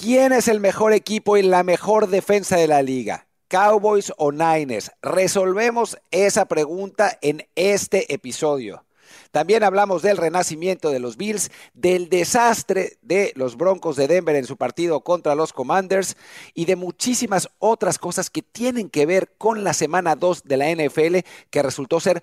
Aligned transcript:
¿Quién 0.00 0.32
es 0.32 0.48
el 0.48 0.60
mejor 0.60 0.94
equipo 0.94 1.36
y 1.36 1.42
la 1.42 1.62
mejor 1.62 2.08
defensa 2.08 2.56
de 2.56 2.66
la 2.66 2.80
liga? 2.80 3.26
¿Cowboys 3.50 4.14
o 4.16 4.32
Niners? 4.32 4.92
Resolvemos 5.02 5.98
esa 6.10 6.46
pregunta 6.46 7.18
en 7.20 7.46
este 7.54 8.14
episodio. 8.14 8.86
También 9.30 9.62
hablamos 9.62 10.00
del 10.00 10.16
renacimiento 10.16 10.88
de 10.88 11.00
los 11.00 11.18
Bills, 11.18 11.50
del 11.74 12.08
desastre 12.08 12.96
de 13.02 13.34
los 13.36 13.58
Broncos 13.58 13.96
de 13.96 14.08
Denver 14.08 14.36
en 14.36 14.46
su 14.46 14.56
partido 14.56 15.02
contra 15.02 15.34
los 15.34 15.52
Commanders 15.52 16.16
y 16.54 16.64
de 16.64 16.76
muchísimas 16.76 17.50
otras 17.58 17.98
cosas 17.98 18.30
que 18.30 18.40
tienen 18.40 18.88
que 18.88 19.04
ver 19.04 19.34
con 19.36 19.64
la 19.64 19.74
semana 19.74 20.16
2 20.16 20.44
de 20.44 20.56
la 20.56 20.74
NFL 20.74 21.18
que 21.50 21.62
resultó 21.62 22.00
ser 22.00 22.22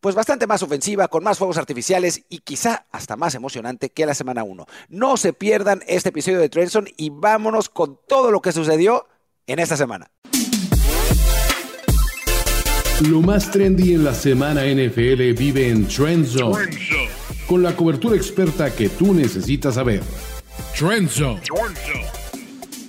pues 0.00 0.14
bastante 0.14 0.46
más 0.46 0.62
ofensiva, 0.62 1.08
con 1.08 1.24
más 1.24 1.38
fuegos 1.38 1.58
artificiales 1.58 2.24
y 2.28 2.38
quizá 2.38 2.86
hasta 2.90 3.16
más 3.16 3.34
emocionante 3.34 3.90
que 3.90 4.06
la 4.06 4.14
semana 4.14 4.44
1. 4.44 4.66
No 4.88 5.16
se 5.16 5.32
pierdan 5.32 5.82
este 5.86 6.10
episodio 6.10 6.38
de 6.38 6.48
Trenson 6.48 6.88
y 6.96 7.10
vámonos 7.10 7.68
con 7.68 7.98
todo 8.06 8.30
lo 8.30 8.40
que 8.40 8.52
sucedió 8.52 9.06
en 9.46 9.58
esta 9.58 9.76
semana. 9.76 10.10
Lo 13.08 13.20
más 13.22 13.50
trendy 13.50 13.94
en 13.94 14.02
la 14.02 14.12
semana 14.12 14.62
NFL 14.64 15.32
vive 15.34 15.68
en 15.68 15.86
Trend 15.86 16.26
Zone, 16.26 16.68
con 17.46 17.62
la 17.62 17.76
cobertura 17.76 18.16
experta 18.16 18.74
que 18.74 18.88
tú 18.88 19.14
necesitas 19.14 19.76
saber. 19.76 20.02
Trend 20.76 21.08
Zone. 21.08 21.40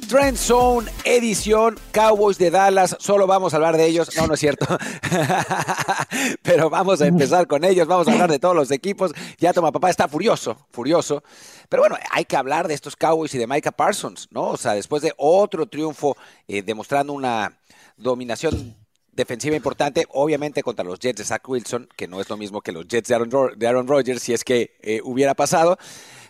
Trend 0.09 0.37
Zone, 0.37 0.91
edición 1.03 1.77
Cowboys 1.91 2.39
de 2.39 2.49
Dallas. 2.49 2.97
Solo 2.99 3.27
vamos 3.27 3.53
a 3.53 3.57
hablar 3.57 3.77
de 3.77 3.85
ellos. 3.85 4.09
No, 4.17 4.25
no 4.25 4.33
es 4.33 4.39
cierto. 4.39 4.65
Pero 6.41 6.67
vamos 6.71 6.99
a 7.01 7.05
empezar 7.05 7.45
con 7.45 7.63
ellos. 7.63 7.87
Vamos 7.87 8.07
a 8.07 8.13
hablar 8.13 8.31
de 8.31 8.39
todos 8.39 8.55
los 8.55 8.71
equipos. 8.71 9.11
Ya 9.37 9.53
toma 9.53 9.71
papá 9.71 9.91
está 9.91 10.07
furioso, 10.07 10.65
furioso. 10.71 11.23
Pero 11.69 11.83
bueno, 11.83 11.95
hay 12.09 12.25
que 12.25 12.35
hablar 12.35 12.67
de 12.67 12.73
estos 12.73 12.95
Cowboys 12.95 13.35
y 13.35 13.37
de 13.37 13.45
Micah 13.45 13.71
Parsons, 13.71 14.27
¿no? 14.31 14.47
O 14.47 14.57
sea, 14.57 14.73
después 14.73 15.03
de 15.03 15.13
otro 15.15 15.67
triunfo 15.67 16.17
eh, 16.47 16.63
demostrando 16.63 17.13
una 17.13 17.59
dominación 17.95 18.75
defensiva 19.11 19.55
importante, 19.55 20.07
obviamente 20.09 20.63
contra 20.63 20.83
los 20.83 20.97
Jets 20.97 21.19
de 21.19 21.23
Zach 21.23 21.47
Wilson, 21.47 21.87
que 21.95 22.07
no 22.07 22.19
es 22.19 22.27
lo 22.27 22.37
mismo 22.37 22.61
que 22.61 22.71
los 22.71 22.87
Jets 22.87 23.09
de 23.09 23.13
Aaron, 23.13 23.87
Rodgers, 23.87 24.23
si 24.23 24.33
es 24.33 24.43
que 24.43 24.75
eh, 24.81 25.01
hubiera 25.03 25.35
pasado. 25.35 25.77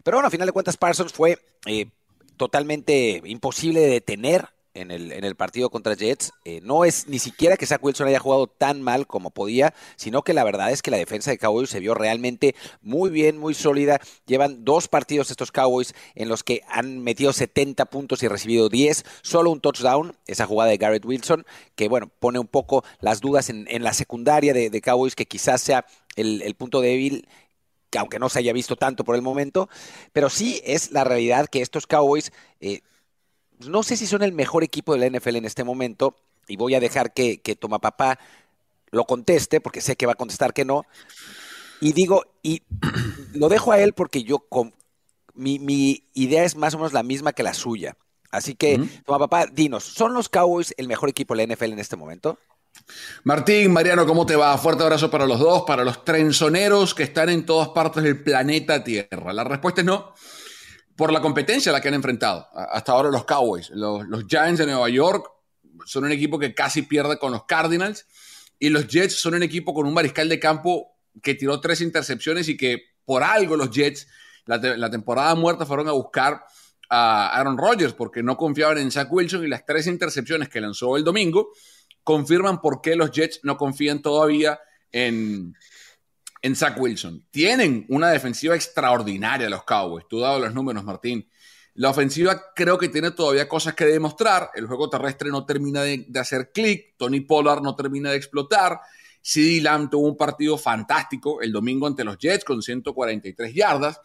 Pero 0.03 0.17
bueno, 0.17 0.27
a 0.27 0.31
final 0.31 0.47
de 0.47 0.51
cuentas, 0.51 0.75
Parsons 0.75 1.13
fue 1.13 1.39
eh, 1.65 1.89
totalmente 2.39 3.21
imposible 3.25 3.81
de 3.81 3.89
detener 3.89 4.47
en 4.73 4.91
el, 4.91 5.11
en 5.11 5.25
el 5.25 5.35
partido 5.35 5.69
contra 5.69 5.93
Jets. 5.93 6.31
Eh, 6.45 6.61
no 6.63 6.85
es 6.85 7.07
ni 7.07 7.19
siquiera 7.19 7.57
que 7.57 7.65
Zach 7.65 7.83
Wilson 7.83 8.07
haya 8.07 8.19
jugado 8.19 8.47
tan 8.47 8.81
mal 8.81 9.07
como 9.07 9.29
podía, 9.29 9.73
sino 9.97 10.21
que 10.21 10.33
la 10.33 10.45
verdad 10.45 10.71
es 10.71 10.81
que 10.81 10.89
la 10.89 10.97
defensa 10.97 11.31
de 11.31 11.37
Cowboys 11.37 11.69
se 11.69 11.81
vio 11.81 11.95
realmente 11.95 12.55
muy 12.81 13.09
bien, 13.09 13.37
muy 13.37 13.53
sólida. 13.53 13.99
Llevan 14.25 14.63
dos 14.63 14.87
partidos 14.87 15.29
estos 15.31 15.51
Cowboys 15.51 15.93
en 16.15 16.29
los 16.29 16.43
que 16.43 16.61
han 16.69 16.99
metido 16.99 17.33
70 17.33 17.85
puntos 17.85 18.23
y 18.23 18.29
recibido 18.29 18.69
10, 18.69 19.03
solo 19.21 19.51
un 19.51 19.59
touchdown, 19.59 20.15
esa 20.25 20.45
jugada 20.45 20.71
de 20.71 20.77
Garrett 20.77 21.05
Wilson, 21.05 21.45
que 21.75 21.89
bueno, 21.89 22.09
pone 22.19 22.39
un 22.39 22.47
poco 22.47 22.85
las 23.01 23.19
dudas 23.19 23.49
en, 23.49 23.83
la 23.83 23.93
secundaria 23.93 24.53
de, 24.53 24.81
Cowboys, 24.81 25.15
que 25.15 25.25
quizás 25.25 25.61
sea 25.61 25.85
el 26.15 26.55
punto 26.55 26.79
débil 26.79 27.27
que 27.89 27.97
aunque 27.97 28.19
no 28.19 28.29
se 28.29 28.39
haya 28.39 28.53
visto 28.53 28.75
tanto 28.75 29.03
por 29.03 29.15
el 29.15 29.21
momento, 29.21 29.69
pero 30.13 30.29
sí 30.29 30.61
es 30.63 30.91
la 30.91 31.03
realidad 31.03 31.47
que 31.47 31.61
estos 31.61 31.87
Cowboys 31.87 32.31
eh, 32.59 32.81
no 33.59 33.83
sé 33.83 33.97
si 33.97 34.07
son 34.07 34.23
el 34.23 34.31
mejor 34.31 34.63
equipo 34.63 34.93
de 34.95 34.99
la 34.99 35.19
NFL 35.19 35.35
en 35.35 35.45
este 35.45 35.63
momento, 35.63 36.15
y 36.47 36.55
voy 36.55 36.75
a 36.75 36.79
dejar 36.79 37.13
que, 37.13 37.41
que 37.41 37.55
Toma 37.55 37.79
Papá 37.79 38.19
lo 38.91 39.05
conteste, 39.05 39.61
porque 39.61 39.81
sé 39.81 39.95
que 39.95 40.05
va 40.05 40.13
a 40.13 40.15
contestar 40.15 40.53
que 40.53 40.65
no. 40.65 40.83
Y 41.79 41.93
digo, 41.93 42.25
y 42.41 42.63
lo 43.33 43.49
dejo 43.49 43.71
a 43.71 43.79
él 43.79 43.93
porque 43.93 44.23
yo, 44.23 44.39
con, 44.39 44.73
mi, 45.35 45.59
mi, 45.59 46.03
idea 46.13 46.43
es 46.43 46.55
más 46.55 46.73
o 46.73 46.77
menos 46.77 46.93
la 46.93 47.03
misma 47.03 47.33
que 47.33 47.43
la 47.43 47.53
suya. 47.53 47.97
Así 48.31 48.55
que, 48.55 48.79
Toma 49.05 49.19
Papá, 49.19 49.45
dinos, 49.47 49.83
¿son 49.83 50.13
los 50.13 50.29
Cowboys 50.29 50.73
el 50.77 50.87
mejor 50.87 51.09
equipo 51.09 51.35
de 51.35 51.45
la 51.45 51.53
NFL 51.53 51.73
en 51.73 51.79
este 51.79 51.95
momento? 51.95 52.39
Martín, 53.23 53.71
Mariano, 53.71 54.05
¿cómo 54.05 54.25
te 54.25 54.35
va? 54.35 54.57
Fuerte 54.57 54.83
abrazo 54.83 55.09
para 55.11 55.25
los 55.25 55.39
dos, 55.39 55.63
para 55.65 55.83
los 55.83 56.03
trenzoneros 56.03 56.93
que 56.93 57.03
están 57.03 57.29
en 57.29 57.45
todas 57.45 57.69
partes 57.69 58.03
del 58.03 58.23
planeta 58.23 58.83
Tierra. 58.83 59.33
La 59.33 59.43
respuesta 59.43 59.81
es 59.81 59.85
no 59.85 60.13
por 60.99 61.13
la 61.13 61.21
competencia 61.21 61.71
a 61.71 61.73
la 61.73 61.79
que 61.79 61.87
han 61.87 61.93
enfrentado. 61.93 62.45
Hasta 62.53 62.91
ahora 62.91 63.09
los 63.09 63.23
Cowboys, 63.23 63.69
los, 63.69 64.05
Giants 64.27 64.59
de 64.59 64.65
Nueva 64.65 64.89
York 64.89 65.31
son 65.85 66.03
un 66.03 66.11
equipo 66.11 66.37
que 66.37 66.53
casi 66.53 66.81
pierde 66.81 67.17
con 67.17 67.31
los 67.31 67.45
Cardinals 67.45 68.05
y 68.59 68.67
los 68.67 68.85
Jets 68.85 69.15
son 69.15 69.35
un 69.35 69.43
equipo 69.43 69.73
con 69.73 69.87
un 69.87 69.93
mariscal 69.93 70.27
de 70.27 70.41
campo 70.41 70.97
que 71.23 71.35
tiró 71.35 71.61
tres 71.61 71.79
intercepciones 71.79 72.49
y 72.49 72.57
que 72.57 72.83
por 73.05 73.23
algo 73.23 73.55
los 73.55 73.71
Jets 73.71 74.07
la, 74.45 74.89
temporada 74.89 75.33
muerta 75.35 75.65
fueron 75.65 75.87
a 75.87 75.93
buscar 75.93 76.43
a 76.89 77.29
Aaron 77.29 77.57
Rodgers 77.57 77.93
porque 77.93 78.21
no 78.21 78.35
confiaban 78.35 78.79
en 78.79 78.91
Zach 78.91 79.07
Wilson 79.09 79.45
y 79.45 79.47
las 79.47 79.65
tres 79.65 79.87
intercepciones 79.87 80.49
que 80.49 80.59
lanzó 80.59 80.97
el 80.97 81.05
domingo 81.05 81.51
confirman 82.09 82.59
por 82.59 82.81
qué 82.81 82.95
los 82.95 83.11
Jets 83.11 83.41
no 83.43 83.55
confían 83.55 84.01
todavía 84.01 84.59
en, 84.91 85.53
en 86.41 86.55
Zach 86.55 86.75
Wilson. 86.75 87.23
Tienen 87.29 87.85
una 87.87 88.09
defensiva 88.09 88.55
extraordinaria 88.55 89.47
los 89.47 89.63
Cowboys. 89.63 90.07
Tú 90.09 90.19
dado 90.19 90.39
los 90.39 90.51
números, 90.51 90.83
Martín. 90.83 91.29
La 91.75 91.91
ofensiva 91.91 92.45
creo 92.55 92.79
que 92.79 92.89
tiene 92.89 93.11
todavía 93.11 93.47
cosas 93.47 93.75
que 93.75 93.85
demostrar. 93.85 94.49
El 94.55 94.65
juego 94.65 94.89
terrestre 94.89 95.29
no 95.29 95.45
termina 95.45 95.83
de, 95.83 96.07
hacer 96.19 96.51
clic. 96.51 96.95
Tony 96.97 97.19
Pollard 97.19 97.61
no 97.61 97.75
termina 97.75 98.09
de 98.09 98.17
explotar. 98.17 98.79
CD 99.21 99.61
Lamb 99.61 99.91
tuvo 99.91 100.07
un 100.07 100.17
partido 100.17 100.57
fantástico 100.57 101.43
el 101.43 101.51
domingo 101.51 101.85
ante 101.85 102.03
los 102.03 102.17
Jets 102.17 102.43
con 102.43 102.63
143 102.63 103.53
yardas. 103.53 104.01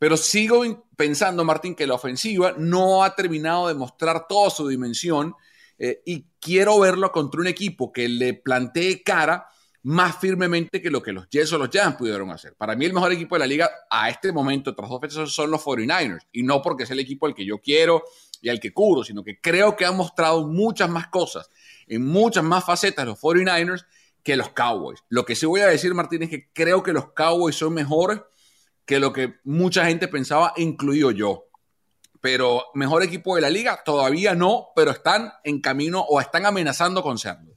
Pero 0.00 0.16
sigo 0.16 0.88
pensando, 0.96 1.44
Martín, 1.44 1.76
que 1.76 1.86
la 1.86 1.94
ofensiva 1.94 2.54
no 2.58 3.04
ha 3.04 3.14
terminado 3.14 3.68
de 3.68 3.74
mostrar 3.74 4.26
toda 4.26 4.50
su 4.50 4.66
dimensión 4.66 5.36
eh, 5.82 6.02
y 6.04 6.26
quiero 6.38 6.78
verlo 6.78 7.10
contra 7.10 7.40
un 7.40 7.46
equipo 7.46 7.90
que 7.90 8.06
le 8.06 8.34
plantee 8.34 9.02
cara 9.02 9.48
más 9.82 10.18
firmemente 10.18 10.82
que 10.82 10.90
lo 10.90 11.02
que 11.02 11.10
los 11.10 11.26
Jets 11.30 11.54
o 11.54 11.58
los 11.58 11.70
Giants 11.70 11.96
pudieron 11.96 12.30
hacer. 12.30 12.54
Para 12.54 12.76
mí 12.76 12.84
el 12.84 12.92
mejor 12.92 13.12
equipo 13.12 13.34
de 13.34 13.38
la 13.38 13.46
liga 13.46 13.70
a 13.88 14.10
este 14.10 14.30
momento, 14.30 14.74
tras 14.74 14.90
dos 14.90 15.00
fechas, 15.00 15.30
son 15.30 15.50
los 15.50 15.64
49ers. 15.64 16.26
Y 16.32 16.42
no 16.42 16.60
porque 16.60 16.84
es 16.84 16.90
el 16.90 16.98
equipo 16.98 17.26
al 17.26 17.34
que 17.34 17.46
yo 17.46 17.58
quiero 17.62 18.04
y 18.42 18.50
al 18.50 18.60
que 18.60 18.74
cubro, 18.74 19.04
sino 19.04 19.24
que 19.24 19.40
creo 19.40 19.74
que 19.74 19.86
han 19.86 19.96
mostrado 19.96 20.46
muchas 20.46 20.90
más 20.90 21.08
cosas, 21.08 21.48
en 21.86 22.04
muchas 22.04 22.44
más 22.44 22.64
facetas 22.64 23.06
los 23.06 23.18
49ers 23.18 23.86
que 24.22 24.36
los 24.36 24.50
Cowboys. 24.50 25.02
Lo 25.08 25.24
que 25.24 25.34
sí 25.34 25.46
voy 25.46 25.62
a 25.62 25.66
decir, 25.66 25.94
Martín, 25.94 26.24
es 26.24 26.28
que 26.28 26.50
creo 26.52 26.82
que 26.82 26.92
los 26.92 27.12
Cowboys 27.12 27.56
son 27.56 27.72
mejores 27.72 28.20
que 28.84 29.00
lo 29.00 29.14
que 29.14 29.36
mucha 29.44 29.86
gente 29.86 30.08
pensaba, 30.08 30.52
incluido 30.56 31.10
yo. 31.10 31.46
Pero 32.20 32.66
mejor 32.74 33.02
equipo 33.02 33.34
de 33.34 33.42
la 33.42 33.50
liga, 33.50 33.82
todavía 33.84 34.34
no, 34.34 34.68
pero 34.76 34.90
están 34.90 35.32
en 35.44 35.60
camino 35.60 36.00
o 36.00 36.20
están 36.20 36.46
amenazando 36.46 37.02
con 37.02 37.18
serlo. 37.18 37.56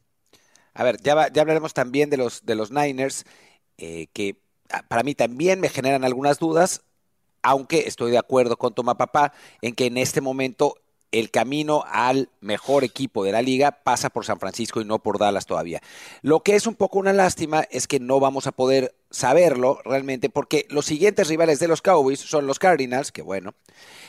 A 0.73 0.83
ver, 0.83 1.01
ya, 1.01 1.31
ya 1.31 1.41
hablaremos 1.41 1.73
también 1.73 2.09
de 2.09 2.17
los, 2.17 2.45
de 2.45 2.55
los 2.55 2.71
Niners, 2.71 3.25
eh, 3.77 4.07
que 4.13 4.37
ah, 4.71 4.83
para 4.87 5.03
mí 5.03 5.15
también 5.15 5.59
me 5.59 5.69
generan 5.69 6.03
algunas 6.03 6.39
dudas, 6.39 6.81
aunque 7.41 7.87
estoy 7.87 8.11
de 8.11 8.17
acuerdo 8.17 8.57
con 8.57 8.73
Toma 8.73 8.97
Papá 8.97 9.33
en 9.61 9.75
que 9.75 9.85
en 9.85 9.97
este 9.97 10.21
momento 10.21 10.75
el 11.13 11.29
camino 11.29 11.85
al 11.87 12.29
mejor 12.41 12.83
equipo 12.83 13.23
de 13.23 13.31
la 13.31 13.43
liga 13.43 13.71
pasa 13.83 14.09
por 14.09 14.25
San 14.25 14.39
Francisco 14.39 14.81
y 14.81 14.85
no 14.85 14.97
por 14.99 15.19
Dallas 15.19 15.45
todavía. 15.45 15.81
Lo 16.23 16.41
que 16.41 16.55
es 16.55 16.65
un 16.65 16.73
poco 16.73 16.97
una 16.97 17.13
lástima 17.13 17.65
es 17.69 17.87
que 17.87 17.99
no 17.99 18.19
vamos 18.19 18.47
a 18.47 18.51
poder 18.51 18.95
saberlo 19.11 19.79
realmente 19.85 20.31
porque 20.31 20.65
los 20.69 20.87
siguientes 20.87 21.27
rivales 21.27 21.59
de 21.59 21.67
los 21.67 21.83
Cowboys 21.83 22.19
son 22.19 22.47
los 22.47 22.57
Cardinals, 22.57 23.11
que 23.11 23.21
bueno, 23.21 23.53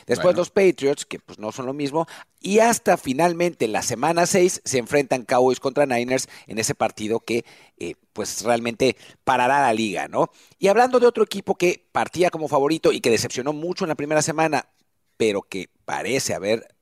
después 0.07 0.35
los 0.35 0.49
Patriots, 0.49 1.05
que 1.05 1.19
pues 1.19 1.37
no 1.37 1.51
son 1.51 1.67
lo 1.67 1.73
mismo, 1.73 2.07
y 2.41 2.57
hasta 2.57 2.97
finalmente 2.97 3.67
la 3.67 3.83
semana 3.83 4.25
6 4.25 4.63
se 4.65 4.77
enfrentan 4.79 5.25
Cowboys 5.25 5.59
contra 5.59 5.85
Niners 5.85 6.27
en 6.47 6.57
ese 6.57 6.73
partido 6.73 7.19
que 7.19 7.45
eh, 7.77 7.93
pues 8.13 8.41
realmente 8.41 8.97
parará 9.23 9.61
la 9.61 9.73
liga, 9.73 10.07
¿no? 10.07 10.31
Y 10.57 10.69
hablando 10.69 10.99
de 10.99 11.05
otro 11.05 11.23
equipo 11.23 11.53
que 11.53 11.85
partía 11.91 12.31
como 12.31 12.47
favorito 12.47 12.91
y 12.91 12.99
que 12.99 13.11
decepcionó 13.11 13.53
mucho 13.53 13.85
en 13.85 13.89
la 13.89 13.95
primera 13.95 14.23
semana, 14.23 14.69
pero 15.17 15.43
que 15.43 15.69
parece 15.85 16.33
haber 16.33 16.74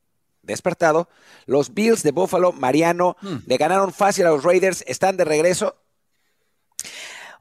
despertado. 0.44 1.10
Los 1.46 1.74
Bills 1.74 2.04
de 2.04 2.12
Buffalo, 2.12 2.52
Mariano, 2.52 3.18
hmm. 3.22 3.38
le 3.48 3.58
ganaron 3.58 3.92
fácil 3.92 4.28
a 4.28 4.30
los 4.30 4.44
Raiders, 4.44 4.84
están 4.88 5.18
de 5.18 5.26
regreso. 5.26 5.76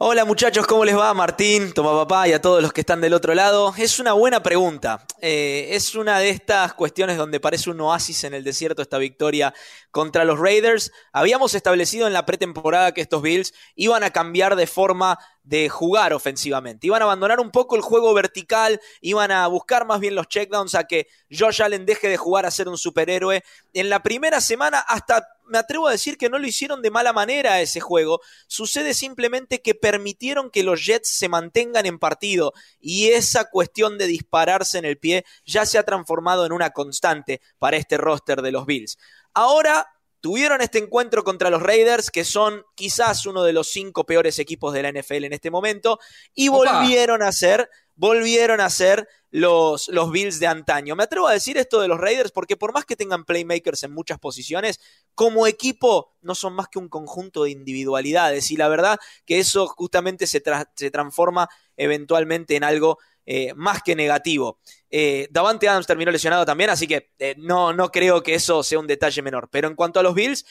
Hola 0.05 0.25
muchachos, 0.25 0.67
¿cómo 0.67 0.85
les 0.85 0.99
va? 0.99 1.15
Martín, 1.15 1.73
Toma 1.73 1.93
Papá 1.93 2.27
y 2.27 2.33
a 2.33 2.43
todos 2.43 2.61
los 2.61 2.73
que 2.73 2.81
están 2.81 3.01
del 3.01 3.15
otro 3.15 3.35
lado. 3.35 3.73
Es 3.79 4.01
una 4.01 4.15
buena 4.15 4.43
pregunta. 4.43 5.07
Eh, 5.21 5.69
es 5.71 5.95
una 5.95 6.19
de 6.19 6.31
estas 6.31 6.75
cuestiones 6.75 7.17
donde 7.17 7.39
parece 7.39 7.71
un 7.71 7.81
oasis 7.81 8.25
en 8.25 8.35
el 8.35 8.43
desierto 8.43 8.83
esta 8.83 8.99
victoria 8.99 9.55
contra 9.93 10.25
los 10.25 10.41
Raiders. 10.41 10.91
Habíamos 11.13 11.55
establecido 11.55 12.09
en 12.09 12.15
la 12.15 12.27
pretemporada 12.27 12.93
que 12.93 13.01
estos 13.01 13.23
Bills 13.23 13.55
iban 13.77 14.03
a 14.03 14.11
cambiar 14.11 14.57
de 14.57 14.67
forma 14.67 15.21
de 15.45 15.69
jugar 15.69 16.13
ofensivamente. 16.13 16.87
Iban 16.87 17.03
a 17.03 17.07
abandonar 17.07 17.41
un 17.41 17.51
poco 17.51 17.77
el 17.77 17.83
juego 17.83 18.15
vertical, 18.15 18.81
iban 19.01 19.31
a 19.31 19.47
buscar 19.49 19.87
más 19.87 20.01
bien 20.01 20.15
los 20.15 20.29
checkdowns, 20.29 20.75
a 20.75 20.85
que 20.85 21.09
Josh 21.31 21.63
Allen 21.63 21.87
deje 21.87 22.09
de 22.09 22.17
jugar 22.17 22.47
a 22.47 22.51
ser 22.51 22.69
un 22.69 22.79
superhéroe. 22.79 23.43
En 23.73 23.91
la 23.91 24.03
primera 24.03 24.41
semana 24.41 24.79
hasta 24.79 25.27
me 25.47 25.59
atrevo 25.59 25.87
a 25.87 25.93
decir 25.93 26.17
que 26.17 26.31
no 26.31 26.39
lo 26.39 26.47
hicieron 26.47 26.81
de 26.81 26.91
mala 26.91 27.13
manera 27.13 27.61
ese 27.61 27.81
juego. 27.81 28.21
Sucede 28.47 28.95
simplemente 28.95 29.61
que 29.61 29.75
permitieron 29.75 30.51
que 30.51 30.63
los 30.63 30.85
Jets 30.85 31.11
se 31.11 31.29
mantengan 31.29 31.85
en 31.87 31.99
partido 31.99 32.53
y 32.81 33.09
esa 33.09 33.51
cuestión 33.51 33.99
de 33.99 34.07
dispararse 34.07 34.79
en 34.79 34.85
el 34.85 34.99
pie 34.99 35.25
ya 35.45 35.67
se 35.67 35.79
ha 35.79 35.83
transformado 35.83 36.47
en 36.47 36.53
una 36.53 36.71
constante 36.71 37.41
para 37.59 37.77
este 37.77 37.99
roster 37.99 38.41
de 38.41 38.53
los 38.53 38.65
Bills. 38.65 38.99
Ahora 39.35 39.89
tuvieron 40.23 40.63
este 40.63 40.79
encuentro 40.79 41.25
contra 41.25 41.51
los 41.51 41.61
Raiders, 41.61 42.11
que 42.11 42.25
son 42.25 42.65
quizás 42.77 43.27
uno 43.27 43.43
de 43.43 43.53
los 43.53 43.69
cinco 43.69 44.07
peores 44.07 44.39
equipos 44.39 44.73
de 44.73 44.83
la 44.83 44.93
NFL 44.93 45.25
en 45.25 45.33
este 45.33 45.51
momento, 45.51 45.99
y 46.33 46.49
volvieron 46.49 47.23
a 47.25 47.33
ser, 47.33 47.69
volvieron 47.97 48.61
a 48.61 48.71
ser 48.71 49.09
los, 49.33 49.89
los 49.89 50.13
Bills 50.13 50.39
de 50.39 50.47
antaño. 50.47 50.95
Me 50.95 51.03
atrevo 51.03 51.27
a 51.27 51.33
decir 51.33 51.59
esto 51.59 51.81
de 51.81 51.89
los 51.89 51.99
Raiders 51.99 52.31
porque 52.31 52.57
por 52.57 52.73
más 52.73 52.85
que 52.85 52.95
tengan 52.95 53.25
playmakers 53.25 53.83
en 53.83 53.93
muchas 53.93 54.21
posiciones, 54.21 54.79
como 55.17 55.49
equipo 55.49 56.13
no 56.21 56.37
son 56.37 56.53
más 56.55 56.69
que 56.69 56.79
un 56.79 56.89
conjunto 56.89 57.43
de 57.43 57.51
individualidades 57.51 58.53
y 58.53 58.57
la 58.57 58.69
verdad 58.69 59.01
que 59.27 59.41
eso 59.41 59.67
justamente 59.67 60.29
se, 60.29 60.41
se 60.77 60.91
transforma 60.93 61.49
eventualmente 61.77 62.55
en 62.55 62.63
algo 62.63 62.99
eh, 63.27 63.53
más 63.55 63.83
que 63.83 63.95
negativo. 63.95 64.59
Eh, 64.91 65.29
Davante 65.31 65.69
Adams 65.69 65.87
terminó 65.87 66.11
lesionado 66.11 66.45
también, 66.45 66.71
así 66.71 66.87
que 66.87 67.13
eh, 67.19 67.35
no, 67.39 67.73
no 67.73 67.91
creo 67.91 68.23
que 68.23 68.35
eso 68.35 68.63
sea 68.63 68.79
un 68.79 68.87
detalle 68.87 69.23
menor. 69.23 69.49
Pero 69.51 69.69
en 69.69 69.75
cuanto 69.75 70.01
a 70.01 70.03
los 70.03 70.15
Bills, 70.15 70.45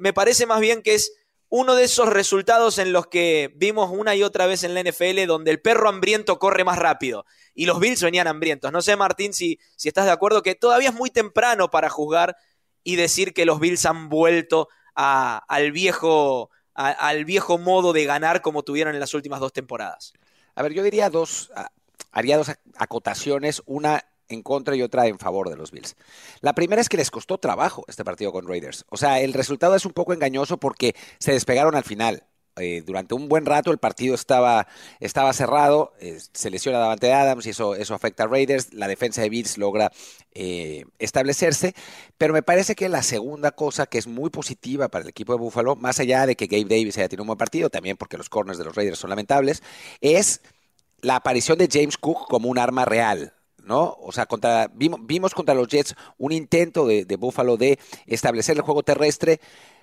me 0.00 0.12
parece 0.12 0.46
más 0.46 0.60
bien 0.60 0.82
que 0.82 0.94
es 0.94 1.12
uno 1.50 1.74
de 1.74 1.84
esos 1.84 2.08
resultados 2.08 2.78
en 2.78 2.92
los 2.92 3.06
que 3.06 3.52
vimos 3.56 3.90
una 3.90 4.14
y 4.14 4.22
otra 4.22 4.46
vez 4.46 4.64
en 4.64 4.74
la 4.74 4.82
NFL 4.82 5.26
donde 5.26 5.50
el 5.50 5.60
perro 5.62 5.88
hambriento 5.88 6.38
corre 6.38 6.64
más 6.64 6.78
rápido 6.78 7.24
y 7.54 7.66
los 7.66 7.80
Bills 7.80 8.02
venían 8.02 8.26
hambrientos. 8.26 8.70
No 8.70 8.82
sé, 8.82 8.96
Martín, 8.96 9.32
si, 9.32 9.58
si 9.76 9.88
estás 9.88 10.04
de 10.04 10.10
acuerdo 10.10 10.42
que 10.42 10.54
todavía 10.54 10.90
es 10.90 10.94
muy 10.94 11.10
temprano 11.10 11.70
para 11.70 11.88
juzgar 11.88 12.36
y 12.84 12.96
decir 12.96 13.32
que 13.32 13.46
los 13.46 13.60
Bills 13.60 13.86
han 13.86 14.08
vuelto 14.08 14.68
al, 14.94 15.72
viejo, 15.72 16.50
al 16.74 17.24
viejo 17.24 17.58
modo 17.58 17.92
de 17.92 18.04
ganar 18.04 18.42
como 18.42 18.62
tuvieron 18.62 18.94
en 18.94 19.00
las 19.00 19.14
últimas 19.14 19.40
dos 19.40 19.52
temporadas. 19.52 20.12
A 20.54 20.62
ver, 20.62 20.72
yo 20.72 20.82
diría 20.82 21.08
dos, 21.08 21.50
haría 22.18 22.36
dos 22.36 22.52
acotaciones, 22.76 23.62
una 23.66 24.04
en 24.28 24.42
contra 24.42 24.76
y 24.76 24.82
otra 24.82 25.06
en 25.06 25.18
favor 25.18 25.48
de 25.48 25.56
los 25.56 25.70
Bills. 25.70 25.96
La 26.40 26.52
primera 26.52 26.80
es 26.82 26.88
que 26.88 26.96
les 26.96 27.10
costó 27.10 27.38
trabajo 27.38 27.84
este 27.88 28.04
partido 28.04 28.32
con 28.32 28.46
Raiders. 28.46 28.84
O 28.90 28.96
sea, 28.96 29.20
el 29.20 29.32
resultado 29.32 29.74
es 29.74 29.86
un 29.86 29.92
poco 29.92 30.12
engañoso 30.12 30.58
porque 30.58 30.94
se 31.18 31.32
despegaron 31.32 31.74
al 31.74 31.84
final. 31.84 32.24
Eh, 32.60 32.82
durante 32.84 33.14
un 33.14 33.28
buen 33.28 33.46
rato 33.46 33.70
el 33.70 33.78
partido 33.78 34.16
estaba, 34.16 34.66
estaba 34.98 35.32
cerrado, 35.32 35.92
eh, 36.00 36.18
se 36.32 36.50
lesiona 36.50 36.78
Davante 36.78 37.12
Adams 37.12 37.46
y 37.46 37.50
eso, 37.50 37.76
eso 37.76 37.94
afecta 37.94 38.24
a 38.24 38.26
Raiders, 38.26 38.74
la 38.74 38.88
defensa 38.88 39.22
de 39.22 39.28
Bills 39.28 39.58
logra 39.58 39.92
eh, 40.32 40.84
establecerse, 40.98 41.74
pero 42.16 42.34
me 42.34 42.42
parece 42.42 42.74
que 42.74 42.88
la 42.88 43.04
segunda 43.04 43.52
cosa 43.52 43.86
que 43.86 43.98
es 43.98 44.08
muy 44.08 44.30
positiva 44.30 44.88
para 44.88 45.04
el 45.04 45.08
equipo 45.10 45.34
de 45.34 45.38
Buffalo, 45.38 45.76
más 45.76 46.00
allá 46.00 46.26
de 46.26 46.34
que 46.34 46.46
Gabe 46.46 46.64
Davis 46.64 46.98
haya 46.98 47.08
tenido 47.08 47.22
un 47.22 47.28
buen 47.28 47.38
partido, 47.38 47.70
también 47.70 47.96
porque 47.96 48.16
los 48.16 48.28
corners 48.28 48.58
de 48.58 48.64
los 48.64 48.74
Raiders 48.74 48.98
son 48.98 49.10
lamentables, 49.10 49.62
es 50.00 50.40
la 51.00 51.16
aparición 51.16 51.58
de 51.58 51.68
James 51.70 51.96
Cook 51.98 52.28
como 52.28 52.48
un 52.48 52.58
arma 52.58 52.84
real. 52.84 53.34
¿no? 53.64 53.98
O 54.00 54.12
sea, 54.12 54.24
contra, 54.24 54.70
vimos, 54.74 55.34
contra 55.34 55.54
los 55.54 55.68
Jets 55.68 55.94
un 56.16 56.32
intento 56.32 56.86
de, 56.86 57.04
de 57.04 57.16
Buffalo 57.16 57.58
de 57.58 57.78
establecer 58.06 58.56
el 58.56 58.62
juego 58.62 58.82
terrestre 58.82 59.40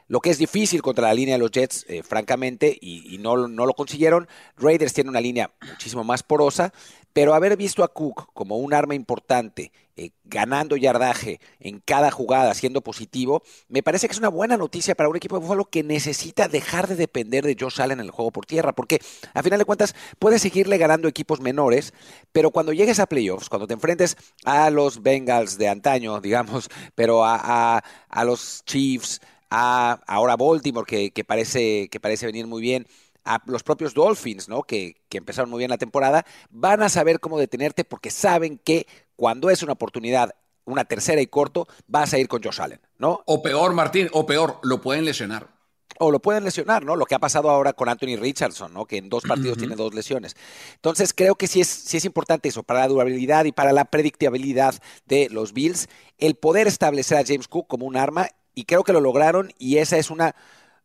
lo 0.07 0.19
que 0.19 0.29
es 0.29 0.37
difícil 0.37 0.81
contra 0.81 1.07
la 1.07 1.13
línea 1.13 1.35
de 1.35 1.39
los 1.39 1.51
Jets, 1.51 1.85
eh, 1.87 2.03
francamente, 2.03 2.77
y, 2.79 3.17
no, 3.19 3.47
no, 3.47 3.65
lo 3.65 3.73
consiguieron. 3.73 4.27
Raiders 4.57 4.93
tiene 4.93 5.09
una 5.09 5.21
línea 5.21 5.51
muchísimo 5.67 6.03
más 6.03 6.23
porosa, 6.23 6.73
pero 7.15 7.33
haber 7.33 7.55
visto 7.55 7.81
a 7.81 7.87
Cook 7.87 8.27
como 8.33 8.57
un 8.57 8.73
arma 8.73 8.93
importante, 8.93 9.71
eh, 9.95 10.09
ganando 10.25 10.75
yardaje 10.75 11.39
en 11.61 11.79
cada 11.79 12.11
jugada, 12.11 12.53
siendo 12.53 12.81
positivo, 12.81 13.41
me 13.69 13.81
parece 13.81 14.07
que 14.07 14.11
es 14.11 14.19
una 14.19 14.27
buena 14.27 14.57
noticia 14.57 14.95
para 14.95 15.07
un 15.07 15.15
equipo 15.15 15.37
de 15.37 15.45
Buffalo 15.45 15.63
que 15.63 15.81
necesita 15.81 16.49
dejar 16.49 16.89
de 16.89 16.97
depender 16.97 17.45
de 17.45 17.55
Josh 17.57 17.81
Allen 17.81 18.01
en 18.01 18.07
el 18.07 18.11
juego 18.11 18.31
por 18.31 18.45
tierra, 18.45 18.73
porque 18.73 18.99
a 19.33 19.41
final 19.43 19.59
de 19.59 19.63
cuentas 19.63 19.95
puedes 20.19 20.41
seguirle 20.41 20.77
ganando 20.77 21.07
equipos 21.07 21.39
menores, 21.39 21.93
pero 22.33 22.51
cuando 22.51 22.73
llegues 22.73 22.99
a 22.99 23.05
playoffs, 23.05 23.47
cuando 23.47 23.65
te 23.65 23.75
enfrentes 23.75 24.17
a 24.43 24.69
los 24.69 25.01
Bengals 25.01 25.57
de 25.57 25.69
antaño, 25.69 26.19
digamos, 26.21 26.67
pero 26.95 27.23
a, 27.23 27.81
a 28.09 28.25
los 28.25 28.61
Chiefs, 28.65 29.21
a 29.49 30.01
ahora 30.05 30.35
Baltimore, 30.35 30.85
que, 30.85 31.11
que, 31.11 31.23
parece, 31.23 31.87
que 31.87 32.01
parece 32.01 32.25
venir 32.25 32.45
muy 32.45 32.61
bien, 32.61 32.87
a 33.25 33.41
los 33.47 33.63
propios 33.63 33.93
Dolphins, 33.93 34.47
¿no? 34.47 34.63
Que, 34.63 34.95
que, 35.09 35.17
empezaron 35.17 35.49
muy 35.49 35.59
bien 35.59 35.71
la 35.71 35.77
temporada, 35.77 36.25
van 36.49 36.83
a 36.83 36.89
saber 36.89 37.19
cómo 37.19 37.39
detenerte 37.39 37.83
porque 37.83 38.11
saben 38.11 38.59
que 38.63 38.87
cuando 39.15 39.49
es 39.49 39.63
una 39.63 39.73
oportunidad, 39.73 40.35
una 40.65 40.85
tercera 40.85 41.21
y 41.21 41.27
corto, 41.27 41.67
vas 41.87 42.13
a 42.13 42.19
ir 42.19 42.27
con 42.27 42.41
Josh 42.41 42.61
Allen, 42.61 42.79
¿no? 42.97 43.21
O 43.25 43.41
peor, 43.41 43.73
Martín, 43.73 44.09
o 44.13 44.25
peor, 44.25 44.59
lo 44.63 44.81
pueden 44.81 45.05
lesionar. 45.05 45.55
O 45.97 46.11
lo 46.11 46.19
pueden 46.19 46.43
lesionar, 46.43 46.83
¿no? 46.83 46.97
Lo 46.97 47.05
que 47.05 47.15
ha 47.15 47.19
pasado 47.19 47.49
ahora 47.49 47.71
con 47.71 47.87
Anthony 47.87 48.17
Richardson, 48.19 48.73
¿no? 48.73 48.85
Que 48.85 48.97
en 48.97 49.07
dos 49.07 49.23
partidos 49.23 49.57
tiene 49.57 49.75
dos 49.75 49.93
lesiones. 49.93 50.35
Entonces, 50.75 51.13
creo 51.13 51.35
que 51.35 51.47
sí 51.47 51.61
es, 51.61 51.69
sí 51.69 51.95
es 51.95 52.03
importante 52.03 52.49
eso, 52.49 52.63
para 52.63 52.81
la 52.81 52.89
durabilidad 52.89 53.45
y 53.45 53.53
para 53.53 53.71
la 53.71 53.85
predictibilidad 53.85 54.75
de 55.05 55.29
los 55.29 55.53
Bills, 55.53 55.87
el 56.17 56.35
poder 56.35 56.67
establecer 56.67 57.17
a 57.17 57.23
James 57.25 57.47
Cook 57.47 57.67
como 57.67 57.85
un 57.85 57.95
arma 57.95 58.27
y 58.53 58.65
creo 58.65 58.83
que 58.83 58.91
lo 58.91 58.99
lograron 58.99 59.53
y 59.57 59.77
esa 59.77 59.97
es 59.97 60.09
una 60.09 60.35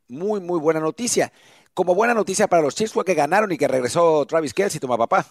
muy, 0.07 0.41
muy 0.41 0.61
buena 0.61 0.81
noticia. 0.81 1.33
Como 1.75 1.95
buena 1.95 2.15
noticia 2.15 2.49
para 2.49 2.63
los 2.63 2.75
Chiefs 2.75 2.93
fue 2.93 3.05
que 3.05 3.15
ganaron 3.15 3.53
y 3.53 3.59
que 3.59 3.69
regresó 3.69 4.27
Travis 4.27 4.55
Kelsey, 4.55 4.81
toma 4.81 4.99
papá. 4.99 5.27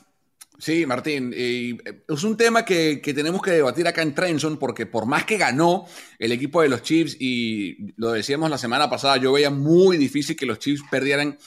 Sí, 0.59 0.85
Martín, 0.85 1.33
eh, 1.33 1.77
es 2.05 2.23
un 2.23 2.35
tema 2.35 2.65
que, 2.65 3.01
tenemos 3.01 3.41
que 3.41 3.51
debatir 3.51 3.87
acá 3.87 4.01
en 4.01 4.13
Trenson 4.13 4.57
porque 4.57 4.85
por 4.85 5.05
más 5.05 5.23
que 5.23 5.37
ganó 5.37 5.85
el 6.19 6.33
equipo 6.33 6.61
de 6.61 6.67
los 6.67 6.81
Chiefs 6.81 7.15
y 7.17 7.93
lo 7.95 8.11
decíamos 8.11 8.49
la 8.49 8.57
semana 8.57 8.89
pasada, 8.89 9.15
yo 9.15 9.31
veía 9.31 9.51
muy 9.51 9.95
difícil 9.95 10.35
que 10.35 10.45
los 10.45 10.59
Chiefs 10.59 10.83
perdieran 10.91 11.37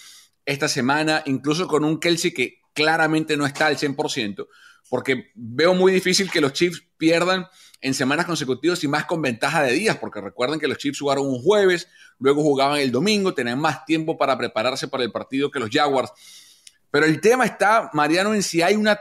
esta 0.47 0.67
semana, 0.67 1.23
incluso 1.27 1.69
con 1.69 1.85
un 1.85 2.00
Kelsey 2.00 2.33
que 2.33 2.61
claramente 2.73 3.37
no 3.37 3.44
está 3.44 3.67
al 3.67 3.77
100%, 3.77 4.47
porque 4.89 5.31
veo 5.35 5.75
muy 5.75 5.93
difícil 5.93 6.31
que 6.31 6.41
los 6.41 6.55
Chiefs 6.55 6.83
pierdan 6.97 7.49
en 7.82 7.94
semanas 7.94 8.26
consecutivas 8.26 8.82
y 8.84 8.88
más 8.88 9.05
con 9.06 9.20
ventaja 9.20 9.62
de 9.62 9.73
días, 9.73 9.96
porque 9.96 10.20
recuerden 10.20 10.61
que 10.61 10.69
los 10.69 10.79
Chiefs 10.79 11.00
jugaron 11.00 11.26
un 11.26 11.43
jueves, 11.43 11.88
luego 12.19 12.43
jugaban 12.43 12.79
el 12.79 12.93
domingo, 12.93 13.34
tenían 13.34 13.58
más 13.58 13.84
tiempo 13.84 14.17
para 14.17 14.38
prepararse 14.38 14.87
para 14.87 15.02
el 15.02 15.11
partido 15.11 15.50
que 15.50 15.58
los 15.58 15.69
Jaguars. 15.69 16.12
Pero 16.93 17.06
el 17.06 17.20
tema 17.20 17.44
está, 17.44 17.90
Mariano, 17.93 18.34
en 18.34 18.43
si 18.43 18.62
hay 18.62 18.76
una 18.76 19.00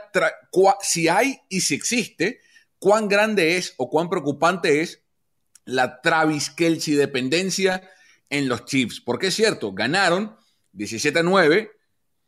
si 0.80 1.08
hay 1.08 1.40
y 1.48 1.60
si 1.60 1.74
existe, 1.74 2.40
cuán 2.78 3.08
grande 3.08 3.56
es 3.56 3.74
o 3.76 3.88
cuán 3.88 4.10
preocupante 4.10 4.80
es 4.80 5.02
la 5.64 6.00
Travis 6.00 6.50
Kelsey 6.50 6.94
dependencia 6.94 7.88
en 8.30 8.48
los 8.48 8.64
Chiefs. 8.64 9.00
Porque 9.00 9.28
es 9.28 9.34
cierto, 9.34 9.72
ganaron 9.72 10.36
17 10.72 11.20
a 11.20 11.22
9. 11.22 11.70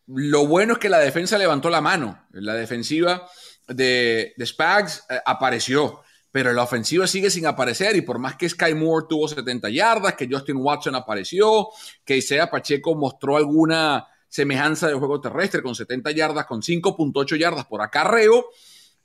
Lo 0.07 0.47
bueno 0.47 0.75
es 0.75 0.79
que 0.79 0.89
la 0.89 0.99
defensa 1.01 1.37
levantó 1.37 1.71
la 1.71 1.81
mano. 1.81 2.27
La 2.31 2.55
defensiva 2.55 3.29
de, 3.67 4.35
de 4.37 4.47
Spags 4.47 5.05
eh, 5.09 5.19
apareció 5.25 6.03
pero 6.35 6.53
la 6.53 6.65
ofensiva 6.65 7.07
sigue 7.07 7.31
sin 7.31 7.47
aparecer 7.47 7.95
y 7.95 8.01
por 8.01 8.19
más 8.19 8.35
que 8.35 8.49
Sky 8.49 8.75
Moore 8.75 9.07
tuvo 9.09 9.29
70 9.29 9.71
yardas, 9.71 10.15
que 10.15 10.29
Justin 10.29 10.57
Watson 10.57 10.97
apareció, 10.97 11.69
que 12.05 12.17
Isaiah 12.17 12.51
Pacheco 12.51 12.97
mostró 12.97 13.37
alguna 13.37 14.05
semejanza 14.27 14.89
de 14.89 14.95
juego 14.95 15.21
terrestre 15.21 15.63
con 15.63 15.77
70 15.77 16.11
yardas, 16.11 16.47
con 16.47 16.61
5.8 16.61 17.39
yardas 17.39 17.67
por 17.67 17.83
acarreo, 17.83 18.47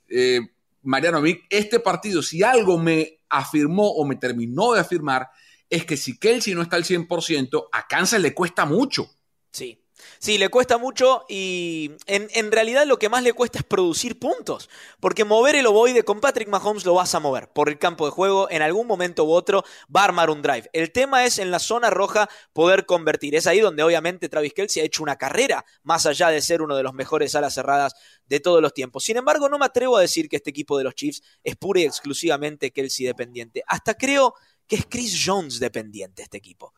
eh, 0.08 0.40
Mariano, 0.82 1.22
este 1.48 1.78
partido, 1.78 2.20
si 2.20 2.42
algo 2.42 2.78
me 2.78 3.20
afirmó 3.28 3.88
o 3.88 4.04
me 4.04 4.16
terminó 4.16 4.72
de 4.72 4.80
afirmar, 4.80 5.28
es 5.68 5.84
que 5.84 5.96
si 5.96 6.18
Kelsey 6.18 6.52
no 6.56 6.62
está 6.62 6.74
al 6.74 6.84
100%, 6.84 7.68
a 7.70 7.86
Kansas 7.86 8.20
le 8.20 8.34
cuesta 8.34 8.64
mucho. 8.64 9.08
Sí, 9.52 9.79
Sí, 10.18 10.38
le 10.38 10.48
cuesta 10.48 10.78
mucho 10.78 11.24
y 11.28 11.92
en, 12.06 12.52
realidad 12.52 12.86
lo 12.86 12.98
que 12.98 13.08
más 13.08 13.22
le 13.22 13.32
cuesta 13.32 13.58
es 13.58 13.64
producir 13.64 14.18
puntos. 14.18 14.68
Porque 15.00 15.24
mover 15.24 15.54
el 15.54 15.66
ovoide 15.66 16.02
con 16.02 16.20
Patrick 16.20 16.48
Mahomes 16.48 16.84
lo 16.84 16.94
vas 16.94 17.14
a 17.14 17.20
mover 17.20 17.48
por 17.48 17.68
el 17.68 17.78
campo 17.78 18.04
de 18.04 18.12
juego. 18.12 18.50
En 18.50 18.62
algún 18.62 18.86
momento 18.86 19.24
u 19.24 19.32
otro 19.32 19.64
va 19.94 20.02
a 20.02 20.04
armar 20.04 20.30
un 20.30 20.42
drive. 20.42 20.68
El 20.72 20.92
tema 20.92 21.24
es 21.24 21.38
en 21.38 21.50
la 21.50 21.58
zona 21.58 21.90
roja 21.90 22.28
poder 22.52 22.86
convertir. 22.86 23.34
Es 23.34 23.46
ahí 23.46 23.60
donde 23.60 23.82
obviamente 23.82 24.28
Travis 24.28 24.52
Kelsey 24.52 24.82
ha 24.82 24.86
hecho 24.86 25.02
una 25.02 25.16
carrera, 25.16 25.64
más 25.82 26.06
allá 26.06 26.28
de 26.28 26.42
ser 26.42 26.62
uno 26.62 26.76
de 26.76 26.82
los 26.82 26.94
mejores 26.94 27.34
alas 27.34 27.54
cerradas 27.54 27.94
de 28.26 28.40
todos 28.40 28.62
los 28.62 28.74
tiempos. 28.74 29.04
Sin 29.04 29.16
embargo, 29.16 29.48
no 29.48 29.58
me 29.58 29.66
atrevo 29.66 29.96
a 29.96 30.00
decir 30.00 30.28
que 30.28 30.36
este 30.36 30.50
equipo 30.50 30.78
de 30.78 30.84
los 30.84 30.94
Chiefs 30.94 31.22
es 31.42 31.56
pura 31.56 31.80
y 31.80 31.84
exclusivamente 31.84 32.70
Kelsey 32.70 33.06
dependiente. 33.06 33.62
Hasta 33.66 33.94
creo 33.94 34.34
que 34.66 34.76
es 34.76 34.86
Chris 34.88 35.20
Jones 35.26 35.58
dependiente 35.58 36.22
este 36.22 36.38
equipo 36.38 36.72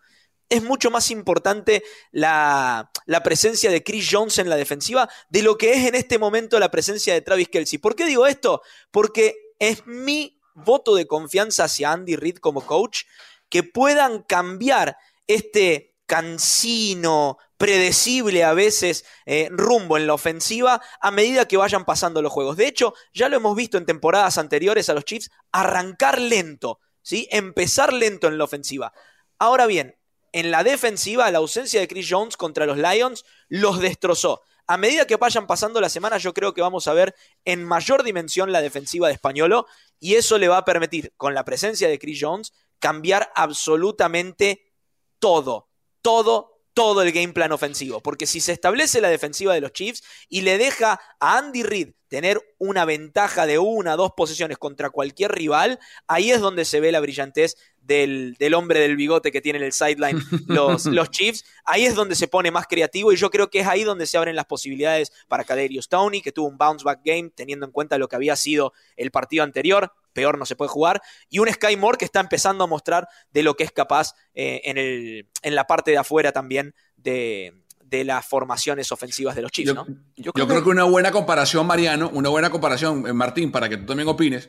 es 0.53 0.63
mucho 0.63 0.91
más 0.91 1.11
importante 1.11 1.83
la, 2.11 2.91
presencia 3.25 3.71
de 3.71 3.83
Chris 3.83 4.07
Jones 4.11 4.39
en 4.39 4.51
la 4.51 4.57
defensiva 4.57 5.09
de 5.31 5.43
lo 5.43 5.57
que 5.57 5.73
es 5.73 5.87
en 5.87 5.95
este 5.95 6.19
momento 6.19 6.59
la 6.59 6.71
presencia 6.71 7.15
de 7.15 7.23
Travis 7.23 7.49
Kelsey. 7.49 7.79
¿Por 7.79 7.97
qué 7.97 8.05
digo 8.05 8.27
esto? 8.27 8.61
Porque 8.91 9.35
es 9.59 9.87
mi 9.87 10.39
voto 10.55 10.95
de 10.95 11.07
confianza 11.07 11.65
hacia 11.65 11.93
Andy 11.93 12.17
Reid 12.17 12.37
como 12.37 12.67
coach 12.67 13.05
que 13.49 13.63
puedan 13.63 14.23
cambiar 14.25 14.99
este 15.27 15.95
cansino, 16.05 17.39
predecible 17.57 18.45
a 18.45 18.53
veces 18.53 19.07
eh, 19.25 19.49
rumbo 19.51 19.97
en 19.97 20.07
la 20.07 20.13
ofensiva 20.13 20.83
a 21.01 21.11
medida 21.11 21.49
que 21.49 21.57
vayan 21.57 21.87
pasando 21.87 22.21
los 22.21 22.31
juegos. 22.31 22.59
De 22.59 22.67
hecho, 22.67 22.93
ya 23.15 23.31
lo 23.31 23.37
hemos 23.37 23.57
visto 23.57 23.79
en 23.79 23.87
temporadas 23.87 24.37
anteriores 24.37 24.91
a 24.91 24.95
los 24.95 25.07
Chiefs 25.07 25.31
arrancar 25.51 26.21
lento, 26.21 26.81
¿sí? 27.01 27.27
empezar 27.31 27.95
lento 27.95 28.27
en 28.27 28.37
la 28.37 28.45
ofensiva. 28.45 28.93
Ahora 29.39 29.65
bien, 29.67 29.97
en 30.33 30.51
la 30.51 30.65
defensiva, 30.65 31.31
la 31.31 31.39
ausencia 31.39 31.81
de 31.81 31.89
Chris 31.89 32.09
Jones 32.11 32.37
contra 32.37 32.67
los 32.67 32.79
Lions 32.79 33.25
los 33.49 33.81
destrozó. 33.81 34.43
A 34.67 34.77
medida 34.77 35.07
que 35.07 35.17
vayan 35.17 35.47
pasando 35.47 35.81
las 35.81 35.93
semanas, 35.93 36.23
yo 36.23 36.33
creo 36.33 36.55
que 36.55 36.63
vamos 36.63 36.87
a 36.87 36.95
ver 36.95 37.15
en 37.45 37.65
mayor 37.65 38.03
dimensión 38.03 38.53
la 38.53 38.63
defensiva 38.63 39.09
de 39.09 39.15
Españolo 39.15 39.67
y 40.01 40.15
eso 40.15 40.39
le 40.39 40.49
va 40.49 40.59
a 40.59 40.65
permitir, 40.65 41.13
con 41.17 41.35
la 41.35 41.45
presencia 41.45 41.89
de 41.89 41.99
Chris 41.99 42.19
Jones, 42.21 42.53
cambiar 42.79 43.31
absolutamente 43.35 44.73
todo, 45.19 45.69
todo, 46.01 46.63
todo 46.75 47.03
el 47.03 47.13
game 47.13 47.33
plan 47.33 47.53
ofensivo. 47.53 48.01
Porque 48.01 48.27
si 48.27 48.41
se 48.41 48.53
establece 48.53 49.01
la 49.01 49.09
defensiva 49.09 49.53
de 49.55 49.61
los 49.61 49.73
Chiefs 49.73 50.03
y 50.29 50.41
le 50.41 50.59
deja 50.59 51.01
a 51.21 51.39
Andy 51.39 51.63
Reid 51.63 51.91
tener 52.09 52.41
una 52.59 52.85
ventaja 52.85 53.47
de 53.47 53.59
una, 53.59 53.97
dos 53.97 54.13
posiciones 54.17 54.59
contra 54.59 54.91
cualquier 54.91 55.33
rival, 55.33 55.79
ahí 56.07 56.31
es 56.31 56.41
donde 56.41 56.65
se 56.65 56.81
ve 56.81 56.93
la 56.93 57.01
brillantez 57.01 57.57
del, 57.83 58.55
hombre 58.55 58.81
del 58.81 58.97
bigote 58.97 59.33
que 59.33 59.41
tiene 59.41 59.59
en 59.59 59.65
el 59.65 59.73
sideline 59.73 60.21
los, 60.47 60.87
los, 60.87 61.11
Chiefs. 61.11 61.45
Ahí 61.65 61.85
es 61.85 61.95
donde 61.95 62.15
se 62.15 62.29
pone 62.29 62.51
más 62.51 62.67
creativo 62.67 63.13
y 63.13 63.17
yo 63.17 63.31
creo 63.31 63.51
que 63.51 63.61
es 63.61 63.67
ahí 63.67 63.85
donde 63.85 64.07
se 64.07 64.17
abren 64.17 64.37
las 64.37 64.47
posibilidades 64.47 65.13
para 65.29 65.45
Kaderius 65.45 65.87
Stoney, 65.87 66.23
que 66.23 66.33
tuvo 66.33 66.49
un 66.49 66.59
bounce 66.59 66.85
back 66.85 67.01
game 67.05 67.31
teniendo 67.35 67.67
en 67.67 67.73
cuenta 67.73 67.99
lo 67.99 68.09
que 68.09 68.17
había 68.17 68.37
sido 68.37 68.73
el 68.97 69.11
partido 69.11 69.45
anterior. 69.45 69.93
Peor 70.13 70.39
no 70.39 70.47
se 70.47 70.57
puede 70.57 70.69
jugar. 70.69 71.01
Y 71.31 71.39
un 71.39 71.49
Sky 71.49 71.77
Moore 71.77 71.99
que 71.99 72.05
está 72.05 72.21
empezando 72.21 72.65
a 72.65 72.67
mostrar 72.67 73.09
de 73.31 73.43
lo 73.43 73.55
que 73.55 73.65
es 73.65 73.73
capaz 73.73 74.15
eh, 74.35 74.61
en, 74.65 74.79
el, 74.79 75.29
en 75.43 75.55
la 75.55 75.67
parte 75.67 75.91
de 75.91 75.99
afuera 75.99 76.33
también 76.33 76.75
de, 76.97 77.63
de 77.93 78.05
las 78.05 78.27
formaciones 78.27 78.91
ofensivas 78.91 79.37
de 79.37 79.43
los 79.43 79.53
Chiefs, 79.53 79.75
yo, 79.75 79.87
Yo, 80.17 80.33
creo, 80.33 80.65
que... 80.65 80.71
una 80.71 80.85
buena 80.85 81.13
comparación, 81.13 81.67
Mariano, 81.67 82.11
una 82.13 82.31
buena 82.31 82.51
comparación, 82.51 83.07
eh, 83.07 83.13
Martín, 83.13 83.53
para 83.53 83.69
que 83.69 83.77
tú 83.77 83.85
también 83.87 84.09
opines, 84.09 84.49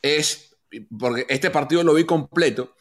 es, 0.00 0.47
porque 0.98 1.26
este 1.28 1.50
partido 1.50 1.82
lo 1.82 1.94
vi 1.94 2.04
completo, 2.04 2.74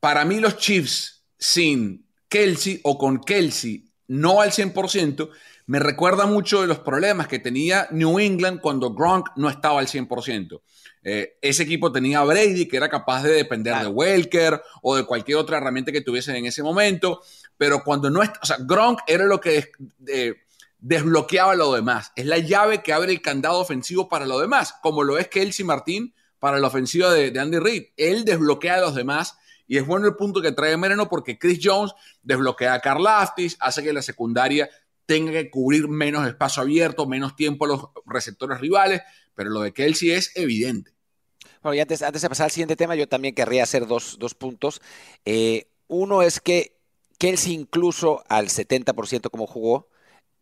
para 0.00 0.24
mí 0.24 0.40
los 0.40 0.56
Chiefs 0.58 1.24
sin 1.38 2.06
Kelsey 2.28 2.80
o 2.84 2.98
con 2.98 3.20
Kelsey 3.20 3.90
no 4.08 4.40
al 4.40 4.50
100%, 4.50 5.30
me 5.66 5.78
recuerda 5.78 6.26
mucho 6.26 6.60
de 6.60 6.66
los 6.66 6.80
problemas 6.80 7.28
que 7.28 7.38
tenía 7.38 7.88
New 7.92 8.18
England 8.18 8.60
cuando 8.60 8.92
Gronk 8.92 9.30
no 9.36 9.48
estaba 9.48 9.80
al 9.80 9.86
100%. 9.86 10.60
Eh, 11.04 11.38
ese 11.40 11.62
equipo 11.64 11.90
tenía 11.90 12.20
a 12.20 12.24
Brady, 12.24 12.66
que 12.66 12.76
era 12.76 12.88
capaz 12.88 13.22
de 13.22 13.32
depender 13.32 13.74
de 13.76 13.88
Welker 13.88 14.60
o 14.82 14.96
de 14.96 15.04
cualquier 15.04 15.38
otra 15.38 15.56
herramienta 15.56 15.90
que 15.90 16.00
tuviesen 16.00 16.36
en 16.36 16.46
ese 16.46 16.62
momento 16.62 17.22
pero 17.62 17.84
cuando 17.84 18.10
no 18.10 18.24
está, 18.24 18.40
o 18.42 18.46
sea, 18.46 18.56
Gronk 18.58 19.02
era 19.06 19.24
lo 19.24 19.40
que 19.40 19.70
desbloqueaba 20.80 21.54
lo 21.54 21.72
demás. 21.72 22.10
Es 22.16 22.26
la 22.26 22.38
llave 22.38 22.82
que 22.82 22.92
abre 22.92 23.12
el 23.12 23.22
candado 23.22 23.60
ofensivo 23.60 24.08
para 24.08 24.26
lo 24.26 24.40
demás, 24.40 24.74
como 24.82 25.04
lo 25.04 25.16
es 25.16 25.28
Kelsey 25.28 25.64
Martín 25.64 26.12
para 26.42 26.58
la 26.58 26.66
ofensiva 26.66 27.12
de, 27.12 27.38
Andy 27.38 27.60
Reid. 27.60 27.84
Él 27.96 28.24
desbloquea 28.24 28.74
a 28.74 28.80
los 28.80 28.96
demás 28.96 29.38
y 29.68 29.78
es 29.78 29.86
bueno 29.86 30.08
el 30.08 30.16
punto 30.16 30.42
que 30.42 30.50
trae 30.50 30.76
Mereno 30.76 31.08
porque 31.08 31.38
Chris 31.38 31.60
Jones 31.62 31.92
desbloquea 32.20 32.74
a 32.74 32.80
Carl 32.80 33.06
Aftis, 33.06 33.56
hace 33.60 33.84
que 33.84 33.92
la 33.92 34.02
secundaria 34.02 34.68
tenga 35.06 35.30
que 35.30 35.50
cubrir 35.50 35.86
menos 35.86 36.26
espacio 36.26 36.64
abierto, 36.64 37.06
menos 37.06 37.36
tiempo 37.36 37.64
a 37.64 37.68
los 37.68 37.84
receptores 38.06 38.60
rivales, 38.60 39.02
pero 39.36 39.50
lo 39.50 39.60
de 39.60 39.72
Kelsey 39.72 40.10
es 40.10 40.32
evidente. 40.34 40.90
Bueno, 41.62 41.76
y 41.76 41.80
antes, 41.80 42.02
antes 42.02 42.22
de 42.22 42.28
pasar 42.28 42.46
al 42.46 42.50
siguiente 42.50 42.74
tema, 42.74 42.96
yo 42.96 43.06
también 43.06 43.36
querría 43.36 43.62
hacer 43.62 43.86
dos, 43.86 44.18
puntos. 44.36 44.82
Eh, 45.24 45.68
uno 45.86 46.22
es 46.22 46.40
que 46.40 46.76
Kelsey 47.18 47.52
incluso 47.52 48.24
al 48.28 48.48
70% 48.48 49.30
como 49.30 49.46
jugó, 49.46 49.88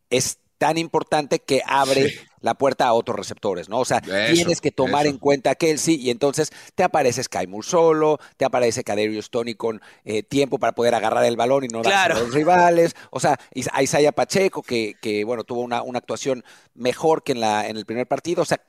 es 0.08 0.38
tan 0.60 0.76
importante 0.76 1.38
que 1.38 1.62
abre 1.64 2.12
la 2.42 2.52
puerta 2.52 2.86
a 2.86 2.92
otros 2.92 3.16
receptores, 3.16 3.70
¿no? 3.70 3.78
O 3.78 3.86
sea, 3.86 4.02
tienes 4.02 4.60
que 4.60 4.70
tomar 4.70 5.06
en 5.06 5.16
cuenta 5.16 5.52
a 5.52 5.54
Kelsey 5.54 5.94
y 5.94 6.10
entonces 6.10 6.52
te 6.74 6.82
aparece 6.82 7.22
Sky 7.22 7.48
solo, 7.62 8.18
te 8.36 8.44
aparece 8.44 8.84
Kaderius 8.84 9.30
Tony 9.30 9.54
con 9.54 9.80
eh, 10.04 10.22
tiempo 10.22 10.58
para 10.58 10.72
poder 10.72 10.94
agarrar 10.94 11.24
el 11.24 11.38
balón 11.38 11.64
y 11.64 11.68
no 11.68 11.80
dar 11.80 12.12
a 12.12 12.18
los 12.18 12.34
rivales, 12.34 12.94
o 13.08 13.20
sea, 13.20 13.40
a 13.72 13.82
Isaiah 13.82 14.12
Pacheco 14.12 14.62
que, 14.62 14.96
que 15.00 15.24
bueno, 15.24 15.44
tuvo 15.44 15.62
una, 15.62 15.80
una, 15.80 15.98
actuación 15.98 16.44
mejor 16.74 17.22
que 17.22 17.32
en, 17.32 17.40
la, 17.40 17.66
en 17.66 17.78
el 17.78 17.86
primer 17.86 18.06
partido, 18.06 18.42
o 18.42 18.44
sea, 18.44 18.60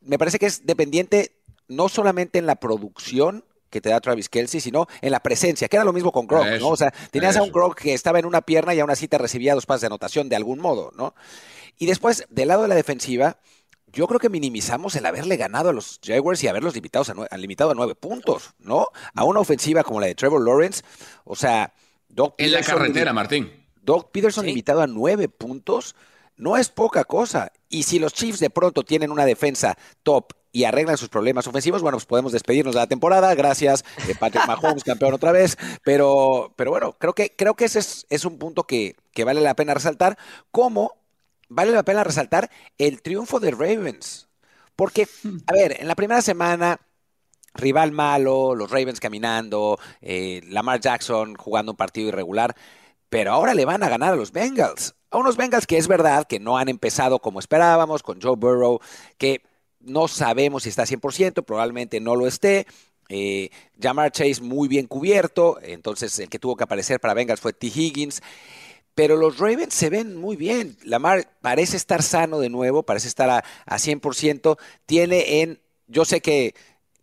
me 0.00 0.18
parece 0.18 0.38
que 0.38 0.46
es 0.46 0.64
dependiente 0.64 1.36
no 1.68 1.90
solamente 1.90 2.38
en 2.38 2.46
la 2.46 2.56
producción, 2.56 3.44
que 3.74 3.80
te 3.80 3.88
da 3.90 4.00
Travis 4.00 4.28
Kelsey, 4.28 4.60
sino 4.60 4.86
en 5.02 5.10
la 5.10 5.18
presencia, 5.18 5.68
que 5.68 5.74
era 5.74 5.84
lo 5.84 5.92
mismo 5.92 6.12
con 6.12 6.28
Gronk, 6.28 6.60
¿no? 6.60 6.68
O 6.68 6.76
sea, 6.76 6.94
tenías 7.10 7.36
a 7.36 7.42
un 7.42 7.50
Gronk 7.50 7.74
que 7.74 7.92
estaba 7.92 8.20
en 8.20 8.24
una 8.24 8.40
pierna 8.40 8.72
y 8.72 8.78
aún 8.78 8.90
así 8.90 9.08
te 9.08 9.18
recibía 9.18 9.52
dos 9.54 9.66
pases 9.66 9.80
de 9.80 9.86
anotación 9.88 10.28
de 10.28 10.36
algún 10.36 10.60
modo, 10.60 10.92
¿no? 10.96 11.12
Y 11.76 11.86
después, 11.86 12.24
del 12.30 12.48
lado 12.48 12.62
de 12.62 12.68
la 12.68 12.76
defensiva, 12.76 13.38
yo 13.92 14.06
creo 14.06 14.20
que 14.20 14.28
minimizamos 14.28 14.94
el 14.94 15.04
haberle 15.06 15.36
ganado 15.36 15.70
a 15.70 15.72
los 15.72 15.98
Jaguars 16.04 16.40
y 16.44 16.46
haberlos 16.46 16.76
limitado 16.76 17.26
a, 17.28 17.36
limitado 17.36 17.72
a 17.72 17.74
nueve 17.74 17.96
puntos, 17.96 18.54
¿no? 18.60 18.86
A 19.12 19.24
una 19.24 19.40
ofensiva 19.40 19.82
como 19.82 20.00
la 20.00 20.06
de 20.06 20.14
Trevor 20.14 20.44
Lawrence, 20.44 20.84
o 21.24 21.34
sea, 21.34 21.74
Doc 22.08 22.36
En 22.38 22.52
la 22.52 22.62
carretera, 22.62 23.12
Martín. 23.12 23.50
Doc 23.82 24.12
Peterson 24.12 24.46
limitado 24.46 24.82
a 24.82 24.86
nueve 24.86 25.28
puntos 25.28 25.96
no 26.36 26.56
es 26.56 26.68
poca 26.68 27.04
cosa. 27.04 27.50
Y 27.68 27.82
si 27.82 27.98
los 27.98 28.14
Chiefs 28.14 28.38
de 28.38 28.50
pronto 28.50 28.84
tienen 28.84 29.10
una 29.10 29.26
defensa 29.26 29.76
top 30.04 30.32
y 30.54 30.64
arreglan 30.64 30.96
sus 30.96 31.08
problemas 31.08 31.48
ofensivos, 31.48 31.82
bueno, 31.82 31.96
pues 31.96 32.06
podemos 32.06 32.30
despedirnos 32.30 32.76
de 32.76 32.80
la 32.80 32.86
temporada. 32.86 33.34
Gracias, 33.34 33.84
eh, 34.08 34.14
Patrick 34.18 34.46
Mahomes, 34.46 34.84
campeón 34.84 35.12
otra 35.12 35.32
vez. 35.32 35.58
Pero, 35.82 36.54
pero 36.54 36.70
bueno, 36.70 36.92
creo 36.92 37.12
que, 37.12 37.30
creo 37.30 37.54
que 37.54 37.64
ese 37.64 37.80
es, 38.08 38.24
un 38.24 38.38
punto 38.38 38.62
que, 38.62 38.94
vale 39.24 39.40
la 39.40 39.56
pena 39.56 39.74
resaltar. 39.74 40.16
¿Cómo 40.52 40.92
vale 41.48 41.72
la 41.72 41.82
pena 41.82 42.04
resaltar 42.04 42.50
el 42.78 43.02
triunfo 43.02 43.40
de 43.40 43.50
Ravens? 43.50 44.28
Porque, 44.76 45.08
a 45.48 45.52
ver, 45.52 45.80
en 45.80 45.88
la 45.88 45.96
primera 45.96 46.22
semana 46.22 46.78
rival 47.54 47.90
malo, 47.90 48.54
los 48.54 48.70
Ravens 48.70 49.00
caminando, 49.00 49.80
eh, 50.02 50.40
Lamar 50.48 50.78
Jackson 50.78 51.34
jugando 51.34 51.72
un 51.72 51.76
partido 51.76 52.08
irregular, 52.10 52.54
pero 53.08 53.32
ahora 53.32 53.54
le 53.54 53.64
van 53.64 53.82
a 53.82 53.88
ganar 53.88 54.12
a 54.12 54.16
los 54.16 54.30
Bengals. 54.30 54.94
A 55.10 55.18
unos 55.18 55.36
Bengals 55.36 55.66
que 55.66 55.78
es 55.78 55.88
verdad 55.88 56.28
que 56.28 56.38
no 56.38 56.58
han 56.58 56.68
empezado 56.68 57.18
como 57.18 57.40
esperábamos, 57.40 58.04
con 58.04 58.20
Joe 58.20 58.36
Burrow, 58.36 58.78
que 59.18 59.42
no 59.84 60.08
sabemos 60.08 60.64
si 60.64 60.68
está 60.68 60.84
100%, 60.84 61.44
probablemente 61.44 62.00
no 62.00 62.16
lo 62.16 62.26
esté. 62.26 62.66
Eh, 63.08 63.50
Jamar 63.80 64.12
Chase 64.12 64.40
muy 64.40 64.66
bien 64.68 64.86
cubierto, 64.86 65.58
entonces 65.62 66.18
el 66.18 66.28
que 66.28 66.38
tuvo 66.38 66.56
que 66.56 66.64
aparecer 66.64 67.00
para 67.00 67.14
Bengals 67.14 67.40
fue 67.40 67.52
T. 67.52 67.66
Higgins. 67.66 68.22
Pero 68.94 69.16
los 69.16 69.38
Ravens 69.38 69.74
se 69.74 69.90
ven 69.90 70.16
muy 70.16 70.36
bien. 70.36 70.76
Lamar 70.84 71.28
parece 71.40 71.76
estar 71.76 72.02
sano 72.02 72.38
de 72.38 72.48
nuevo, 72.48 72.84
parece 72.84 73.08
estar 73.08 73.28
a, 73.28 73.44
a 73.66 73.76
100%. 73.76 74.56
Tiene 74.86 75.42
en, 75.42 75.60
yo 75.88 76.04
sé 76.04 76.20
que 76.20 76.54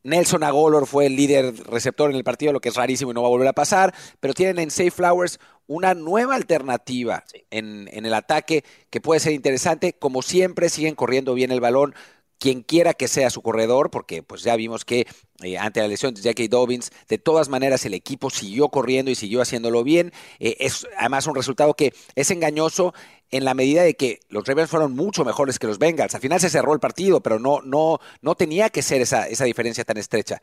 Nelson 0.03 0.43
Agolor 0.43 0.87
fue 0.87 1.05
el 1.07 1.15
líder 1.15 1.53
receptor 1.67 2.09
en 2.09 2.15
el 2.15 2.23
partido, 2.23 2.53
lo 2.53 2.61
que 2.61 2.69
es 2.69 2.75
rarísimo 2.75 3.11
y 3.11 3.13
no 3.13 3.21
va 3.21 3.27
a 3.27 3.31
volver 3.31 3.47
a 3.47 3.53
pasar, 3.53 3.93
pero 4.19 4.33
tienen 4.33 4.57
en 4.59 4.71
Safe 4.71 4.89
Flowers 4.89 5.39
una 5.67 5.93
nueva 5.93 6.35
alternativa 6.35 7.23
en, 7.49 7.87
en, 7.91 8.05
el 8.05 8.13
ataque 8.13 8.63
que 8.89 8.99
puede 8.99 9.19
ser 9.19 9.33
interesante. 9.33 9.93
Como 9.93 10.21
siempre, 10.21 10.69
siguen 10.69 10.95
corriendo 10.95 11.33
bien 11.33 11.51
el 11.51 11.61
balón 11.61 11.93
quien 12.41 12.63
quiera 12.63 12.95
que 12.95 13.07
sea 13.07 13.29
su 13.29 13.43
corredor, 13.43 13.91
porque 13.91 14.23
pues 14.23 14.41
ya 14.41 14.55
vimos 14.55 14.83
que 14.83 15.05
eh, 15.43 15.59
ante 15.59 15.79
la 15.79 15.87
lesión 15.87 16.15
de 16.15 16.23
Jackie 16.23 16.47
Dobbins, 16.47 16.89
de 17.07 17.19
todas 17.19 17.49
maneras 17.49 17.85
el 17.85 17.93
equipo 17.93 18.31
siguió 18.31 18.69
corriendo 18.69 19.11
y 19.11 19.15
siguió 19.15 19.41
haciéndolo 19.43 19.83
bien. 19.83 20.11
Eh, 20.39 20.57
es 20.59 20.87
además 20.97 21.27
un 21.27 21.35
resultado 21.35 21.75
que 21.75 21.93
es 22.15 22.31
engañoso 22.31 22.95
en 23.29 23.45
la 23.45 23.53
medida 23.53 23.83
de 23.83 23.93
que 23.93 24.21
los 24.29 24.43
Ravens 24.47 24.71
fueron 24.71 24.93
mucho 24.93 25.23
mejores 25.23 25.59
que 25.59 25.67
los 25.67 25.77
Bengals. 25.77 26.15
Al 26.15 26.21
final 26.21 26.39
se 26.39 26.49
cerró 26.49 26.73
el 26.73 26.79
partido, 26.79 27.21
pero 27.21 27.37
no, 27.37 27.61
no, 27.61 27.99
no 28.23 28.33
tenía 28.33 28.71
que 28.71 28.81
ser 28.81 29.01
esa, 29.01 29.27
esa 29.27 29.45
diferencia 29.45 29.83
tan 29.83 29.97
estrecha. 29.97 30.41